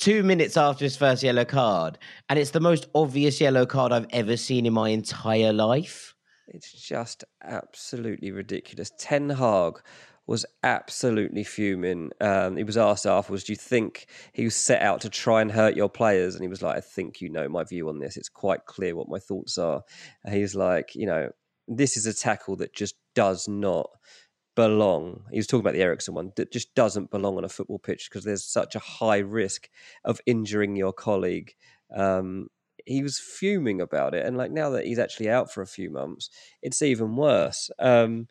two 0.00 0.22
minutes 0.22 0.56
after 0.56 0.84
his 0.84 0.96
first 0.96 1.22
yellow 1.22 1.44
card, 1.44 1.98
and 2.28 2.38
it's 2.38 2.50
the 2.50 2.60
most 2.60 2.86
obvious 2.94 3.40
yellow 3.40 3.66
card 3.66 3.92
I've 3.92 4.08
ever 4.10 4.36
seen 4.36 4.66
in 4.66 4.72
my 4.72 4.88
entire 4.88 5.52
life. 5.52 6.13
It's 6.48 6.72
just 6.72 7.24
absolutely 7.42 8.30
ridiculous. 8.30 8.92
Ten 8.98 9.30
Hag 9.30 9.80
was 10.26 10.46
absolutely 10.62 11.44
fuming. 11.44 12.10
Um, 12.20 12.56
he 12.56 12.64
was 12.64 12.76
asked 12.76 13.06
afterwards, 13.06 13.44
"Do 13.44 13.52
you 13.52 13.56
think 13.56 14.06
he 14.32 14.44
was 14.44 14.56
set 14.56 14.82
out 14.82 15.00
to 15.02 15.10
try 15.10 15.42
and 15.42 15.52
hurt 15.52 15.76
your 15.76 15.88
players?" 15.88 16.34
And 16.34 16.42
he 16.42 16.48
was 16.48 16.62
like, 16.62 16.76
"I 16.76 16.80
think 16.80 17.20
you 17.20 17.28
know 17.28 17.48
my 17.48 17.64
view 17.64 17.88
on 17.88 17.98
this. 17.98 18.16
It's 18.16 18.28
quite 18.28 18.66
clear 18.66 18.94
what 18.96 19.08
my 19.08 19.18
thoughts 19.18 19.58
are." 19.58 19.82
And 20.24 20.34
he's 20.34 20.54
like, 20.54 20.94
"You 20.94 21.06
know, 21.06 21.30
this 21.68 21.96
is 21.96 22.06
a 22.06 22.14
tackle 22.14 22.56
that 22.56 22.74
just 22.74 22.96
does 23.14 23.48
not." 23.48 23.90
belong. 24.56 25.24
He 25.32 25.38
was 25.38 25.48
talking 25.48 25.62
about 25.62 25.74
the 25.74 25.82
Eriksen 25.82 26.14
one 26.14 26.32
that 26.36 26.52
just 26.52 26.74
doesn't 26.76 27.10
belong 27.10 27.36
on 27.36 27.44
a 27.44 27.48
football 27.48 27.78
pitch 27.78 28.08
because 28.08 28.24
there's 28.24 28.44
such 28.44 28.76
a 28.76 28.78
high 28.80 29.18
risk 29.18 29.68
of 30.04 30.20
injuring 30.26 30.76
your 30.76 30.92
colleague. 30.92 31.54
Um, 31.94 32.48
he 32.84 33.02
was 33.02 33.18
fuming 33.18 33.80
about 33.80 34.14
it, 34.14 34.26
and 34.26 34.36
like 34.36 34.50
now 34.50 34.70
that 34.70 34.86
he's 34.86 34.98
actually 34.98 35.30
out 35.30 35.52
for 35.52 35.62
a 35.62 35.66
few 35.66 35.90
months, 35.90 36.30
it's 36.62 36.82
even 36.82 37.16
worse. 37.16 37.70
Um, 37.78 38.28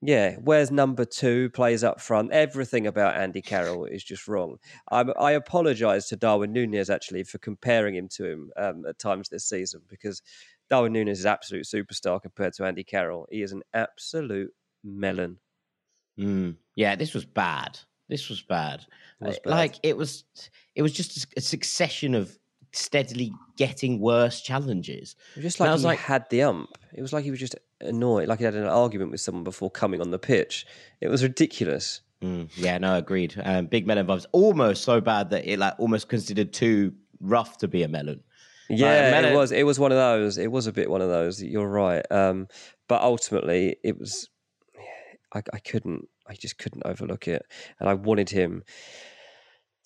yeah, 0.00 0.36
where's 0.36 0.70
number 0.70 1.04
two 1.04 1.50
plays 1.50 1.82
up 1.82 2.00
front? 2.00 2.30
Everything 2.32 2.86
about 2.86 3.16
Andy 3.16 3.42
Carroll 3.42 3.84
is 3.84 4.04
just 4.04 4.28
wrong. 4.28 4.58
I'm, 4.92 5.12
I 5.18 5.32
apologise 5.32 6.08
to 6.08 6.16
Darwin 6.16 6.52
Nunez 6.52 6.88
actually 6.88 7.24
for 7.24 7.38
comparing 7.38 7.96
him 7.96 8.08
to 8.10 8.24
him 8.24 8.50
um, 8.56 8.84
at 8.86 8.98
times 9.00 9.28
this 9.28 9.48
season 9.48 9.80
because 9.88 10.22
Darwin 10.70 10.92
Nunez 10.92 11.20
is 11.20 11.24
an 11.24 11.32
absolute 11.32 11.64
superstar 11.64 12.22
compared 12.22 12.52
to 12.54 12.64
Andy 12.64 12.84
Carroll. 12.84 13.26
He 13.30 13.42
is 13.42 13.50
an 13.50 13.62
absolute 13.74 14.52
melon. 14.84 15.38
Mm. 16.18 16.56
Yeah, 16.76 16.94
this 16.94 17.12
was 17.12 17.24
bad. 17.24 17.80
This 18.08 18.28
was 18.28 18.40
bad. 18.40 18.86
It 19.20 19.26
was 19.26 19.38
bad. 19.40 19.50
Like 19.50 19.74
it 19.82 19.96
was, 19.96 20.22
it 20.76 20.82
was 20.82 20.92
just 20.92 21.26
a 21.36 21.40
succession 21.40 22.14
of 22.14 22.38
steadily 22.78 23.32
getting 23.56 24.00
worse 24.00 24.40
challenges. 24.40 25.16
It 25.34 25.38
was 25.38 25.44
just 25.44 25.60
And 25.60 25.66
like 25.66 25.70
I 25.70 25.72
was 25.74 25.82
he 25.82 25.86
like- 25.88 25.98
had 25.98 26.24
the 26.30 26.42
ump. 26.42 26.70
It 26.94 27.02
was 27.02 27.12
like 27.12 27.24
he 27.24 27.30
was 27.30 27.40
just 27.40 27.56
annoyed, 27.80 28.28
like 28.28 28.38
he 28.38 28.44
had 28.44 28.54
an 28.54 28.64
argument 28.64 29.10
with 29.10 29.20
someone 29.20 29.44
before 29.44 29.70
coming 29.70 30.00
on 30.00 30.10
the 30.10 30.18
pitch. 30.18 30.66
It 31.00 31.08
was 31.08 31.22
ridiculous. 31.22 32.00
Mm, 32.22 32.48
yeah, 32.56 32.78
no, 32.78 32.96
agreed. 32.96 33.34
Um, 33.44 33.66
big 33.66 33.86
melon 33.86 34.06
vibes, 34.06 34.26
almost 34.32 34.82
so 34.82 35.00
bad 35.00 35.30
that 35.30 35.46
it 35.46 35.58
like 35.58 35.74
almost 35.78 36.08
considered 36.08 36.52
too 36.52 36.92
rough 37.20 37.58
to 37.58 37.68
be 37.68 37.82
a 37.84 37.88
melon. 37.88 38.22
Yeah, 38.68 39.10
melon- 39.12 39.32
it 39.32 39.36
was. 39.36 39.52
It 39.52 39.62
was 39.64 39.78
one 39.78 39.92
of 39.92 39.98
those. 39.98 40.36
It 40.36 40.50
was 40.50 40.66
a 40.66 40.72
bit 40.72 40.90
one 40.90 41.00
of 41.00 41.08
those. 41.08 41.40
You're 41.42 41.68
right. 41.68 42.04
Um, 42.10 42.48
but 42.88 43.02
ultimately, 43.02 43.76
it 43.84 43.98
was. 43.98 44.28
I, 45.32 45.42
I 45.52 45.58
couldn't. 45.58 46.08
I 46.26 46.34
just 46.34 46.58
couldn't 46.58 46.82
overlook 46.84 47.28
it, 47.28 47.46
and 47.78 47.88
I 47.88 47.94
wanted 47.94 48.30
him 48.30 48.64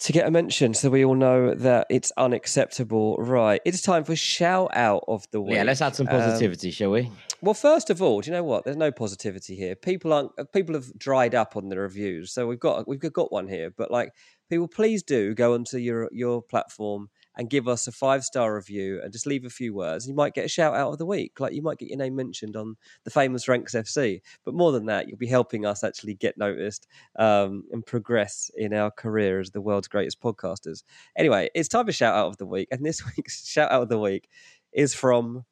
to 0.03 0.13
get 0.13 0.27
a 0.27 0.31
mention, 0.31 0.75
so 0.75 0.91
we 0.91 1.05
all 1.05 1.15
know 1.15 1.55
that 1.55 1.87
it's 1.91 2.13
unacceptable. 2.17 3.17
Right. 3.19 3.61
It's 3.65 3.81
time 3.83 4.05
for 4.05 4.17
shout 4.17 4.71
out 4.75 5.05
of 5.09 5.25
the 5.31 5.41
week. 5.41 5.55
Yeah, 5.55 5.63
let's 5.65 5.81
add 5.81 5.95
some 5.95 6.09
Um, 6.09 6.21
positivity, 6.21 6.71
shall 6.71 6.91
we? 6.91 7.11
well, 7.41 7.55
first 7.55 7.89
of 7.91 8.03
all, 8.03 8.21
do 8.21 8.31
you 8.31 8.37
know 8.37 8.45
what? 8.45 8.65
There's 8.65 8.77
no 8.77 8.91
positivity 8.93 9.55
here. 9.57 9.75
People 9.77 10.13
aren't. 10.13 10.33
uh, 10.39 10.45
People 10.53 10.75
have 10.75 10.97
dried 10.99 11.35
up 11.35 11.57
on 11.57 11.69
the 11.69 11.79
reviews, 11.79 12.33
so 12.33 12.47
we've 12.47 12.61
got 12.61 12.87
we've 12.89 13.01
got 13.13 13.33
one 13.33 13.49
here. 13.49 13.71
But 13.77 13.91
like, 13.91 14.11
people, 14.51 14.69
please 14.69 15.03
do 15.03 15.35
go 15.35 15.55
onto 15.55 15.79
your 15.79 16.09
your 16.13 16.43
platform 16.43 17.09
and 17.37 17.49
give 17.49 17.67
us 17.69 17.87
a 17.87 17.93
five 17.93 18.25
star 18.25 18.55
review 18.55 19.01
and 19.03 19.13
just 19.13 19.27
leave 19.27 19.45
a 19.45 19.51
few 19.51 19.75
words. 19.75 20.07
You 20.07 20.15
might 20.15 20.35
get 20.35 20.45
a 20.45 20.49
shout 20.49 20.75
out 20.75 20.93
of 20.93 20.99
the 20.99 21.07
week. 21.07 21.41
Like 21.41 21.55
you 21.55 21.63
might 21.63 21.79
get 21.79 21.89
your 21.89 21.99
name 21.99 22.15
mentioned 22.15 22.57
on 22.57 22.77
the 23.05 23.11
famous 23.11 23.49
Ranks 23.49 23.75
FC. 23.75 24.21
But 24.45 24.55
more 24.55 24.73
than 24.73 24.87
that, 24.87 25.09
you'll 25.09 25.19
be 25.19 25.27
helping 25.27 25.65
us 25.65 25.83
actually 25.83 26.15
get 26.15 26.37
noticed 26.37 26.87
um, 27.19 27.65
and 27.73 27.85
progress 27.85 28.51
in 28.57 28.75
our 28.75 28.91
career 28.91 29.41
as 29.41 29.51
the 29.51 29.61
world's 29.61 29.89
greatest 29.89 30.21
podcasters. 30.21 30.83
Anyway, 31.17 31.49
it's 31.55 31.69
time 31.69 31.87
for 31.87 31.93
shout 31.93 32.15
out 32.15 32.29
of 32.29 32.37
the 32.37 32.47
week, 32.47 32.69
and 32.71 32.85
this 32.85 33.03
week's 33.17 33.47
shout 33.49 33.71
out 33.71 33.83
of 33.83 33.89
the 33.89 33.99
week 33.99 34.29
is 34.73 34.95
from 34.95 35.45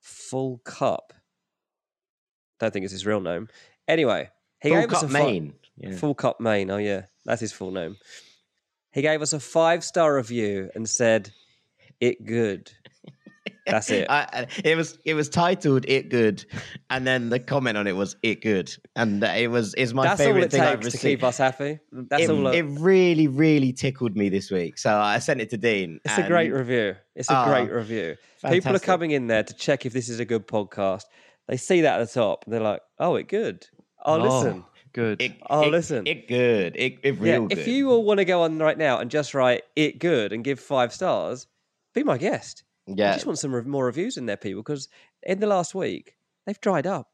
Full 0.00 0.58
Cup. 0.64 1.12
Don't 2.60 2.72
think 2.72 2.84
it's 2.84 2.92
his 2.92 3.06
real 3.06 3.20
name. 3.20 3.48
Anyway, 3.88 4.30
he 4.60 4.68
Full 4.70 4.80
gave 4.80 4.92
us 4.92 5.00
Cup 5.00 5.10
a 5.10 5.12
fi- 5.12 5.24
main. 5.24 5.54
Yeah. 5.76 5.96
Full 5.96 6.14
Cup 6.14 6.40
Main. 6.40 6.70
Oh 6.70 6.76
yeah, 6.76 7.06
that's 7.24 7.40
his 7.40 7.52
full 7.52 7.72
name. 7.72 7.96
He 8.94 9.02
gave 9.02 9.20
us 9.22 9.32
a 9.32 9.40
five 9.40 9.82
star 9.84 10.14
review 10.14 10.70
and 10.74 10.88
said, 10.88 11.30
"It 12.00 12.24
good." 12.24 12.70
That's 13.66 13.90
it. 13.90 14.06
I, 14.10 14.46
it 14.62 14.76
was 14.76 14.98
it 15.04 15.14
was 15.14 15.28
titled 15.28 15.84
"It 15.88 16.10
Good," 16.10 16.44
and 16.90 17.04
then 17.06 17.28
the 17.28 17.40
comment 17.40 17.76
on 17.76 17.86
it 17.88 17.96
was 17.96 18.14
"It 18.22 18.40
Good," 18.40 18.72
and 18.94 19.22
it 19.24 19.50
was 19.50 19.74
is 19.74 19.92
my 19.92 20.04
that's 20.04 20.20
favorite 20.20 20.50
thing 20.52 20.60
I've 20.60 20.80
takes 20.80 20.92
to 20.94 20.98
keep 20.98 21.24
us 21.24 21.38
happy. 21.38 21.80
That's 21.90 22.22
it, 22.24 22.30
all. 22.30 22.46
it 22.46 22.62
really, 22.62 23.26
really 23.26 23.72
tickled 23.72 24.16
me 24.16 24.28
this 24.28 24.50
week. 24.50 24.78
So 24.78 24.96
I 24.96 25.18
sent 25.18 25.40
it 25.40 25.50
to 25.50 25.56
Dean. 25.56 25.98
it's 26.04 26.16
a 26.18 26.26
great 26.28 26.52
review. 26.52 26.94
It's 27.16 27.30
a 27.30 27.34
Ah, 27.34 27.46
great 27.46 27.72
review. 27.72 28.16
People 28.48 28.76
are 28.76 28.78
coming 28.78 29.10
in 29.10 29.26
there 29.26 29.42
to 29.42 29.54
check 29.54 29.86
if 29.86 29.92
this 29.92 30.08
is 30.08 30.20
a 30.20 30.24
good 30.24 30.46
podcast. 30.46 31.04
They 31.48 31.56
see 31.56 31.80
that 31.80 32.00
at 32.00 32.06
the 32.06 32.12
top 32.14 32.44
and 32.44 32.54
they're 32.54 32.60
like, 32.60 32.80
"Oh, 33.00 33.16
it 33.16 33.28
good. 33.28 33.66
Oh, 34.04 34.20
Oh. 34.20 34.22
listen, 34.22 34.64
good. 34.94 35.20
It, 35.20 35.32
Oh, 35.50 35.62
it- 35.66 35.70
listen. 35.70 36.06
It 36.06 36.26
good. 36.28 36.76
It, 36.76 36.98
it 37.02 37.14
Yeah, 37.16 37.32
real 37.34 37.46
good. 37.48 37.58
if 37.58 37.68
you 37.68 37.90
all 37.90 38.04
want 38.04 38.18
to 38.18 38.24
go 38.24 38.42
on 38.42 38.58
right 38.58 38.78
now 38.78 38.98
and 39.00 39.10
just 39.10 39.34
write 39.34 39.62
it 39.76 39.98
good 39.98 40.32
and 40.32 40.42
give 40.42 40.58
five 40.58 40.92
stars, 40.94 41.46
be 41.92 42.02
my 42.02 42.16
guest. 42.16 42.64
Yeah, 42.86 43.10
I 43.10 43.14
just 43.14 43.26
want 43.26 43.38
some 43.38 43.54
rev- 43.54 43.66
more 43.66 43.84
reviews 43.86 44.16
in 44.16 44.26
there, 44.26 44.36
people, 44.36 44.62
because 44.62 44.88
in 45.22 45.40
the 45.40 45.46
last 45.46 45.74
week 45.74 46.16
they've 46.46 46.60
dried 46.60 46.86
up. 46.86 47.13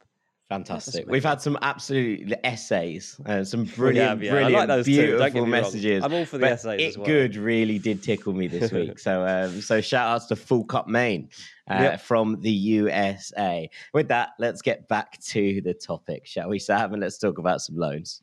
Fantastic. 0.50 1.06
We've 1.08 1.24
had 1.24 1.40
some 1.40 1.56
absolute 1.62 2.34
essays, 2.44 3.18
uh, 3.24 3.42
some 3.44 3.64
brilliant, 3.64 4.08
have, 4.08 4.22
yeah. 4.22 4.30
I 4.30 4.34
brilliant, 4.34 4.54
like 4.54 4.68
those 4.68 4.84
too, 4.86 4.96
don't 4.96 5.06
get 5.06 5.16
beautiful 5.16 5.32
me 5.32 5.40
wrong. 5.40 5.50
messages. 5.62 6.04
I'm 6.04 6.12
all 6.12 6.26
for 6.26 6.36
the 6.36 6.42
But 6.42 6.52
essays 6.52 6.80
It 6.80 6.88
as 6.88 6.98
well. 6.98 7.06
good 7.06 7.36
really 7.36 7.78
did 7.78 8.02
tickle 8.02 8.34
me 8.34 8.48
this 8.48 8.70
week. 8.70 8.98
so, 9.06 9.24
um, 9.24 9.62
so 9.62 9.80
shout 9.80 10.08
outs 10.08 10.26
to 10.26 10.36
Full 10.36 10.64
Cup 10.64 10.88
Maine 10.88 11.30
uh, 11.70 11.78
Yep. 11.80 12.00
from 12.02 12.40
the 12.42 12.50
USA. 12.50 13.70
With 13.94 14.08
that, 14.08 14.30
let's 14.38 14.60
get 14.60 14.88
back 14.88 15.18
to 15.28 15.60
the 15.62 15.72
topic, 15.72 16.26
shall 16.26 16.48
we, 16.50 16.58
Sam? 16.58 16.92
And 16.92 17.00
let's 17.00 17.16
talk 17.16 17.38
about 17.38 17.62
some 17.62 17.76
loans. 17.76 18.20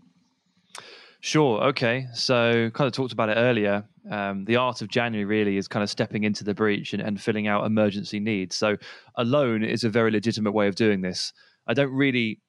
Sure. 1.20 1.64
Okay. 1.64 2.08
So, 2.14 2.70
kind 2.72 2.88
of 2.88 2.94
talked 2.94 3.12
about 3.12 3.30
it 3.30 3.36
earlier. 3.38 3.84
Um, 4.10 4.46
the 4.46 4.56
art 4.58 4.82
of 4.82 4.88
January 4.88 5.26
really 5.26 5.58
is 5.58 5.68
kind 5.68 5.84
of 5.84 5.90
stepping 5.90 6.24
into 6.24 6.44
the 6.44 6.54
breach 6.54 6.94
and, 6.94 7.02
and 7.02 7.20
filling 7.20 7.48
out 7.48 7.66
emergency 7.66 8.20
needs. 8.20 8.56
So, 8.56 8.78
a 9.16 9.24
loan 9.24 9.64
is 9.64 9.84
a 9.84 9.90
very 9.90 10.12
legitimate 10.12 10.52
way 10.52 10.68
of 10.68 10.76
doing 10.76 11.02
this. 11.02 11.34
I 11.68 11.74
don't 11.74 11.92
really 11.92 12.42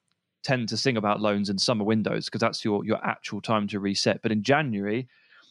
tend 0.43 0.69
to 0.69 0.77
sing 0.77 0.97
about 0.97 1.19
loans 1.21 1.49
in 1.49 1.57
summer 1.57 1.83
windows 1.83 2.25
because 2.25 2.39
that's 2.39 2.63
your 2.63 2.85
your 2.85 3.03
actual 3.05 3.41
time 3.41 3.67
to 3.67 3.79
reset. 3.79 4.21
But 4.21 4.31
in 4.31 4.43
January, 4.43 5.07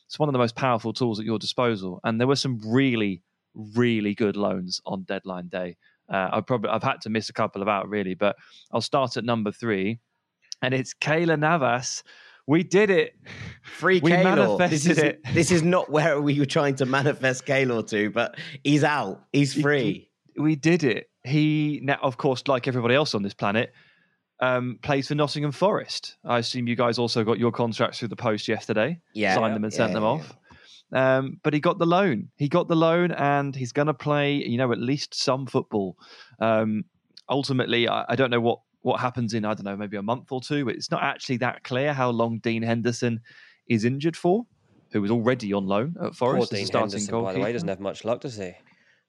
it's 0.06 0.18
one 0.18 0.28
of 0.28 0.32
the 0.32 0.38
most 0.38 0.56
powerful 0.56 0.92
tools 0.92 1.20
at 1.20 1.26
your 1.26 1.38
disposal. 1.38 2.00
And 2.04 2.18
there 2.18 2.26
were 2.26 2.36
some 2.36 2.60
really, 2.64 3.22
really 3.54 4.14
good 4.14 4.36
loans 4.36 4.80
on 4.86 5.02
deadline 5.02 5.48
day. 5.48 5.76
Uh, 6.10 6.30
I've 6.32 6.46
probably 6.46 6.70
I've 6.70 6.82
had 6.82 7.02
to 7.02 7.10
miss 7.10 7.28
a 7.28 7.34
couple 7.34 7.60
of 7.60 7.68
out 7.68 7.88
really, 7.88 8.14
but 8.14 8.36
I'll 8.72 8.80
start 8.80 9.16
at 9.18 9.24
number 9.24 9.52
three, 9.52 9.98
and 10.62 10.72
it's 10.72 10.94
Keylor 10.94 11.38
Navas. 11.38 12.02
We 12.46 12.62
did 12.62 12.88
it. 12.88 13.12
Free 13.62 14.00
We 14.00 14.12
Keylor. 14.12 14.58
This 14.70 14.86
manifested 14.86 14.90
is, 14.90 14.98
it. 14.98 15.20
this 15.34 15.50
is 15.50 15.62
not 15.62 15.90
where 15.90 16.18
we 16.18 16.38
were 16.38 16.46
trying 16.46 16.76
to 16.76 16.86
manifest 16.86 17.44
Keylor 17.44 17.86
to, 17.90 18.08
but 18.08 18.38
he's 18.64 18.84
out. 18.84 19.22
He's 19.34 19.52
free. 19.52 20.08
We 20.34 20.56
did 20.56 20.82
it. 20.82 21.10
He 21.28 21.80
now, 21.82 21.98
of 22.02 22.16
course, 22.16 22.42
like 22.48 22.68
everybody 22.68 22.94
else 22.94 23.14
on 23.14 23.22
this 23.22 23.34
planet, 23.34 23.72
um, 24.40 24.78
plays 24.82 25.08
for 25.08 25.14
Nottingham 25.14 25.52
Forest. 25.52 26.16
I 26.24 26.38
assume 26.38 26.68
you 26.68 26.76
guys 26.76 26.98
also 26.98 27.24
got 27.24 27.38
your 27.38 27.52
contracts 27.52 27.98
through 27.98 28.08
the 28.08 28.16
post 28.16 28.48
yesterday. 28.48 29.00
Yeah. 29.14 29.34
signed 29.34 29.54
them 29.54 29.64
and 29.64 29.72
sent 29.72 29.90
Yeah, 29.90 29.94
them 29.94 30.02
yeah, 30.02 30.08
off. 30.08 30.36
Um, 30.90 31.40
but 31.42 31.52
he 31.52 31.60
got 31.60 31.78
the 31.78 31.86
loan. 31.86 32.30
He 32.36 32.48
got 32.48 32.68
the 32.68 32.76
loan, 32.76 33.12
and 33.12 33.54
he's 33.54 33.72
going 33.72 33.88
to 33.88 33.94
play. 33.94 34.34
You 34.36 34.56
know, 34.56 34.72
at 34.72 34.78
least 34.78 35.14
some 35.14 35.46
football. 35.46 35.96
Um, 36.40 36.84
ultimately, 37.28 37.88
I, 37.88 38.04
I 38.08 38.16
don't 38.16 38.30
know 38.30 38.40
what 38.40 38.60
what 38.82 39.00
happens 39.00 39.34
in 39.34 39.44
I 39.44 39.54
don't 39.54 39.64
know 39.64 39.76
maybe 39.76 39.96
a 39.96 40.02
month 40.02 40.30
or 40.30 40.40
two. 40.40 40.68
It's 40.68 40.90
not 40.90 41.02
actually 41.02 41.38
that 41.38 41.64
clear 41.64 41.92
how 41.92 42.10
long 42.10 42.38
Dean 42.38 42.62
Henderson 42.62 43.20
is 43.68 43.84
injured 43.84 44.16
for, 44.16 44.44
who 44.92 45.02
was 45.02 45.10
already 45.10 45.52
on 45.52 45.66
loan 45.66 45.94
at 46.02 46.14
Forest 46.14 46.52
a 46.52 46.56
Dean 46.56 46.66
starting 46.66 46.90
Henderson, 46.90 47.10
goalkeeper. 47.10 47.32
by 47.32 47.38
the 47.38 47.44
way, 47.44 47.52
doesn't 47.52 47.68
have 47.68 47.80
much 47.80 48.04
luck, 48.04 48.20
does 48.20 48.36
he? 48.36 48.54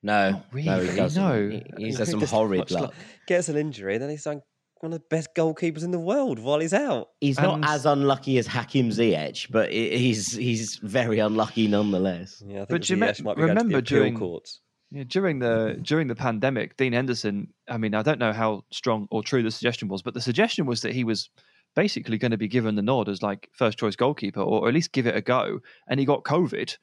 No, 0.01 0.31
Not 0.31 0.53
no, 0.53 0.59
he 0.61 0.69
really, 0.69 0.95
doesn't. 0.95 1.21
no. 1.23 1.49
He, 1.49 1.63
he's 1.85 1.95
He 1.95 1.99
had 1.99 2.07
some 2.07 2.19
doesn't 2.19 2.19
have 2.21 2.29
horrid 2.29 2.59
much 2.59 2.71
luck. 2.71 2.93
Gets 3.27 3.49
an 3.49 3.57
injury, 3.57 3.97
then 3.97 4.09
he's 4.09 4.25
like 4.25 4.41
one 4.81 4.93
of 4.93 4.99
the 4.99 5.05
best 5.09 5.29
goalkeepers 5.35 5.83
in 5.83 5.91
the 5.91 5.99
world 5.99 6.39
while 6.39 6.59
he's 6.59 6.73
out. 6.73 7.09
He's 7.19 7.37
And- 7.37 7.61
not 7.61 7.69
as 7.69 7.85
unlucky 7.85 8.37
as 8.37 8.47
Hakim 8.47 8.89
Ziyech, 8.91 9.51
but 9.51 9.71
he's 9.71 10.31
he's 10.33 10.77
very 10.77 11.19
unlucky 11.19 11.67
nonetheless. 11.67 12.41
Yeah, 12.45 12.53
I 12.53 12.57
think 12.59 12.69
But 12.69 12.81
the 12.87 12.95
Ziyech 12.95 13.23
might 13.23 13.35
be 13.35 13.41
going 13.41 13.49
to 13.49 13.55
the 13.55 13.63
remember 13.65 13.81
during- 13.81 14.17
courts. 14.17 14.61
Yeah, 14.91 15.03
during 15.07 15.37
the 15.37 15.45
mm-hmm. 15.73 15.81
during 15.83 16.07
the 16.07 16.15
pandemic, 16.15 16.75
Dean 16.77 16.93
Henderson. 16.93 17.53
I 17.67 17.77
mean, 17.77 17.93
I 17.93 18.01
don't 18.01 18.17
know 18.17 18.33
how 18.33 18.63
strong 18.71 19.07
or 19.11 19.21
true 19.21 19.43
the 19.43 19.51
suggestion 19.51 19.87
was, 19.87 20.01
but 20.01 20.15
the 20.15 20.21
suggestion 20.21 20.65
was 20.65 20.81
that 20.81 20.93
he 20.93 21.03
was 21.03 21.29
basically 21.75 22.17
going 22.17 22.31
to 22.31 22.37
be 22.37 22.47
given 22.47 22.73
the 22.73 22.81
nod 22.81 23.07
as 23.07 23.21
like 23.21 23.49
first 23.53 23.77
choice 23.77 23.95
goalkeeper, 23.95 24.41
or 24.41 24.67
at 24.67 24.73
least 24.73 24.91
give 24.91 25.05
it 25.05 25.15
a 25.15 25.21
go. 25.21 25.59
And 25.87 25.99
he 25.99 26.05
got 26.07 26.23
COVID, 26.23 26.75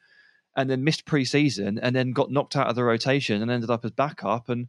and 0.57 0.68
then 0.70 0.82
missed 0.82 1.04
preseason, 1.04 1.78
and 1.80 1.94
then 1.94 2.12
got 2.12 2.30
knocked 2.30 2.57
out 2.57 2.68
of 2.68 2.74
the 2.74 2.84
rotation, 2.84 3.42
and 3.42 3.50
ended 3.50 3.70
up 3.70 3.84
as 3.84 3.90
backup. 3.92 4.48
And 4.48 4.68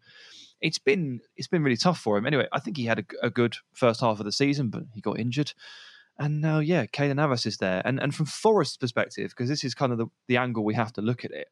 it's 0.61 0.79
been 0.79 1.21
it's 1.35 1.47
been 1.47 1.63
really 1.63 1.77
tough 1.77 1.99
for 1.99 2.17
him. 2.17 2.25
Anyway, 2.25 2.47
I 2.51 2.59
think 2.59 2.77
he 2.77 2.85
had 2.85 2.99
a, 2.99 3.27
a 3.27 3.29
good 3.29 3.55
first 3.73 4.01
half 4.01 4.19
of 4.19 4.25
the 4.25 4.31
season, 4.31 4.69
but 4.69 4.83
he 4.93 5.01
got 5.01 5.19
injured. 5.19 5.53
And 6.19 6.41
now, 6.41 6.59
yeah, 6.59 6.87
Keylor 6.87 7.15
Navas 7.15 7.45
is 7.45 7.57
there. 7.57 7.81
And 7.85 7.99
and 7.99 8.13
from 8.13 8.25
Forest's 8.25 8.77
perspective, 8.77 9.31
because 9.31 9.49
this 9.49 9.63
is 9.63 9.73
kind 9.73 9.91
of 9.91 9.97
the, 9.97 10.07
the 10.27 10.37
angle 10.37 10.65
we 10.65 10.75
have 10.75 10.93
to 10.93 11.01
look 11.01 11.23
at 11.23 11.31
it, 11.31 11.47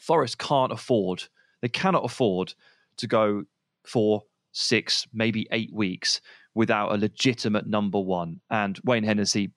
Forest 0.00 0.38
can't 0.38 0.72
afford, 0.72 1.24
they 1.60 1.68
cannot 1.68 2.04
afford 2.04 2.54
to 2.96 3.06
go 3.06 3.44
for 3.84 4.24
six, 4.52 5.06
maybe 5.12 5.46
eight 5.50 5.72
weeks 5.72 6.20
without 6.54 6.92
a 6.92 6.98
legitimate 6.98 7.66
number 7.66 8.00
one. 8.00 8.40
And 8.50 8.78
Wayne 8.84 9.04
Hennessy 9.04 9.52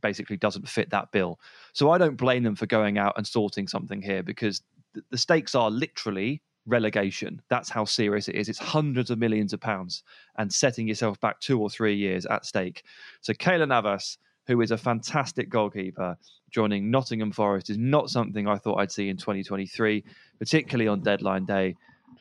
basically 0.00 0.36
doesn't 0.36 0.68
fit 0.68 0.90
that 0.90 1.12
bill. 1.12 1.38
So 1.72 1.90
I 1.90 1.98
don't 1.98 2.16
blame 2.16 2.42
them 2.42 2.56
for 2.56 2.66
going 2.66 2.98
out 2.98 3.14
and 3.16 3.26
sorting 3.26 3.68
something 3.68 4.02
here 4.02 4.22
because 4.22 4.62
th- 4.94 5.04
the 5.10 5.18
stakes 5.18 5.54
are 5.54 5.70
literally 5.70 6.42
relegation. 6.66 7.42
That's 7.48 7.70
how 7.70 7.84
serious 7.84 8.28
it 8.28 8.34
is. 8.34 8.48
It's 8.48 8.58
hundreds 8.58 9.10
of 9.10 9.18
millions 9.18 9.52
of 9.52 9.60
pounds 9.60 10.02
and 10.36 10.52
setting 10.52 10.88
yourself 10.88 11.20
back 11.20 11.40
two 11.40 11.60
or 11.60 11.70
three 11.70 11.94
years 11.94 12.26
at 12.26 12.44
stake. 12.46 12.84
So 13.20 13.32
Keylor 13.32 13.68
Navas, 13.68 14.18
who 14.46 14.60
is 14.60 14.70
a 14.70 14.78
fantastic 14.78 15.48
goalkeeper, 15.48 16.16
joining 16.50 16.90
Nottingham 16.90 17.32
Forest 17.32 17.70
is 17.70 17.78
not 17.78 18.10
something 18.10 18.46
I 18.46 18.56
thought 18.56 18.78
I'd 18.78 18.92
see 18.92 19.08
in 19.08 19.16
2023, 19.16 20.04
particularly 20.38 20.88
on 20.88 21.00
deadline 21.00 21.44
day. 21.44 21.76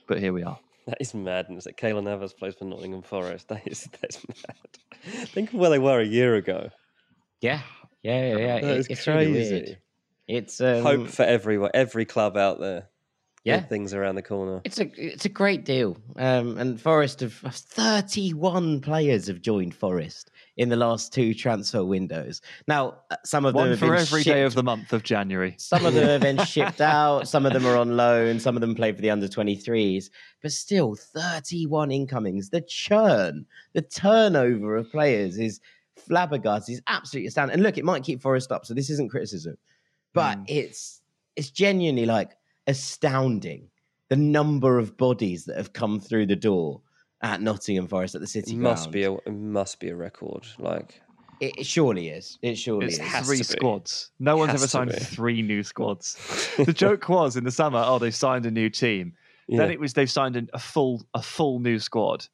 But 0.08 0.20
here 0.20 0.34
we 0.34 0.44
are. 0.44 0.60
That 0.88 0.98
is 1.00 1.14
madness 1.14 1.66
that 1.66 1.78
Keylor 1.78 2.04
Navas 2.04 2.34
plays 2.34 2.56
for 2.56 2.66
Nottingham 2.66 3.04
Forest. 3.04 3.48
That 3.50 3.68
is 3.68 3.88
that's 4.02 4.28
mad. 4.28 5.28
Think 5.28 5.54
of 5.54 5.60
where 5.60 5.70
they 5.70 5.80
were 5.80 6.00
a 6.00 6.06
year 6.06 6.36
ago. 6.36 6.70
Yeah, 7.42 7.62
yeah, 8.04 8.28
yeah. 8.32 8.38
yeah. 8.38 8.62
That 8.62 8.64
It- 8.72 8.78
is 8.80 8.88
it's 8.88 9.08
really 9.08 9.32
crazy. 9.34 9.54
weird. 9.56 9.78
It's 10.28 10.62
um, 10.62 10.84
Hope 10.84 11.08
for 11.08 11.24
everyone, 11.24 11.72
every 11.74 12.06
club 12.06 12.38
out 12.38 12.60
there. 12.60 12.88
Yeah. 13.46 13.62
Things 13.62 13.94
around 13.96 14.14
the 14.16 14.22
corner. 14.22 14.62
It's 14.66 14.80
a 14.80 14.92
it's 14.96 15.26
a 15.26 15.30
great 15.30 15.64
deal. 15.66 15.98
Um, 16.18 16.58
and 16.60 16.80
Forest 16.80 17.22
have 17.22 17.34
31 17.34 18.82
players 18.82 19.28
have 19.28 19.42
joined 19.42 19.74
Forest 19.74 20.30
in 20.58 20.70
the 20.70 20.76
last 20.76 21.14
two 21.14 21.34
transfer 21.34 21.84
windows. 21.86 22.42
Now, 22.68 22.98
uh, 23.10 23.16
some 23.24 23.46
of 23.46 23.54
them 23.54 23.62
One 23.62 23.70
have 23.70 23.80
for 23.80 23.86
been 23.88 23.96
every 23.96 24.24
shipped, 24.24 24.36
day 24.36 24.44
of 24.44 24.54
the 24.56 24.62
month 24.62 24.92
of 24.94 25.04
January. 25.04 25.56
Some 25.58 25.86
of 25.86 25.94
them 25.94 26.06
have 26.08 26.22
been 26.22 26.46
shipped 26.46 26.82
out. 26.82 27.28
Some 27.28 27.46
of 27.46 27.54
them 27.54 27.66
are 27.66 27.78
on 27.78 27.96
loan. 27.98 28.40
Some 28.40 28.56
of 28.58 28.62
them 28.62 28.76
play 28.76 28.92
for 28.92 29.02
the 29.02 29.10
under 29.10 29.28
23s. 29.28 30.10
But 30.44 30.52
still, 30.52 30.96
31 30.96 31.92
incomings. 31.92 32.50
The 32.50 32.62
churn, 32.62 33.46
the 33.74 33.82
turnover 33.82 34.76
of 34.76 34.92
players 34.92 35.40
is 35.40 35.60
flabbergasted. 36.00 36.74
Is 36.74 36.82
absolutely 36.88 37.28
astounding. 37.28 37.56
And 37.56 37.64
look, 37.64 37.78
it 37.78 37.86
might 37.86 38.04
keep 38.04 38.22
Forest 38.22 38.52
up, 38.52 38.66
so 38.66 38.74
this 38.74 38.90
isn't 38.90 39.10
criticism, 39.10 39.58
but 40.14 40.38
Mm. 40.40 40.46
it's 40.48 41.02
it's 41.36 41.52
genuinely 41.52 42.06
like 42.06 42.32
astounding 42.68 43.70
the 44.10 44.16
number 44.16 44.80
of 44.80 44.98
bodies 44.98 45.46
that 45.46 45.58
have 45.58 45.74
come 45.74 46.00
through 46.00 46.26
the 46.26 46.36
door 46.36 46.82
at 47.22 47.42
Nottingham 47.42 47.88
Forest 47.88 48.16
at 48.16 48.22
the 48.22 48.28
City 48.28 48.56
must 48.56 48.92
be 48.92 49.04
a 49.04 49.14
it 49.14 49.34
must 49.34 49.80
be 49.80 49.90
a 49.90 49.96
record. 49.96 50.46
Like 50.58 51.02
It, 51.40 51.60
it 51.60 51.66
surely 51.66 52.10
is. 52.10 52.38
It 52.42 52.56
surely 52.58 52.88
It's 52.88 52.96
is. 53.00 53.02
has 53.08 53.28
three 53.28 53.38
to 53.38 53.44
be. 53.44 53.58
squads. 53.58 54.12
No 54.20 54.38
one's 54.38 54.54
ever 54.54 54.68
signed 54.68 54.94
three 54.96 55.42
new 55.42 55.64
squads. 55.64 56.16
the 56.58 56.74
joke 56.74 57.08
was 57.10 57.36
in 57.38 57.44
the 57.44 57.52
summer, 57.52 57.82
oh, 57.86 58.00
they've 58.00 58.16
signed 58.16 58.46
a 58.46 58.52
new 58.52 58.70
team. 58.70 59.14
Then 59.48 59.72
it 59.72 59.80
was 59.80 59.94
they've 59.94 60.10
signed 60.12 60.36
an, 60.36 60.48
a 60.54 60.60
full 60.60 61.06
a 61.14 61.22
full 61.22 61.60
new 61.60 61.80
squad. 61.80 62.28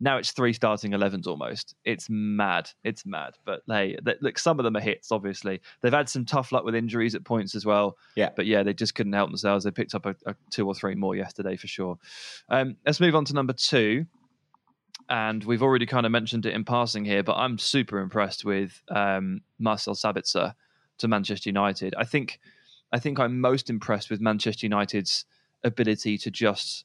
Now 0.00 0.16
it's 0.16 0.32
three 0.32 0.54
starting 0.54 0.92
11s 0.92 1.26
almost. 1.26 1.74
It's 1.84 2.08
mad. 2.08 2.70
It's 2.84 3.04
mad. 3.04 3.34
But 3.44 3.62
hey, 3.68 3.98
look, 4.22 4.38
some 4.38 4.58
of 4.58 4.64
them 4.64 4.76
are 4.76 4.80
hits. 4.80 5.12
Obviously, 5.12 5.60
they've 5.82 5.92
had 5.92 6.08
some 6.08 6.24
tough 6.24 6.52
luck 6.52 6.64
with 6.64 6.74
injuries 6.74 7.14
at 7.14 7.24
points 7.24 7.54
as 7.54 7.66
well. 7.66 7.98
Yeah. 8.16 8.30
but 8.34 8.46
yeah, 8.46 8.62
they 8.62 8.72
just 8.72 8.94
couldn't 8.94 9.12
help 9.12 9.28
themselves. 9.28 9.64
They 9.64 9.70
picked 9.70 9.94
up 9.94 10.06
a, 10.06 10.16
a 10.24 10.34
two 10.50 10.66
or 10.66 10.74
three 10.74 10.94
more 10.94 11.14
yesterday 11.14 11.56
for 11.56 11.66
sure. 11.66 11.98
Um, 12.48 12.76
let's 12.86 13.00
move 13.00 13.14
on 13.14 13.26
to 13.26 13.34
number 13.34 13.52
two. 13.52 14.06
And 15.10 15.44
we've 15.44 15.62
already 15.62 15.86
kind 15.86 16.06
of 16.06 16.12
mentioned 16.12 16.46
it 16.46 16.54
in 16.54 16.64
passing 16.64 17.04
here, 17.04 17.22
but 17.22 17.34
I'm 17.34 17.58
super 17.58 17.98
impressed 17.98 18.44
with 18.44 18.80
um, 18.88 19.40
Marcel 19.58 19.94
Sabitzer 19.94 20.54
to 20.98 21.08
Manchester 21.08 21.48
United. 21.48 21.94
I 21.98 22.04
think, 22.04 22.38
I 22.92 23.00
think 23.00 23.18
I'm 23.18 23.40
most 23.40 23.68
impressed 23.70 24.08
with 24.08 24.20
Manchester 24.20 24.66
United's 24.66 25.24
ability 25.64 26.16
to 26.18 26.30
just 26.30 26.84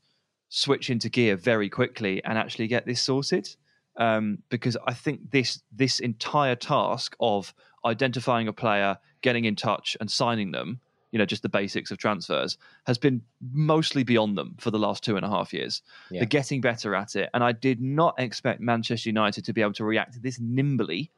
switch 0.50 0.90
into 0.90 1.10
gear 1.10 1.36
very 1.36 1.70
quickly 1.70 2.24
and 2.24 2.38
actually 2.38 2.68
get 2.68 2.86
this 2.86 3.02
sorted. 3.02 3.50
Um, 3.98 4.40
because 4.50 4.76
I 4.86 4.94
think 4.94 5.32
this 5.32 5.62
this 5.72 6.00
entire 6.00 6.56
task 6.56 7.16
of 7.22 7.54
identifying 7.86 8.50
a 8.50 8.54
player, 8.54 8.98
getting 9.22 9.46
in 9.46 9.56
touch, 9.56 9.96
and 10.02 10.12
signing 10.12 10.52
them, 10.52 10.82
you 11.12 11.20
know, 11.20 11.26
just 11.26 11.44
the 11.44 11.50
basics 11.50 11.92
of 11.92 11.98
transfers, 11.98 12.58
has 12.88 12.98
been 12.98 13.22
mostly 13.54 14.04
beyond 14.04 14.38
them 14.38 14.56
for 14.60 14.70
the 14.70 14.80
last 14.80 15.02
two 15.02 15.16
and 15.16 15.26
a 15.26 15.30
half 15.30 15.54
years. 15.54 15.82
Yeah. 16.12 16.20
They're 16.20 16.28
getting 16.28 16.60
better 16.60 16.94
at 16.94 17.16
it, 17.16 17.30
and 17.34 17.42
I 17.42 17.54
did 17.54 17.80
not 17.80 18.16
expect 18.18 18.60
Manchester 18.60 19.08
United 19.08 19.46
to 19.46 19.54
be 19.54 19.62
able 19.62 19.74
to 19.74 19.86
react 19.86 20.22
this 20.22 20.42
nimbly 20.42 21.10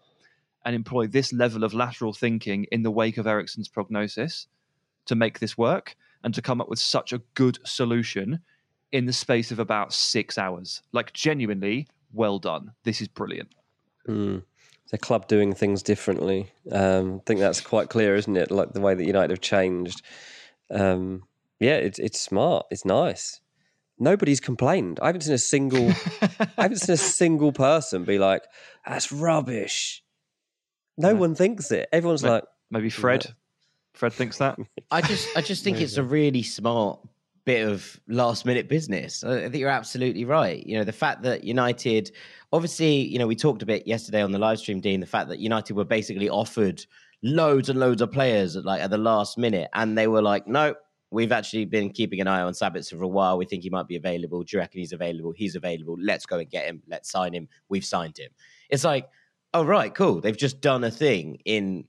and 0.64 0.76
employ 0.76 1.08
this 1.08 1.34
level 1.34 1.64
of 1.64 1.74
lateral 1.74 2.14
thinking 2.14 2.66
in 2.72 2.84
the 2.84 2.92
wake 2.92 3.18
of 3.18 3.26
Eriksen's 3.26 3.70
prognosis 3.70 4.48
to 5.06 5.16
make 5.16 5.40
this 5.40 5.58
work 5.58 5.96
and 6.24 6.34
to 6.34 6.42
come 6.42 6.60
up 6.60 6.70
with 6.70 6.78
such 6.78 7.14
a 7.14 7.22
good 7.34 7.58
solution 7.64 8.40
in 8.92 9.06
the 9.06 9.14
space 9.14 9.52
of 9.52 9.60
about 9.60 9.94
six 9.94 10.38
hours. 10.38 10.82
Like 10.92 11.14
genuinely, 11.14 11.88
well 12.14 12.40
done. 12.40 12.72
This 12.84 13.02
is 13.02 13.08
brilliant. 13.08 13.54
Mm. 14.08 14.44
the 14.92 14.98
club 14.98 15.28
doing 15.28 15.54
things 15.54 15.84
differently. 15.84 16.50
Um, 16.72 17.16
I 17.16 17.24
think 17.26 17.42
that's 17.42 17.60
quite 17.60 17.90
clear, 17.90 18.16
isn't 18.16 18.38
it? 18.38 18.52
Like 18.52 18.72
the 18.72 18.80
way 18.80 18.96
that 18.96 19.04
United 19.06 19.32
have 19.32 19.42
changed. 19.42 20.02
Um, 20.72 21.24
yeah, 21.60 21.76
it's 21.76 22.00
it's 22.00 22.20
smart. 22.20 22.66
It's 22.72 22.86
nice. 22.86 23.42
Nobody's 24.00 24.40
complained. 24.40 25.00
I 25.02 25.08
haven't 25.08 25.22
seen 25.22 25.34
a 25.34 25.38
single. 25.40 25.90
I 26.22 26.62
haven't 26.64 26.78
seen 26.78 26.94
a 26.94 26.98
single 27.22 27.52
person 27.52 28.06
be 28.06 28.18
like, 28.20 28.44
"That's 28.86 29.12
rubbish." 29.12 30.04
No, 30.98 31.14
one 31.16 31.36
thinks 31.36 31.72
it. 31.72 31.90
Everyone's 31.92 32.24
Maybe- 32.24 32.32
like, 32.34 32.44
Maybe 32.72 32.90
Fred. 32.90 33.34
Fred 33.94 34.14
thinks 34.14 34.38
that. 34.38 34.58
I 34.92 35.02
just 35.02 35.28
I 35.36 35.42
just 35.42 35.64
think 35.64 35.82
it's 35.82 35.98
a 35.98 36.04
really 36.04 36.44
smart 36.44 37.00
bit 37.48 37.66
of 37.66 37.98
last 38.10 38.46
minute 38.46 38.68
business. 38.68 39.24
I 39.24 39.44
think 39.44 39.56
you're 39.56 39.70
absolutely 39.70 40.26
right. 40.26 40.62
You 40.68 40.78
know, 40.78 40.84
the 40.84 40.92
fact 40.92 41.24
that 41.24 41.46
United 41.46 42.12
obviously, 42.52 42.96
you 43.08 43.18
know, 43.18 43.26
we 43.26 43.38
talked 43.38 43.62
a 43.62 43.66
bit 43.66 43.88
yesterday 43.88 44.22
on 44.22 44.34
the 44.34 44.38
live 44.38 44.60
stream, 44.60 44.82
Dean, 44.82 45.00
the 45.00 45.06
fact 45.06 45.30
that 45.30 45.40
United 45.40 45.74
were 45.74 45.86
basically 45.86 46.28
offered 46.28 46.86
loads 47.24 47.70
and 47.70 47.80
loads 47.80 48.02
of 48.02 48.12
players 48.12 48.58
at 48.58 48.66
like 48.66 48.82
at 48.82 48.90
the 48.90 48.98
last 48.98 49.38
minute, 49.38 49.70
and 49.74 49.98
they 49.98 50.08
were 50.08 50.22
like, 50.22 50.46
No, 50.46 50.76
we've 51.10 51.32
actually 51.32 51.64
been 51.64 51.90
keeping 51.90 52.20
an 52.20 52.28
eye 52.28 52.42
on 52.42 52.52
Sabitzer 52.52 52.98
for 52.98 53.04
a 53.04 53.08
while. 53.08 53.38
We 53.38 53.46
think 53.46 53.64
he 53.64 53.70
might 53.70 53.88
be 53.88 53.96
available. 53.96 54.44
Do 54.44 54.58
you 54.58 54.60
reckon 54.60 54.82
he's 54.82 54.92
available? 54.92 55.32
He's 55.32 55.56
available. 55.56 55.96
Let's 55.98 56.26
go 56.26 56.40
and 56.40 56.50
get 56.50 56.66
him. 56.66 56.84
Let's 56.86 57.10
sign 57.10 57.32
him. 57.32 57.48
We've 57.70 57.86
signed 57.86 58.18
him. 58.18 58.32
It's 58.70 58.84
like, 58.84 59.08
oh 59.54 59.64
right, 59.64 59.96
cool. 59.96 60.20
They've 60.20 60.36
just 60.36 60.60
done 60.60 60.84
a 60.84 60.92
thing 60.92 61.40
in 61.46 61.86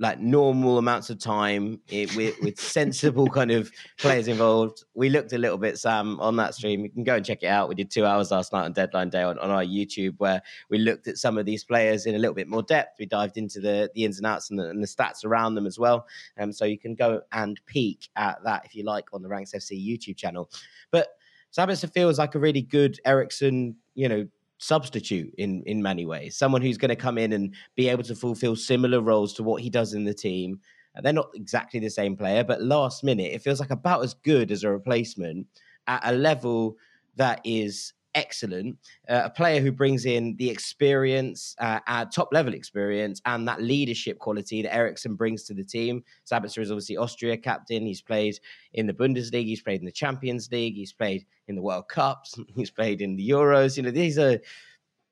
like 0.00 0.18
normal 0.18 0.78
amounts 0.78 1.08
of 1.08 1.18
time 1.18 1.80
it, 1.88 2.14
with, 2.16 2.34
with 2.42 2.58
sensible 2.60 3.28
kind 3.28 3.52
of 3.52 3.70
players 3.98 4.26
involved. 4.26 4.84
We 4.94 5.08
looked 5.08 5.32
a 5.32 5.38
little 5.38 5.58
bit, 5.58 5.78
Sam, 5.78 6.18
on 6.20 6.36
that 6.36 6.54
stream. 6.54 6.82
You 6.82 6.90
can 6.90 7.04
go 7.04 7.14
and 7.14 7.24
check 7.24 7.42
it 7.42 7.46
out. 7.46 7.68
We 7.68 7.76
did 7.76 7.90
two 7.90 8.04
hours 8.04 8.32
last 8.32 8.52
night 8.52 8.64
on 8.64 8.72
Deadline 8.72 9.10
Day 9.10 9.22
on, 9.22 9.38
on 9.38 9.50
our 9.50 9.64
YouTube 9.64 10.14
where 10.18 10.42
we 10.68 10.78
looked 10.78 11.06
at 11.06 11.18
some 11.18 11.38
of 11.38 11.46
these 11.46 11.62
players 11.62 12.06
in 12.06 12.16
a 12.16 12.18
little 12.18 12.34
bit 12.34 12.48
more 12.48 12.62
depth. 12.62 12.96
We 12.98 13.06
dived 13.06 13.36
into 13.36 13.60
the, 13.60 13.88
the 13.94 14.04
ins 14.04 14.18
and 14.18 14.26
outs 14.26 14.50
and 14.50 14.58
the, 14.58 14.68
and 14.68 14.82
the 14.82 14.88
stats 14.88 15.24
around 15.24 15.54
them 15.54 15.66
as 15.66 15.78
well. 15.78 16.06
Um, 16.38 16.52
so 16.52 16.64
you 16.64 16.78
can 16.78 16.96
go 16.96 17.20
and 17.32 17.60
peek 17.66 18.08
at 18.16 18.42
that 18.44 18.64
if 18.64 18.74
you 18.74 18.84
like 18.84 19.06
on 19.12 19.22
the 19.22 19.28
Ranks 19.28 19.52
FC 19.52 19.72
YouTube 19.72 20.16
channel. 20.16 20.50
But 20.90 21.08
Sabitzer 21.56 21.92
feels 21.92 22.18
like 22.18 22.34
a 22.34 22.40
really 22.40 22.62
good 22.62 22.98
Eriksen, 23.04 23.76
you 23.94 24.08
know, 24.08 24.26
substitute 24.66 25.34
in 25.38 25.62
in 25.66 25.82
many 25.82 26.06
ways. 26.06 26.36
Someone 26.36 26.62
who's 26.62 26.78
going 26.78 26.88
to 26.90 26.96
come 26.96 27.18
in 27.18 27.32
and 27.32 27.54
be 27.76 27.88
able 27.88 28.02
to 28.04 28.14
fulfill 28.14 28.56
similar 28.56 29.00
roles 29.00 29.34
to 29.34 29.42
what 29.42 29.62
he 29.62 29.70
does 29.70 29.94
in 29.94 30.04
the 30.04 30.14
team. 30.14 30.60
They're 31.02 31.12
not 31.12 31.30
exactly 31.34 31.80
the 31.80 31.90
same 31.90 32.16
player, 32.16 32.44
but 32.44 32.62
last 32.62 33.02
minute 33.02 33.32
it 33.32 33.42
feels 33.42 33.60
like 33.60 33.70
about 33.70 34.04
as 34.04 34.14
good 34.14 34.52
as 34.52 34.62
a 34.62 34.70
replacement 34.70 35.46
at 35.86 36.02
a 36.04 36.12
level 36.12 36.76
that 37.16 37.40
is 37.44 37.92
excellent. 38.14 38.78
Uh, 39.08 39.22
a 39.24 39.30
player 39.30 39.60
who 39.60 39.72
brings 39.72 40.06
in 40.06 40.36
the 40.36 40.48
experience, 40.48 41.54
uh, 41.58 42.04
top 42.06 42.28
level 42.32 42.54
experience, 42.54 43.20
and 43.26 43.46
that 43.46 43.60
leadership 43.60 44.18
quality 44.18 44.62
that 44.62 44.74
Eriksen 44.74 45.14
brings 45.14 45.44
to 45.44 45.54
the 45.54 45.64
team. 45.64 46.02
Sabitzer 46.30 46.62
is 46.62 46.70
obviously 46.70 46.96
Austria 46.96 47.36
captain. 47.36 47.86
He's 47.86 48.02
played 48.02 48.38
in 48.74 48.86
the 48.86 48.92
Bundesliga. 48.92 49.46
He's 49.46 49.62
played 49.62 49.80
in 49.80 49.86
the 49.86 49.92
Champions 49.92 50.50
League. 50.50 50.74
He's 50.74 50.92
played 50.92 51.26
in 51.48 51.56
the 51.56 51.62
World 51.62 51.88
Cups. 51.88 52.34
He's 52.56 52.70
played 52.70 53.00
in 53.00 53.16
the 53.16 53.28
Euros. 53.28 53.76
You 53.76 53.82
know, 53.82 53.90
these 53.90 54.18
are 54.18 54.38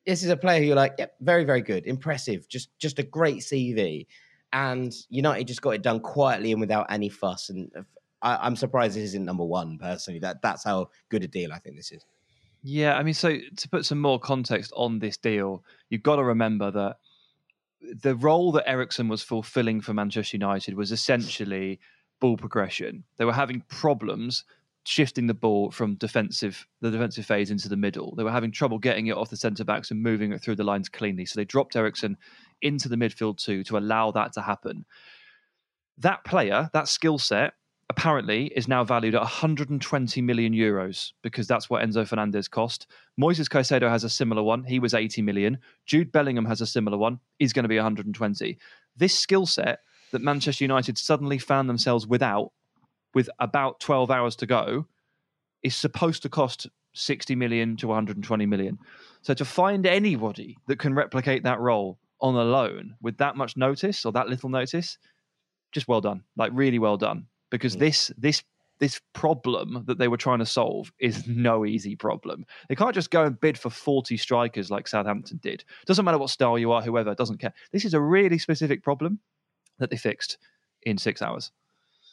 this 0.06 0.22
is 0.22 0.30
a 0.30 0.36
player 0.36 0.60
who 0.60 0.66
you're 0.66 0.76
like, 0.76 0.94
yep, 0.98 1.14
very, 1.20 1.44
very 1.44 1.62
good, 1.62 1.86
impressive, 1.86 2.48
just 2.48 2.76
just 2.78 2.98
a 2.98 3.02
great 3.02 3.38
CV. 3.38 4.06
And 4.52 4.92
United 5.08 5.46
just 5.46 5.62
got 5.62 5.70
it 5.70 5.82
done 5.82 6.00
quietly 6.00 6.52
and 6.52 6.60
without 6.60 6.86
any 6.90 7.08
fuss. 7.08 7.48
And 7.48 7.70
uh, 7.76 7.82
I, 8.20 8.38
I'm 8.42 8.56
surprised 8.56 8.96
this 8.96 9.04
isn't 9.04 9.24
number 9.24 9.44
one 9.44 9.78
personally. 9.78 10.20
That 10.20 10.42
that's 10.42 10.64
how 10.64 10.90
good 11.08 11.22
a 11.22 11.28
deal 11.28 11.52
I 11.52 11.58
think 11.58 11.76
this 11.76 11.92
is. 11.92 12.04
Yeah, 12.62 12.96
I 12.96 13.02
mean, 13.02 13.14
so 13.14 13.38
to 13.56 13.68
put 13.68 13.84
some 13.84 14.00
more 14.00 14.20
context 14.20 14.72
on 14.76 15.00
this 15.00 15.16
deal, 15.16 15.64
you've 15.90 16.02
got 16.02 16.16
to 16.16 16.24
remember 16.24 16.70
that 16.70 16.96
the 18.02 18.14
role 18.14 18.52
that 18.52 18.68
Eriksen 18.68 19.08
was 19.08 19.22
fulfilling 19.22 19.80
for 19.80 19.92
Manchester 19.92 20.36
United 20.36 20.76
was 20.76 20.92
essentially 20.92 21.80
ball 22.20 22.36
progression. 22.36 23.02
They 23.16 23.24
were 23.24 23.32
having 23.32 23.62
problems 23.68 24.44
shifting 24.84 25.26
the 25.26 25.34
ball 25.34 25.70
from 25.70 25.94
defensive 25.94 26.66
the 26.80 26.90
defensive 26.90 27.26
phase 27.26 27.50
into 27.50 27.68
the 27.68 27.76
middle. 27.76 28.14
They 28.16 28.24
were 28.24 28.32
having 28.32 28.52
trouble 28.52 28.78
getting 28.78 29.08
it 29.08 29.16
off 29.16 29.30
the 29.30 29.36
centre 29.36 29.64
backs 29.64 29.90
and 29.90 30.02
moving 30.02 30.32
it 30.32 30.40
through 30.40 30.56
the 30.56 30.64
lines 30.64 30.88
cleanly. 30.88 31.26
So 31.26 31.38
they 31.38 31.44
dropped 31.44 31.76
Eriksen 31.76 32.16
into 32.60 32.88
the 32.88 32.96
midfield 32.96 33.38
too 33.38 33.64
to 33.64 33.78
allow 33.78 34.10
that 34.12 34.32
to 34.34 34.42
happen. 34.42 34.84
That 35.98 36.24
player, 36.24 36.70
that 36.72 36.88
skill 36.88 37.18
set, 37.18 37.54
apparently 37.88 38.46
is 38.56 38.68
now 38.68 38.84
valued 38.84 39.14
at 39.14 39.20
120 39.20 40.22
million 40.22 40.52
euros 40.52 41.12
because 41.22 41.46
that's 41.46 41.68
what 41.68 41.82
Enzo 41.82 42.06
Fernandez 42.06 42.48
cost. 42.48 42.86
Moises 43.20 43.48
Caicedo 43.48 43.88
has 43.88 44.04
a 44.04 44.08
similar 44.08 44.42
one. 44.42 44.64
He 44.64 44.78
was 44.78 44.94
80 44.94 45.22
million. 45.22 45.58
Jude 45.86 46.12
Bellingham 46.12 46.46
has 46.46 46.60
a 46.60 46.66
similar 46.66 46.96
one. 46.96 47.20
He's 47.38 47.52
going 47.52 47.64
to 47.64 47.68
be 47.68 47.76
120. 47.76 48.58
This 48.96 49.18
skill 49.18 49.46
set 49.46 49.80
that 50.12 50.22
Manchester 50.22 50.64
United 50.64 50.98
suddenly 50.98 51.38
found 51.38 51.68
themselves 51.68 52.06
without, 52.06 52.52
with 53.14 53.28
about 53.38 53.80
12 53.80 54.10
hours 54.10 54.36
to 54.36 54.46
go, 54.46 54.86
is 55.62 55.76
supposed 55.76 56.22
to 56.22 56.28
cost 56.28 56.68
60 56.94 57.34
million 57.34 57.76
to 57.76 57.88
120 57.88 58.46
million. 58.46 58.78
So 59.22 59.34
to 59.34 59.44
find 59.44 59.86
anybody 59.86 60.56
that 60.66 60.78
can 60.78 60.94
replicate 60.94 61.44
that 61.44 61.60
role 61.60 61.98
on 62.20 62.34
a 62.34 62.44
loan 62.44 62.94
with 63.00 63.18
that 63.18 63.36
much 63.36 63.56
notice 63.56 64.04
or 64.04 64.12
that 64.12 64.28
little 64.28 64.48
notice, 64.48 64.98
just 65.72 65.88
well 65.88 66.00
done. 66.00 66.22
Like 66.36 66.52
really 66.54 66.78
well 66.78 66.96
done 66.96 67.26
because 67.52 67.76
this 67.76 68.10
this 68.18 68.42
this 68.80 69.00
problem 69.12 69.84
that 69.86 69.98
they 69.98 70.08
were 70.08 70.16
trying 70.16 70.40
to 70.40 70.46
solve 70.46 70.90
is 70.98 71.24
no 71.28 71.64
easy 71.64 71.94
problem. 71.94 72.44
They 72.68 72.74
can't 72.74 72.94
just 72.94 73.12
go 73.12 73.22
and 73.22 73.38
bid 73.40 73.56
for 73.56 73.70
40 73.70 74.16
strikers 74.16 74.72
like 74.72 74.88
Southampton 74.88 75.38
did. 75.40 75.62
Doesn't 75.86 76.04
matter 76.04 76.18
what 76.18 76.30
style 76.30 76.58
you 76.58 76.72
are, 76.72 76.82
whoever, 76.82 77.14
doesn't 77.14 77.38
care. 77.38 77.52
This 77.70 77.84
is 77.84 77.94
a 77.94 78.00
really 78.00 78.38
specific 78.38 78.82
problem 78.82 79.20
that 79.78 79.90
they 79.90 79.96
fixed 79.96 80.38
in 80.82 80.98
six 80.98 81.22
hours. 81.22 81.52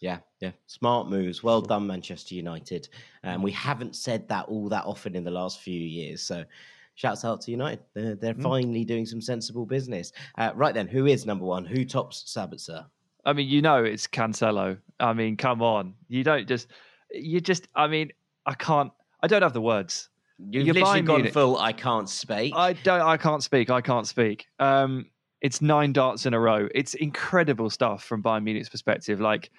Yeah, 0.01 0.19
yeah, 0.39 0.51
smart 0.67 1.09
moves. 1.09 1.41
Well 1.41 1.61
done, 1.61 1.87
Manchester 1.87 2.35
United. 2.35 2.87
Um, 3.23 3.41
we 3.41 3.51
haven't 3.51 3.95
said 3.95 4.27
that 4.29 4.45
all 4.45 4.69
that 4.69 4.85
often 4.85 5.15
in 5.15 5.23
the 5.23 5.31
last 5.31 5.59
few 5.59 5.79
years. 5.79 6.21
So, 6.21 6.45
shouts 6.93 7.25
out 7.25 7.41
to 7.41 7.51
United. 7.51 7.79
They're, 7.93 8.15
they're 8.15 8.33
finally 8.35 8.85
doing 8.85 9.05
some 9.05 9.21
sensible 9.21 9.65
business. 9.65 10.11
Uh, 10.37 10.51
right 10.55 10.73
then, 10.73 10.87
who 10.87 11.05
is 11.05 11.25
number 11.25 11.45
one? 11.45 11.65
Who 11.65 11.83
tops 11.83 12.23
Sabitzer? 12.27 12.85
I 13.25 13.33
mean, 13.33 13.47
you 13.49 13.61
know, 13.61 13.83
it's 13.83 14.07
Cancelo. 14.07 14.77
I 14.99 15.13
mean, 15.13 15.37
come 15.37 15.61
on. 15.61 15.95
You 16.07 16.23
don't 16.23 16.47
just, 16.47 16.67
you 17.11 17.41
just, 17.41 17.67
I 17.75 17.87
mean, 17.87 18.11
I 18.45 18.53
can't, 18.53 18.91
I 19.21 19.27
don't 19.27 19.41
have 19.41 19.53
the 19.53 19.61
words. 19.61 20.09
You've 20.37 20.67
You're 20.67 20.73
literally 20.73 21.01
gone 21.01 21.15
Munich. 21.17 21.33
full. 21.33 21.57
I 21.57 21.73
can't 21.73 22.09
speak. 22.09 22.53
I 22.55 22.73
don't, 22.73 23.01
I 23.01 23.17
can't 23.17 23.43
speak. 23.43 23.69
I 23.69 23.81
can't 23.81 24.07
speak. 24.07 24.47
Um, 24.59 25.07
it's 25.41 25.61
nine 25.61 25.91
darts 25.91 26.25
in 26.25 26.33
a 26.33 26.39
row. 26.39 26.69
It's 26.73 26.93
incredible 26.93 27.69
stuff 27.69 28.03
from 28.03 28.23
Bayern 28.23 28.43
Munich's 28.43 28.69
perspective. 28.69 29.19
Like, 29.19 29.51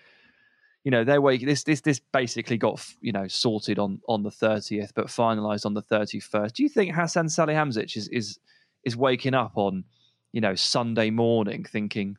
you 0.85 0.91
know, 0.91 1.05
they're 1.05 1.21
waiting. 1.21 1.47
This, 1.47 1.65
this, 1.65 1.83
this 1.83 2.01
basically 2.13 2.57
got, 2.57 2.83
you 3.03 3.13
know, 3.13 3.29
sorted 3.29 3.79
on 3.79 4.01
on 4.09 4.23
the 4.23 4.31
thirtieth, 4.31 4.95
but 4.95 5.09
finalised 5.09 5.67
on 5.67 5.75
the 5.75 5.83
thirty 5.83 6.21
first. 6.21 6.55
Do 6.55 6.63
you 6.63 6.71
think 6.71 6.95
Hassan 6.95 7.27
Salihamidzic 7.27 7.97
is 7.99 8.09
is 8.09 8.39
is 8.85 8.97
waking 8.97 9.35
up 9.35 9.53
on, 9.57 9.85
you 10.33 10.41
know, 10.41 10.55
Sunday 10.55 11.11
morning 11.11 11.65
thinking 11.65 12.17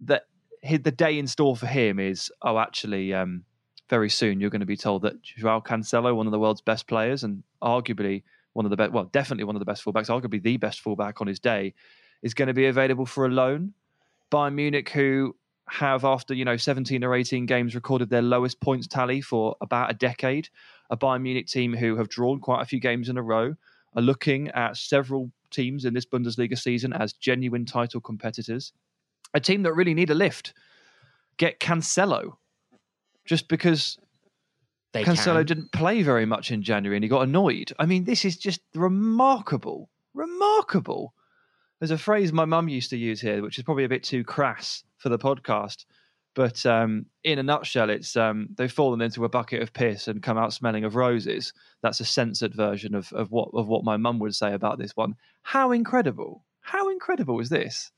that 0.00 0.24
the 0.82 0.92
day 0.92 1.18
in 1.18 1.26
store 1.26 1.56
for 1.56 1.66
him 1.66 1.98
is, 1.98 2.30
oh, 2.42 2.58
actually, 2.58 3.12
um, 3.12 3.44
very 3.88 4.10
soon 4.10 4.40
you're 4.40 4.50
going 4.50 4.60
to 4.60 4.66
be 4.66 4.76
told 4.76 5.02
that 5.02 5.22
Joao 5.22 5.60
Cancelo, 5.60 6.14
one 6.14 6.26
of 6.26 6.32
the 6.32 6.38
world's 6.38 6.60
best 6.60 6.86
players 6.86 7.22
and 7.22 7.42
arguably 7.62 8.22
one 8.52 8.64
of 8.64 8.70
the 8.70 8.76
best, 8.76 8.92
well, 8.92 9.04
definitely 9.04 9.44
one 9.44 9.54
of 9.54 9.60
the 9.60 9.66
best 9.66 9.84
fullbacks, 9.84 10.08
arguably 10.08 10.42
the 10.42 10.56
best 10.56 10.80
fullback 10.80 11.20
on 11.20 11.26
his 11.26 11.38
day, 11.38 11.74
is 12.22 12.34
going 12.34 12.48
to 12.48 12.54
be 12.54 12.66
available 12.66 13.06
for 13.06 13.26
a 13.26 13.28
loan. 13.28 13.74
Bayern 14.32 14.54
Munich, 14.54 14.88
who 14.90 15.36
have 15.68 16.04
after 16.04 16.32
you 16.32 16.44
know 16.44 16.56
17 16.56 17.02
or 17.02 17.14
18 17.14 17.44
games 17.46 17.74
recorded 17.74 18.08
their 18.08 18.22
lowest 18.22 18.60
points 18.60 18.86
tally 18.86 19.20
for 19.20 19.56
about 19.60 19.90
a 19.90 19.94
decade, 19.94 20.48
a 20.90 20.96
Bayern 20.96 21.22
Munich 21.22 21.46
team 21.46 21.74
who 21.74 21.96
have 21.96 22.08
drawn 22.08 22.40
quite 22.40 22.62
a 22.62 22.66
few 22.66 22.80
games 22.80 23.08
in 23.08 23.16
a 23.16 23.22
row, 23.22 23.54
are 23.94 24.02
looking 24.02 24.48
at 24.48 24.76
several 24.76 25.30
teams 25.50 25.84
in 25.84 25.94
this 25.94 26.06
Bundesliga 26.06 26.58
season 26.58 26.92
as 26.92 27.12
genuine 27.12 27.64
title 27.64 28.00
competitors. 28.00 28.72
A 29.34 29.40
team 29.40 29.62
that 29.62 29.74
really 29.74 29.94
need 29.94 30.10
a 30.10 30.14
lift. 30.14 30.54
Get 31.36 31.60
Cancelo, 31.60 32.36
just 33.26 33.48
because 33.48 33.98
they 34.92 35.04
Cancelo 35.04 35.38
can. 35.38 35.46
didn't 35.46 35.72
play 35.72 36.02
very 36.02 36.24
much 36.24 36.50
in 36.50 36.62
January 36.62 36.96
and 36.96 37.04
he 37.04 37.08
got 37.08 37.22
annoyed. 37.22 37.72
I 37.78 37.84
mean, 37.86 38.04
this 38.04 38.24
is 38.24 38.36
just 38.36 38.60
remarkable. 38.74 39.90
Remarkable. 40.14 41.12
There's 41.78 41.90
a 41.90 41.98
phrase 41.98 42.32
my 42.32 42.46
mum 42.46 42.68
used 42.68 42.90
to 42.90 42.96
use 42.96 43.20
here, 43.20 43.42
which 43.42 43.58
is 43.58 43.64
probably 43.64 43.84
a 43.84 43.88
bit 43.90 44.02
too 44.02 44.24
crass 44.24 44.84
for 44.96 45.10
the 45.10 45.18
podcast. 45.18 45.84
But 46.34 46.64
um, 46.66 47.06
in 47.24 47.38
a 47.38 47.42
nutshell, 47.42 47.90
it's 47.90 48.16
um, 48.16 48.48
they've 48.56 48.72
fallen 48.72 49.00
into 49.00 49.24
a 49.24 49.28
bucket 49.28 49.62
of 49.62 49.72
piss 49.72 50.06
and 50.06 50.22
come 50.22 50.36
out 50.36 50.52
smelling 50.52 50.84
of 50.84 50.94
roses. 50.94 51.52
That's 51.82 52.00
a 52.00 52.04
censored 52.04 52.54
version 52.54 52.94
of, 52.94 53.12
of 53.14 53.30
what 53.32 53.48
of 53.54 53.68
what 53.68 53.84
my 53.84 53.96
mum 53.96 54.18
would 54.18 54.34
say 54.34 54.52
about 54.52 54.78
this 54.78 54.92
one. 54.94 55.14
How 55.42 55.72
incredible! 55.72 56.44
How 56.60 56.90
incredible 56.90 57.40
is 57.40 57.48
this? 57.48 57.90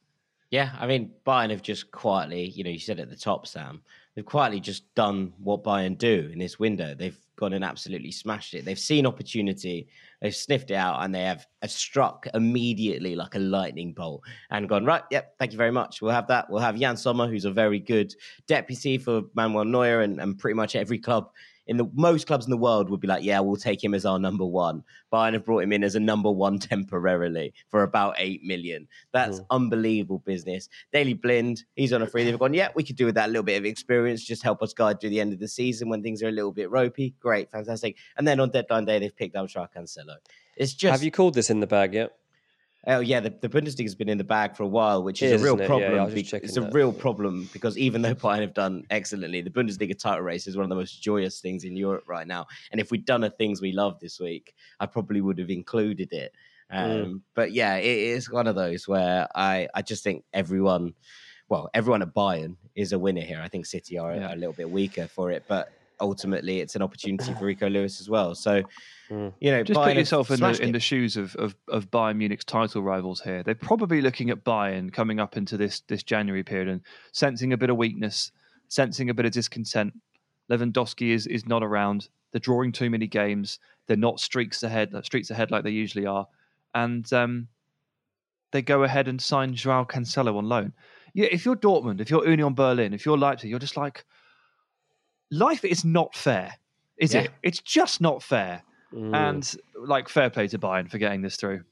Yeah, 0.51 0.75
I 0.79 0.87
mean, 0.87 1.11
Bayern 1.27 1.51
have 1.51 1.63
just 1.63 1.91
quietly, 1.91 2.49
you 2.49 2.65
know, 2.65 2.71
you 2.71 2.79
said 2.79 3.01
at 3.01 3.11
the 3.11 3.17
top, 3.17 3.47
Sam, 3.47 3.83
they've 4.15 4.25
quietly 4.25 4.61
just 4.61 4.95
done 4.95 5.35
what 5.39 5.63
Bayern 5.63 5.99
do 5.99 6.31
in 6.33 6.39
this 6.39 6.59
window. 6.59 6.95
They've 6.95 7.19
gone 7.37 7.53
and 7.53 7.63
absolutely 7.63 8.11
smashed 8.11 8.55
it. 8.55 8.65
They've 8.65 8.79
seen 8.79 9.07
opportunity, 9.07 9.89
they've 10.23 10.35
sniffed 10.35 10.71
it 10.71 10.75
out, 10.75 11.05
and 11.05 11.15
they 11.15 11.25
have, 11.25 11.47
struck 11.67 12.27
immediately 12.35 13.15
like 13.15 13.35
a 13.35 13.41
lightning 13.41 13.93
bolt 13.93 14.23
and 14.51 14.69
gone, 14.69 14.87
right, 14.87 15.03
yep, 15.11 15.35
thank 15.39 15.53
you 15.53 15.59
very 15.59 15.71
much. 15.71 16.01
We'll 16.01 16.13
have 16.13 16.29
that. 16.29 16.49
We'll 16.49 16.63
have 16.63 16.77
Yann 16.79 16.97
Sommer, 16.97 17.27
who's 17.27 17.45
a 17.45 17.51
very 17.51 17.79
good 17.79 18.15
deputy 18.47 18.97
for 18.97 19.23
Manuel 19.35 19.65
Neuer 19.65 20.01
and, 20.01 20.19
and 20.21 20.39
pretty 20.39 20.55
much 20.55 20.77
every 20.77 20.99
club 20.99 21.31
in 21.69 21.77
the 21.77 21.89
most 21.95 22.27
clubs 22.27 22.47
in 22.47 22.51
the 22.51 22.57
world 22.57 22.89
would 22.89 23.01
be 23.01 23.07
like, 23.07 23.23
yeah, 23.23 23.39
we'll 23.41 23.57
take 23.57 23.85
him 23.85 23.95
as 23.95 24.07
our 24.07 24.19
number 24.19 24.45
one. 24.45 24.83
Bayern 25.13 25.35
have 25.35 25.45
brought 25.45 25.63
him 25.63 25.73
in 25.73 25.85
as 25.85 25.95
a 25.95 26.01
number 26.01 26.31
one 26.31 26.59
temporarily 26.59 27.53
for 27.69 27.83
about 27.83 28.15
eight 28.19 28.43
million. 28.43 28.89
That's 29.13 29.41
mm. 29.41 29.47
unbelievable 29.51 30.21
business. 30.21 30.69
Daley 30.93 31.15
Blind, 31.15 31.65
he's 31.77 31.93
on 31.93 32.03
a 32.03 32.07
free. 32.07 32.25
They've 32.25 32.39
gone, 32.39 32.55
yeah, 32.55 32.69
we 32.75 32.83
could 32.83 32.97
do 32.97 33.05
with 33.05 33.15
that 33.15 33.27
a 33.27 33.29
little 33.29 33.43
bit 33.43 33.59
of 33.59 33.67
experience, 33.67 34.25
just 34.25 34.43
help 34.43 34.63
us 34.63 34.73
guide 34.73 35.01
through 35.01 35.11
the 35.11 35.21
end 35.21 35.35
of 35.35 35.39
the 35.39 35.49
season 35.49 35.91
when 35.91 36.03
things 36.03 36.23
are 36.23 36.29
a 36.29 36.33
little 36.33 36.53
bit 36.53 36.71
ropey. 36.71 37.15
Great, 37.21 37.51
fantastic. 37.51 37.97
And 38.17 38.27
then 38.27 38.41
on 38.41 38.51
deadline 38.51 38.87
day, 38.87 38.99
they've 38.99 39.15
picked 39.15 39.37
up 39.37 39.49
Joao 39.49 39.69
Cancelo. 39.75 40.17
It's 40.57 40.73
just. 40.73 40.91
Have 40.91 41.03
you 41.03 41.11
called 41.11 41.35
this 41.35 41.51
in 41.51 41.61
the 41.61 41.67
bag 41.67 41.95
yet? 41.95 42.18
Oh 42.89 43.01
yeah, 43.01 43.21
the, 43.21 43.29
the 43.29 43.51
Bundesliga's 43.51 43.95
been 43.95 44.09
in 44.09 44.17
the 44.17 44.25
bag 44.25 44.57
for 44.57 44.63
a 44.63 44.67
while, 44.67 45.03
which 45.03 45.23
is, 45.23 45.33
is 45.33 45.43
a 45.43 45.45
real 45.45 45.59
problem. 45.59 45.95
Yeah, 45.95 46.07
yeah, 46.09 46.39
it's 46.43 46.57
a 46.57 46.71
real 46.71 46.91
problem 46.91 47.47
because 47.53 47.77
even 47.77 48.01
though 48.01 48.15
Bayern 48.25 48.41
have 48.41 48.55
done 48.55 48.85
excellently, 48.89 49.43
the 49.43 49.51
Bundesliga 49.51 49.97
title 49.97 50.23
race 50.23 50.47
is 50.47 50.57
one 50.57 50.65
of 50.65 50.71
the 50.71 50.75
most 50.75 51.03
joyous 51.03 51.41
things 51.41 51.65
in 51.65 51.77
Europe 51.77 52.05
right 52.07 52.27
now. 52.27 52.47
And 52.73 52.81
if 52.81 52.91
we'd 52.91 53.05
done 53.05 53.25
a 53.25 53.31
things 53.31 53.61
we 53.61 53.73
love 53.73 54.01
this 54.01 54.19
week, 54.19 54.55
I 54.81 54.87
probably 54.87 55.21
would 55.21 55.39
have 55.39 55.51
included 55.51 56.15
it. 56.15 56.33
Mm. 56.73 56.85
Um, 56.85 56.91
mm. 56.91 57.21
But 57.35 57.53
yeah, 57.53 57.77
it 57.77 57.85
is 57.85 58.31
one 58.31 58.47
of 58.47 58.55
those 58.55 58.89
where 58.89 59.29
I 59.35 59.69
I 59.75 59.83
just 59.83 60.03
think 60.03 60.25
everyone, 60.33 60.95
well, 61.51 61.69
everyone 61.75 62.01
at 62.01 62.15
Bayern 62.15 62.57
is 62.75 62.93
a 62.93 62.99
winner 62.99 63.21
here. 63.21 63.41
I 63.43 63.49
think 63.49 63.67
City 63.67 63.99
are 63.99 64.15
yeah. 64.15 64.35
a 64.35 64.37
little 64.37 64.55
bit 64.55 64.71
weaker 64.71 65.09
for 65.09 65.31
it, 65.31 65.45
but 65.47 65.73
ultimately 66.01 66.61
it's 66.61 66.75
an 66.75 66.81
opportunity 66.81 67.35
for 67.35 67.45
Rico 67.45 67.69
Lewis 67.69 68.01
as 68.01 68.09
well. 68.09 68.35
So, 68.35 68.63
mm. 69.11 69.33
you 69.41 69.51
know, 69.51 69.63
just 69.63 69.79
Bayern 69.79 69.85
put 69.85 69.97
yourself 69.97 70.31
in 70.31 70.41
the, 70.41 70.63
in 70.63 70.73
the 70.73 70.81
shoes 70.81 71.17
of, 71.17 71.35
of, 71.37 71.55
of 71.69 71.91
Bayern 71.91 72.17
Munich's 72.17 72.45
title 72.45 72.83
rivals 72.83 73.21
here. 73.21 73.43
They're 73.43 73.55
probably 73.55 74.01
looking 74.01 74.31
at 74.31 74.45
Bayern 74.45 74.93
coming 74.93 75.21
up 75.21 75.37
into 75.37 75.57
this 75.57 75.81
this 75.89 76.03
January 76.03 76.43
period 76.43 76.69
and 76.69 76.81
sensing 77.13 77.53
a 77.53 77.57
bit 77.57 77.71
of 77.71 77.77
weakness, 77.77 78.33
sensing 78.69 79.11
a 79.11 79.15
bit 79.15 79.27
of 79.27 79.33
discontent. 79.33 79.95
Lewandowski 80.51 81.11
is 81.11 81.27
is 81.27 81.47
not 81.47 81.63
around. 81.63 82.09
They're 82.33 82.41
drawing 82.41 82.73
too 82.73 82.91
many 82.91 83.07
games. 83.07 83.59
They're 83.87 83.97
not 83.97 84.21
streaks 84.21 84.63
ahead, 84.63 84.93
streaks 85.05 85.31
ahead 85.31 85.51
like 85.51 85.65
they 85.65 85.71
usually 85.71 86.07
are, 86.07 86.27
and 86.75 87.11
um, 87.13 87.49
they 88.51 88.63
go 88.63 88.83
ahead 88.83 89.09
and 89.09 89.21
sign 89.21 89.55
Joao 89.55 89.85
Cancelo 89.85 90.37
on 90.37 90.49
loan. 90.49 90.73
Yeah, 91.15 91.29
if 91.31 91.45
you're 91.45 91.57
Dortmund, 91.57 92.01
if 92.01 92.11
you're 92.11 92.29
Union 92.29 92.55
Berlin, 92.55 92.93
if 92.93 93.07
you're 93.07 93.19
Leipzig, 93.19 93.51
you're 93.51 93.59
just 93.59 93.77
like, 93.77 94.05
life 95.31 95.65
is 95.65 95.85
not 95.85 96.15
fair, 96.15 96.55
is 96.99 97.15
yeah. 97.15 97.23
it? 97.23 97.31
It's 97.43 97.61
just 97.61 98.01
not 98.01 98.23
fair. 98.23 98.63
Mm. 98.93 99.15
And 99.15 99.57
like, 99.87 100.09
fair 100.09 100.31
play 100.31 100.49
to 100.49 100.59
Bayern 100.59 100.91
for 100.91 100.99
getting 100.99 101.23
this 101.23 101.37
through. 101.37 101.63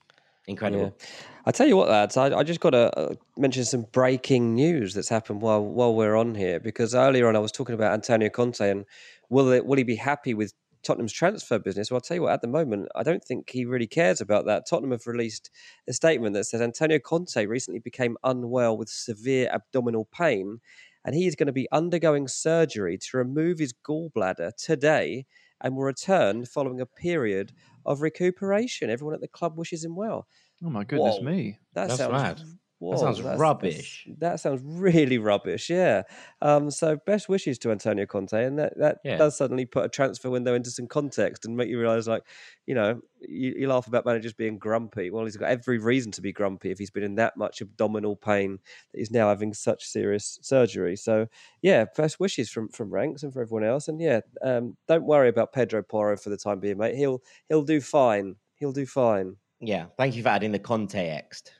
Incredible. 0.46 0.94
Yeah. 0.98 1.06
I 1.44 1.50
tell 1.50 1.66
you 1.66 1.76
what, 1.76 1.88
lads, 1.88 2.16
I, 2.16 2.36
I 2.36 2.42
just 2.42 2.60
got 2.60 2.70
to 2.70 2.98
uh, 2.98 3.14
mention 3.36 3.64
some 3.64 3.86
breaking 3.92 4.54
news 4.54 4.94
that's 4.94 5.08
happened 5.08 5.42
while 5.42 5.64
while 5.64 5.94
we're 5.94 6.14
on 6.14 6.34
here 6.34 6.60
because 6.60 6.94
earlier 6.94 7.28
on 7.28 7.34
I 7.34 7.40
was 7.40 7.52
talking 7.52 7.74
about 7.74 7.92
Antonio 7.92 8.28
Conte 8.28 8.68
and 8.68 8.84
will 9.28 9.50
it, 9.50 9.66
will 9.66 9.76
he 9.76 9.82
be 9.82 9.96
happy 9.96 10.34
with 10.34 10.54
Tottenham's 10.84 11.12
transfer 11.12 11.58
business? 11.58 11.90
Well, 11.90 11.96
I'll 11.96 12.00
tell 12.00 12.16
you 12.16 12.22
what, 12.22 12.32
at 12.32 12.42
the 12.42 12.48
moment, 12.48 12.88
I 12.94 13.02
don't 13.02 13.24
think 13.24 13.50
he 13.50 13.64
really 13.64 13.88
cares 13.88 14.20
about 14.20 14.46
that. 14.46 14.66
Tottenham 14.68 14.92
have 14.92 15.06
released 15.06 15.50
a 15.88 15.92
statement 15.92 16.34
that 16.34 16.44
says 16.44 16.60
Antonio 16.60 17.00
Conte 17.00 17.44
recently 17.46 17.80
became 17.80 18.16
unwell 18.22 18.76
with 18.76 18.88
severe 18.88 19.50
abdominal 19.52 20.06
pain 20.12 20.60
and 21.04 21.14
he 21.14 21.26
is 21.26 21.36
going 21.36 21.46
to 21.46 21.52
be 21.52 21.68
undergoing 21.70 22.28
surgery 22.28 22.98
to 22.98 23.16
remove 23.16 23.58
his 23.58 23.72
gallbladder 23.72 24.54
today 24.56 25.24
and 25.61 25.76
will 25.76 25.84
return 25.84 26.44
following 26.46 26.80
a 26.80 26.86
period 26.86 27.52
of 27.84 28.02
recuperation. 28.02 28.90
Everyone 28.90 29.14
at 29.14 29.20
the 29.20 29.28
club 29.28 29.59
wishes 29.59 29.84
him 29.84 29.96
well. 29.96 30.26
Oh 30.62 30.68
my 30.70 30.84
goodness 30.84 31.18
Whoa. 31.18 31.22
me! 31.22 31.59
That 31.74 31.90
That's 31.90 31.92
sounds 31.92 32.24
mad. 32.24 32.42
Whoa, 32.78 32.92
that 32.92 32.98
sounds 33.00 33.22
that's, 33.22 33.38
rubbish. 33.38 34.04
That's, 34.06 34.20
that 34.20 34.40
sounds 34.40 34.60
really 34.62 35.16
rubbish. 35.16 35.70
Yeah. 35.70 36.02
Um, 36.42 36.70
so 36.70 36.98
best 37.06 37.28
wishes 37.28 37.58
to 37.60 37.70
Antonio 37.70 38.04
Conte, 38.04 38.44
and 38.44 38.58
that 38.58 38.78
that 38.78 38.98
yeah. 39.02 39.16
does 39.16 39.36
suddenly 39.36 39.64
put 39.64 39.86
a 39.86 39.88
transfer 39.88 40.28
window 40.28 40.54
into 40.54 40.70
some 40.70 40.86
context 40.86 41.46
and 41.46 41.56
make 41.56 41.70
you 41.70 41.80
realise, 41.80 42.06
like, 42.06 42.22
you 42.66 42.74
know, 42.74 43.00
you, 43.20 43.54
you, 43.58 43.68
laugh 43.68 43.86
about 43.86 44.04
managers 44.04 44.34
being 44.34 44.58
grumpy. 44.58 45.10
Well, 45.10 45.24
he's 45.24 45.38
got 45.38 45.48
every 45.48 45.78
reason 45.78 46.12
to 46.12 46.20
be 46.20 46.32
grumpy 46.32 46.70
if 46.70 46.78
he's 46.78 46.90
been 46.90 47.02
in 47.02 47.14
that 47.14 47.38
much 47.38 47.62
abdominal 47.62 48.14
pain 48.14 48.58
that 48.92 48.98
he's 48.98 49.10
now 49.10 49.30
having 49.30 49.54
such 49.54 49.86
serious 49.86 50.38
surgery. 50.42 50.96
So 50.96 51.28
yeah, 51.62 51.86
best 51.96 52.20
wishes 52.20 52.50
from 52.50 52.68
from 52.68 52.92
ranks 52.92 53.22
and 53.22 53.32
for 53.32 53.40
everyone 53.40 53.64
else. 53.64 53.88
And 53.88 54.00
yeah, 54.02 54.20
um, 54.42 54.76
don't 54.86 55.04
worry 55.04 55.30
about 55.30 55.54
Pedro 55.54 55.82
Porro 55.82 56.18
for 56.18 56.28
the 56.28 56.36
time 56.36 56.60
being, 56.60 56.76
mate. 56.76 56.96
He'll 56.96 57.22
he'll 57.48 57.64
do 57.64 57.80
fine. 57.80 58.36
He'll 58.56 58.72
do 58.72 58.84
fine. 58.84 59.36
Yeah. 59.60 59.86
Thank 59.96 60.16
you 60.16 60.22
for 60.22 60.28
adding 60.28 60.52
the 60.52 60.58
Conte 60.58 60.92
context. 60.92 61.52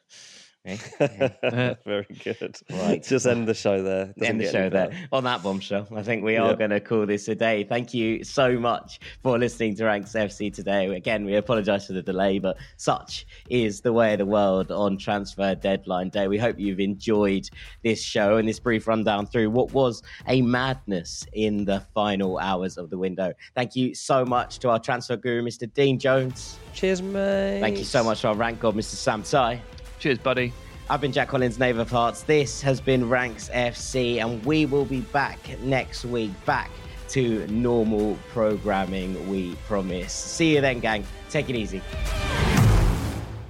Uh, 0.99 1.75
Very 1.85 2.07
good. 2.25 2.59
Right. 2.71 3.03
Just 3.03 3.27
end 3.27 3.47
the 3.47 3.55
show 3.55 3.83
there. 3.83 4.07
Doesn't 4.07 4.25
end 4.25 4.41
the 4.41 4.51
show 4.51 4.69
there. 4.69 4.91
On 5.13 5.23
that 5.25 5.43
bombshell, 5.43 5.87
I 5.95 6.03
think 6.03 6.25
we 6.25 6.37
are 6.37 6.51
yep. 6.51 6.59
going 6.59 6.71
to 6.71 6.81
call 6.81 7.07
this 7.07 7.29
a 7.29 7.35
day. 7.35 7.65
Thank 7.65 7.95
you 7.95 8.25
so 8.25 8.59
much 8.59 8.99
for 9.23 9.39
listening 9.39 9.77
to 9.77 9.85
Ranks 9.85 10.13
FC 10.13 10.53
today. 10.53 10.87
Again, 10.95 11.25
we 11.25 11.37
apologise 11.37 11.87
for 11.87 11.93
the 11.93 12.03
delay, 12.03 12.39
but 12.39 12.57
such 12.77 13.27
is 13.49 13.81
the 13.81 13.93
way 13.93 14.13
of 14.13 14.19
the 14.19 14.27
world 14.27 14.73
on 14.73 14.99
transfer 14.99 15.55
deadline 15.55 16.09
day. 16.09 16.29
We 16.29 16.39
hope 16.39 16.59
you've 16.59 16.81
enjoyed 16.81 17.49
this 17.85 18.03
show 18.03 18.37
and 18.37 18.49
this 18.49 18.59
brief 18.59 18.89
rundown 18.89 19.27
through 19.27 19.51
what 19.51 19.73
was 19.73 20.03
a 20.27 20.43
madness 20.43 21.27
in 21.33 21.65
the 21.65 21.81
final 21.95 22.39
hours 22.39 22.77
of 22.77 22.91
the 22.91 22.99
window. 22.99 23.33
Thank 23.55 23.77
you 23.77 23.95
so 23.95 24.25
much 24.25 24.59
to 24.61 24.71
our 24.71 24.79
transfer 24.79 25.17
guru, 25.17 25.43
Mr. 25.43 25.73
Dean 25.73 25.99
Jones. 25.99 26.59
Cheers, 26.73 27.03
mate. 27.03 27.61
Thank 27.61 27.79
you 27.79 27.85
so 27.85 28.03
much 28.03 28.23
to 28.23 28.29
our 28.29 28.35
rank 28.35 28.61
god, 28.61 28.75
Mr. 28.75 28.95
Sam 28.95 29.23
Tighe. 29.23 29.61
Cheers, 29.99 30.19
buddy. 30.19 30.53
I've 30.91 31.01
been 31.01 31.11
Jack 31.11 31.29
Collins, 31.29 31.59
Knave 31.59 31.79
of 31.79 31.91
Hearts. 31.91 32.23
This 32.23 32.61
has 32.61 32.81
been 32.81 33.09
Ranks 33.09 33.49
FC, 33.49 34.23
and 34.23 34.45
we 34.45 34.67
will 34.67 34.85
be 34.85 35.01
back 35.01 35.39
next 35.61 36.05
week, 36.05 36.31
back 36.45 36.71
to 37.09 37.47
normal 37.47 38.19
programming, 38.29 39.29
we 39.31 39.55
promise. 39.67 40.13
See 40.13 40.55
you 40.55 40.61
then, 40.61 40.81
gang. 40.81 41.05
Take 41.31 41.49
it 41.49 41.57
easy. 41.57 41.81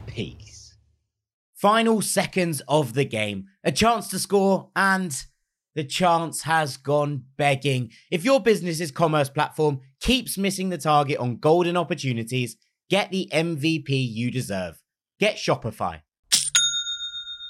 Peace. 0.07 0.77
Final 1.55 2.01
seconds 2.01 2.63
of 2.69 2.95
the 2.95 3.05
game. 3.05 3.47
A 3.65 3.73
chance 3.73 4.09
to 4.11 4.19
score, 4.19 4.71
and 4.77 5.25
the 5.75 5.85
chance 5.85 6.43
has 6.43 6.77
gone 6.77 7.25
begging. 7.37 7.91
If 8.11 8.25
your 8.25 8.41
business's 8.41 8.93
commerce 8.93 9.29
platform 9.29 9.81
keeps 10.01 10.39
missing 10.39 10.69
the 10.69 10.79
target 10.79 11.19
on 11.19 11.39
golden 11.39 11.77
opportunities, 11.77 12.57
get 12.89 13.11
the 13.11 13.29
MVP 13.33 13.89
you 13.89 14.31
deserve. 14.31 14.81
Get 15.19 15.37
Shopify. 15.37 16.03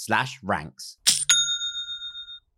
slash 0.00 0.38
ranks. 0.42 0.96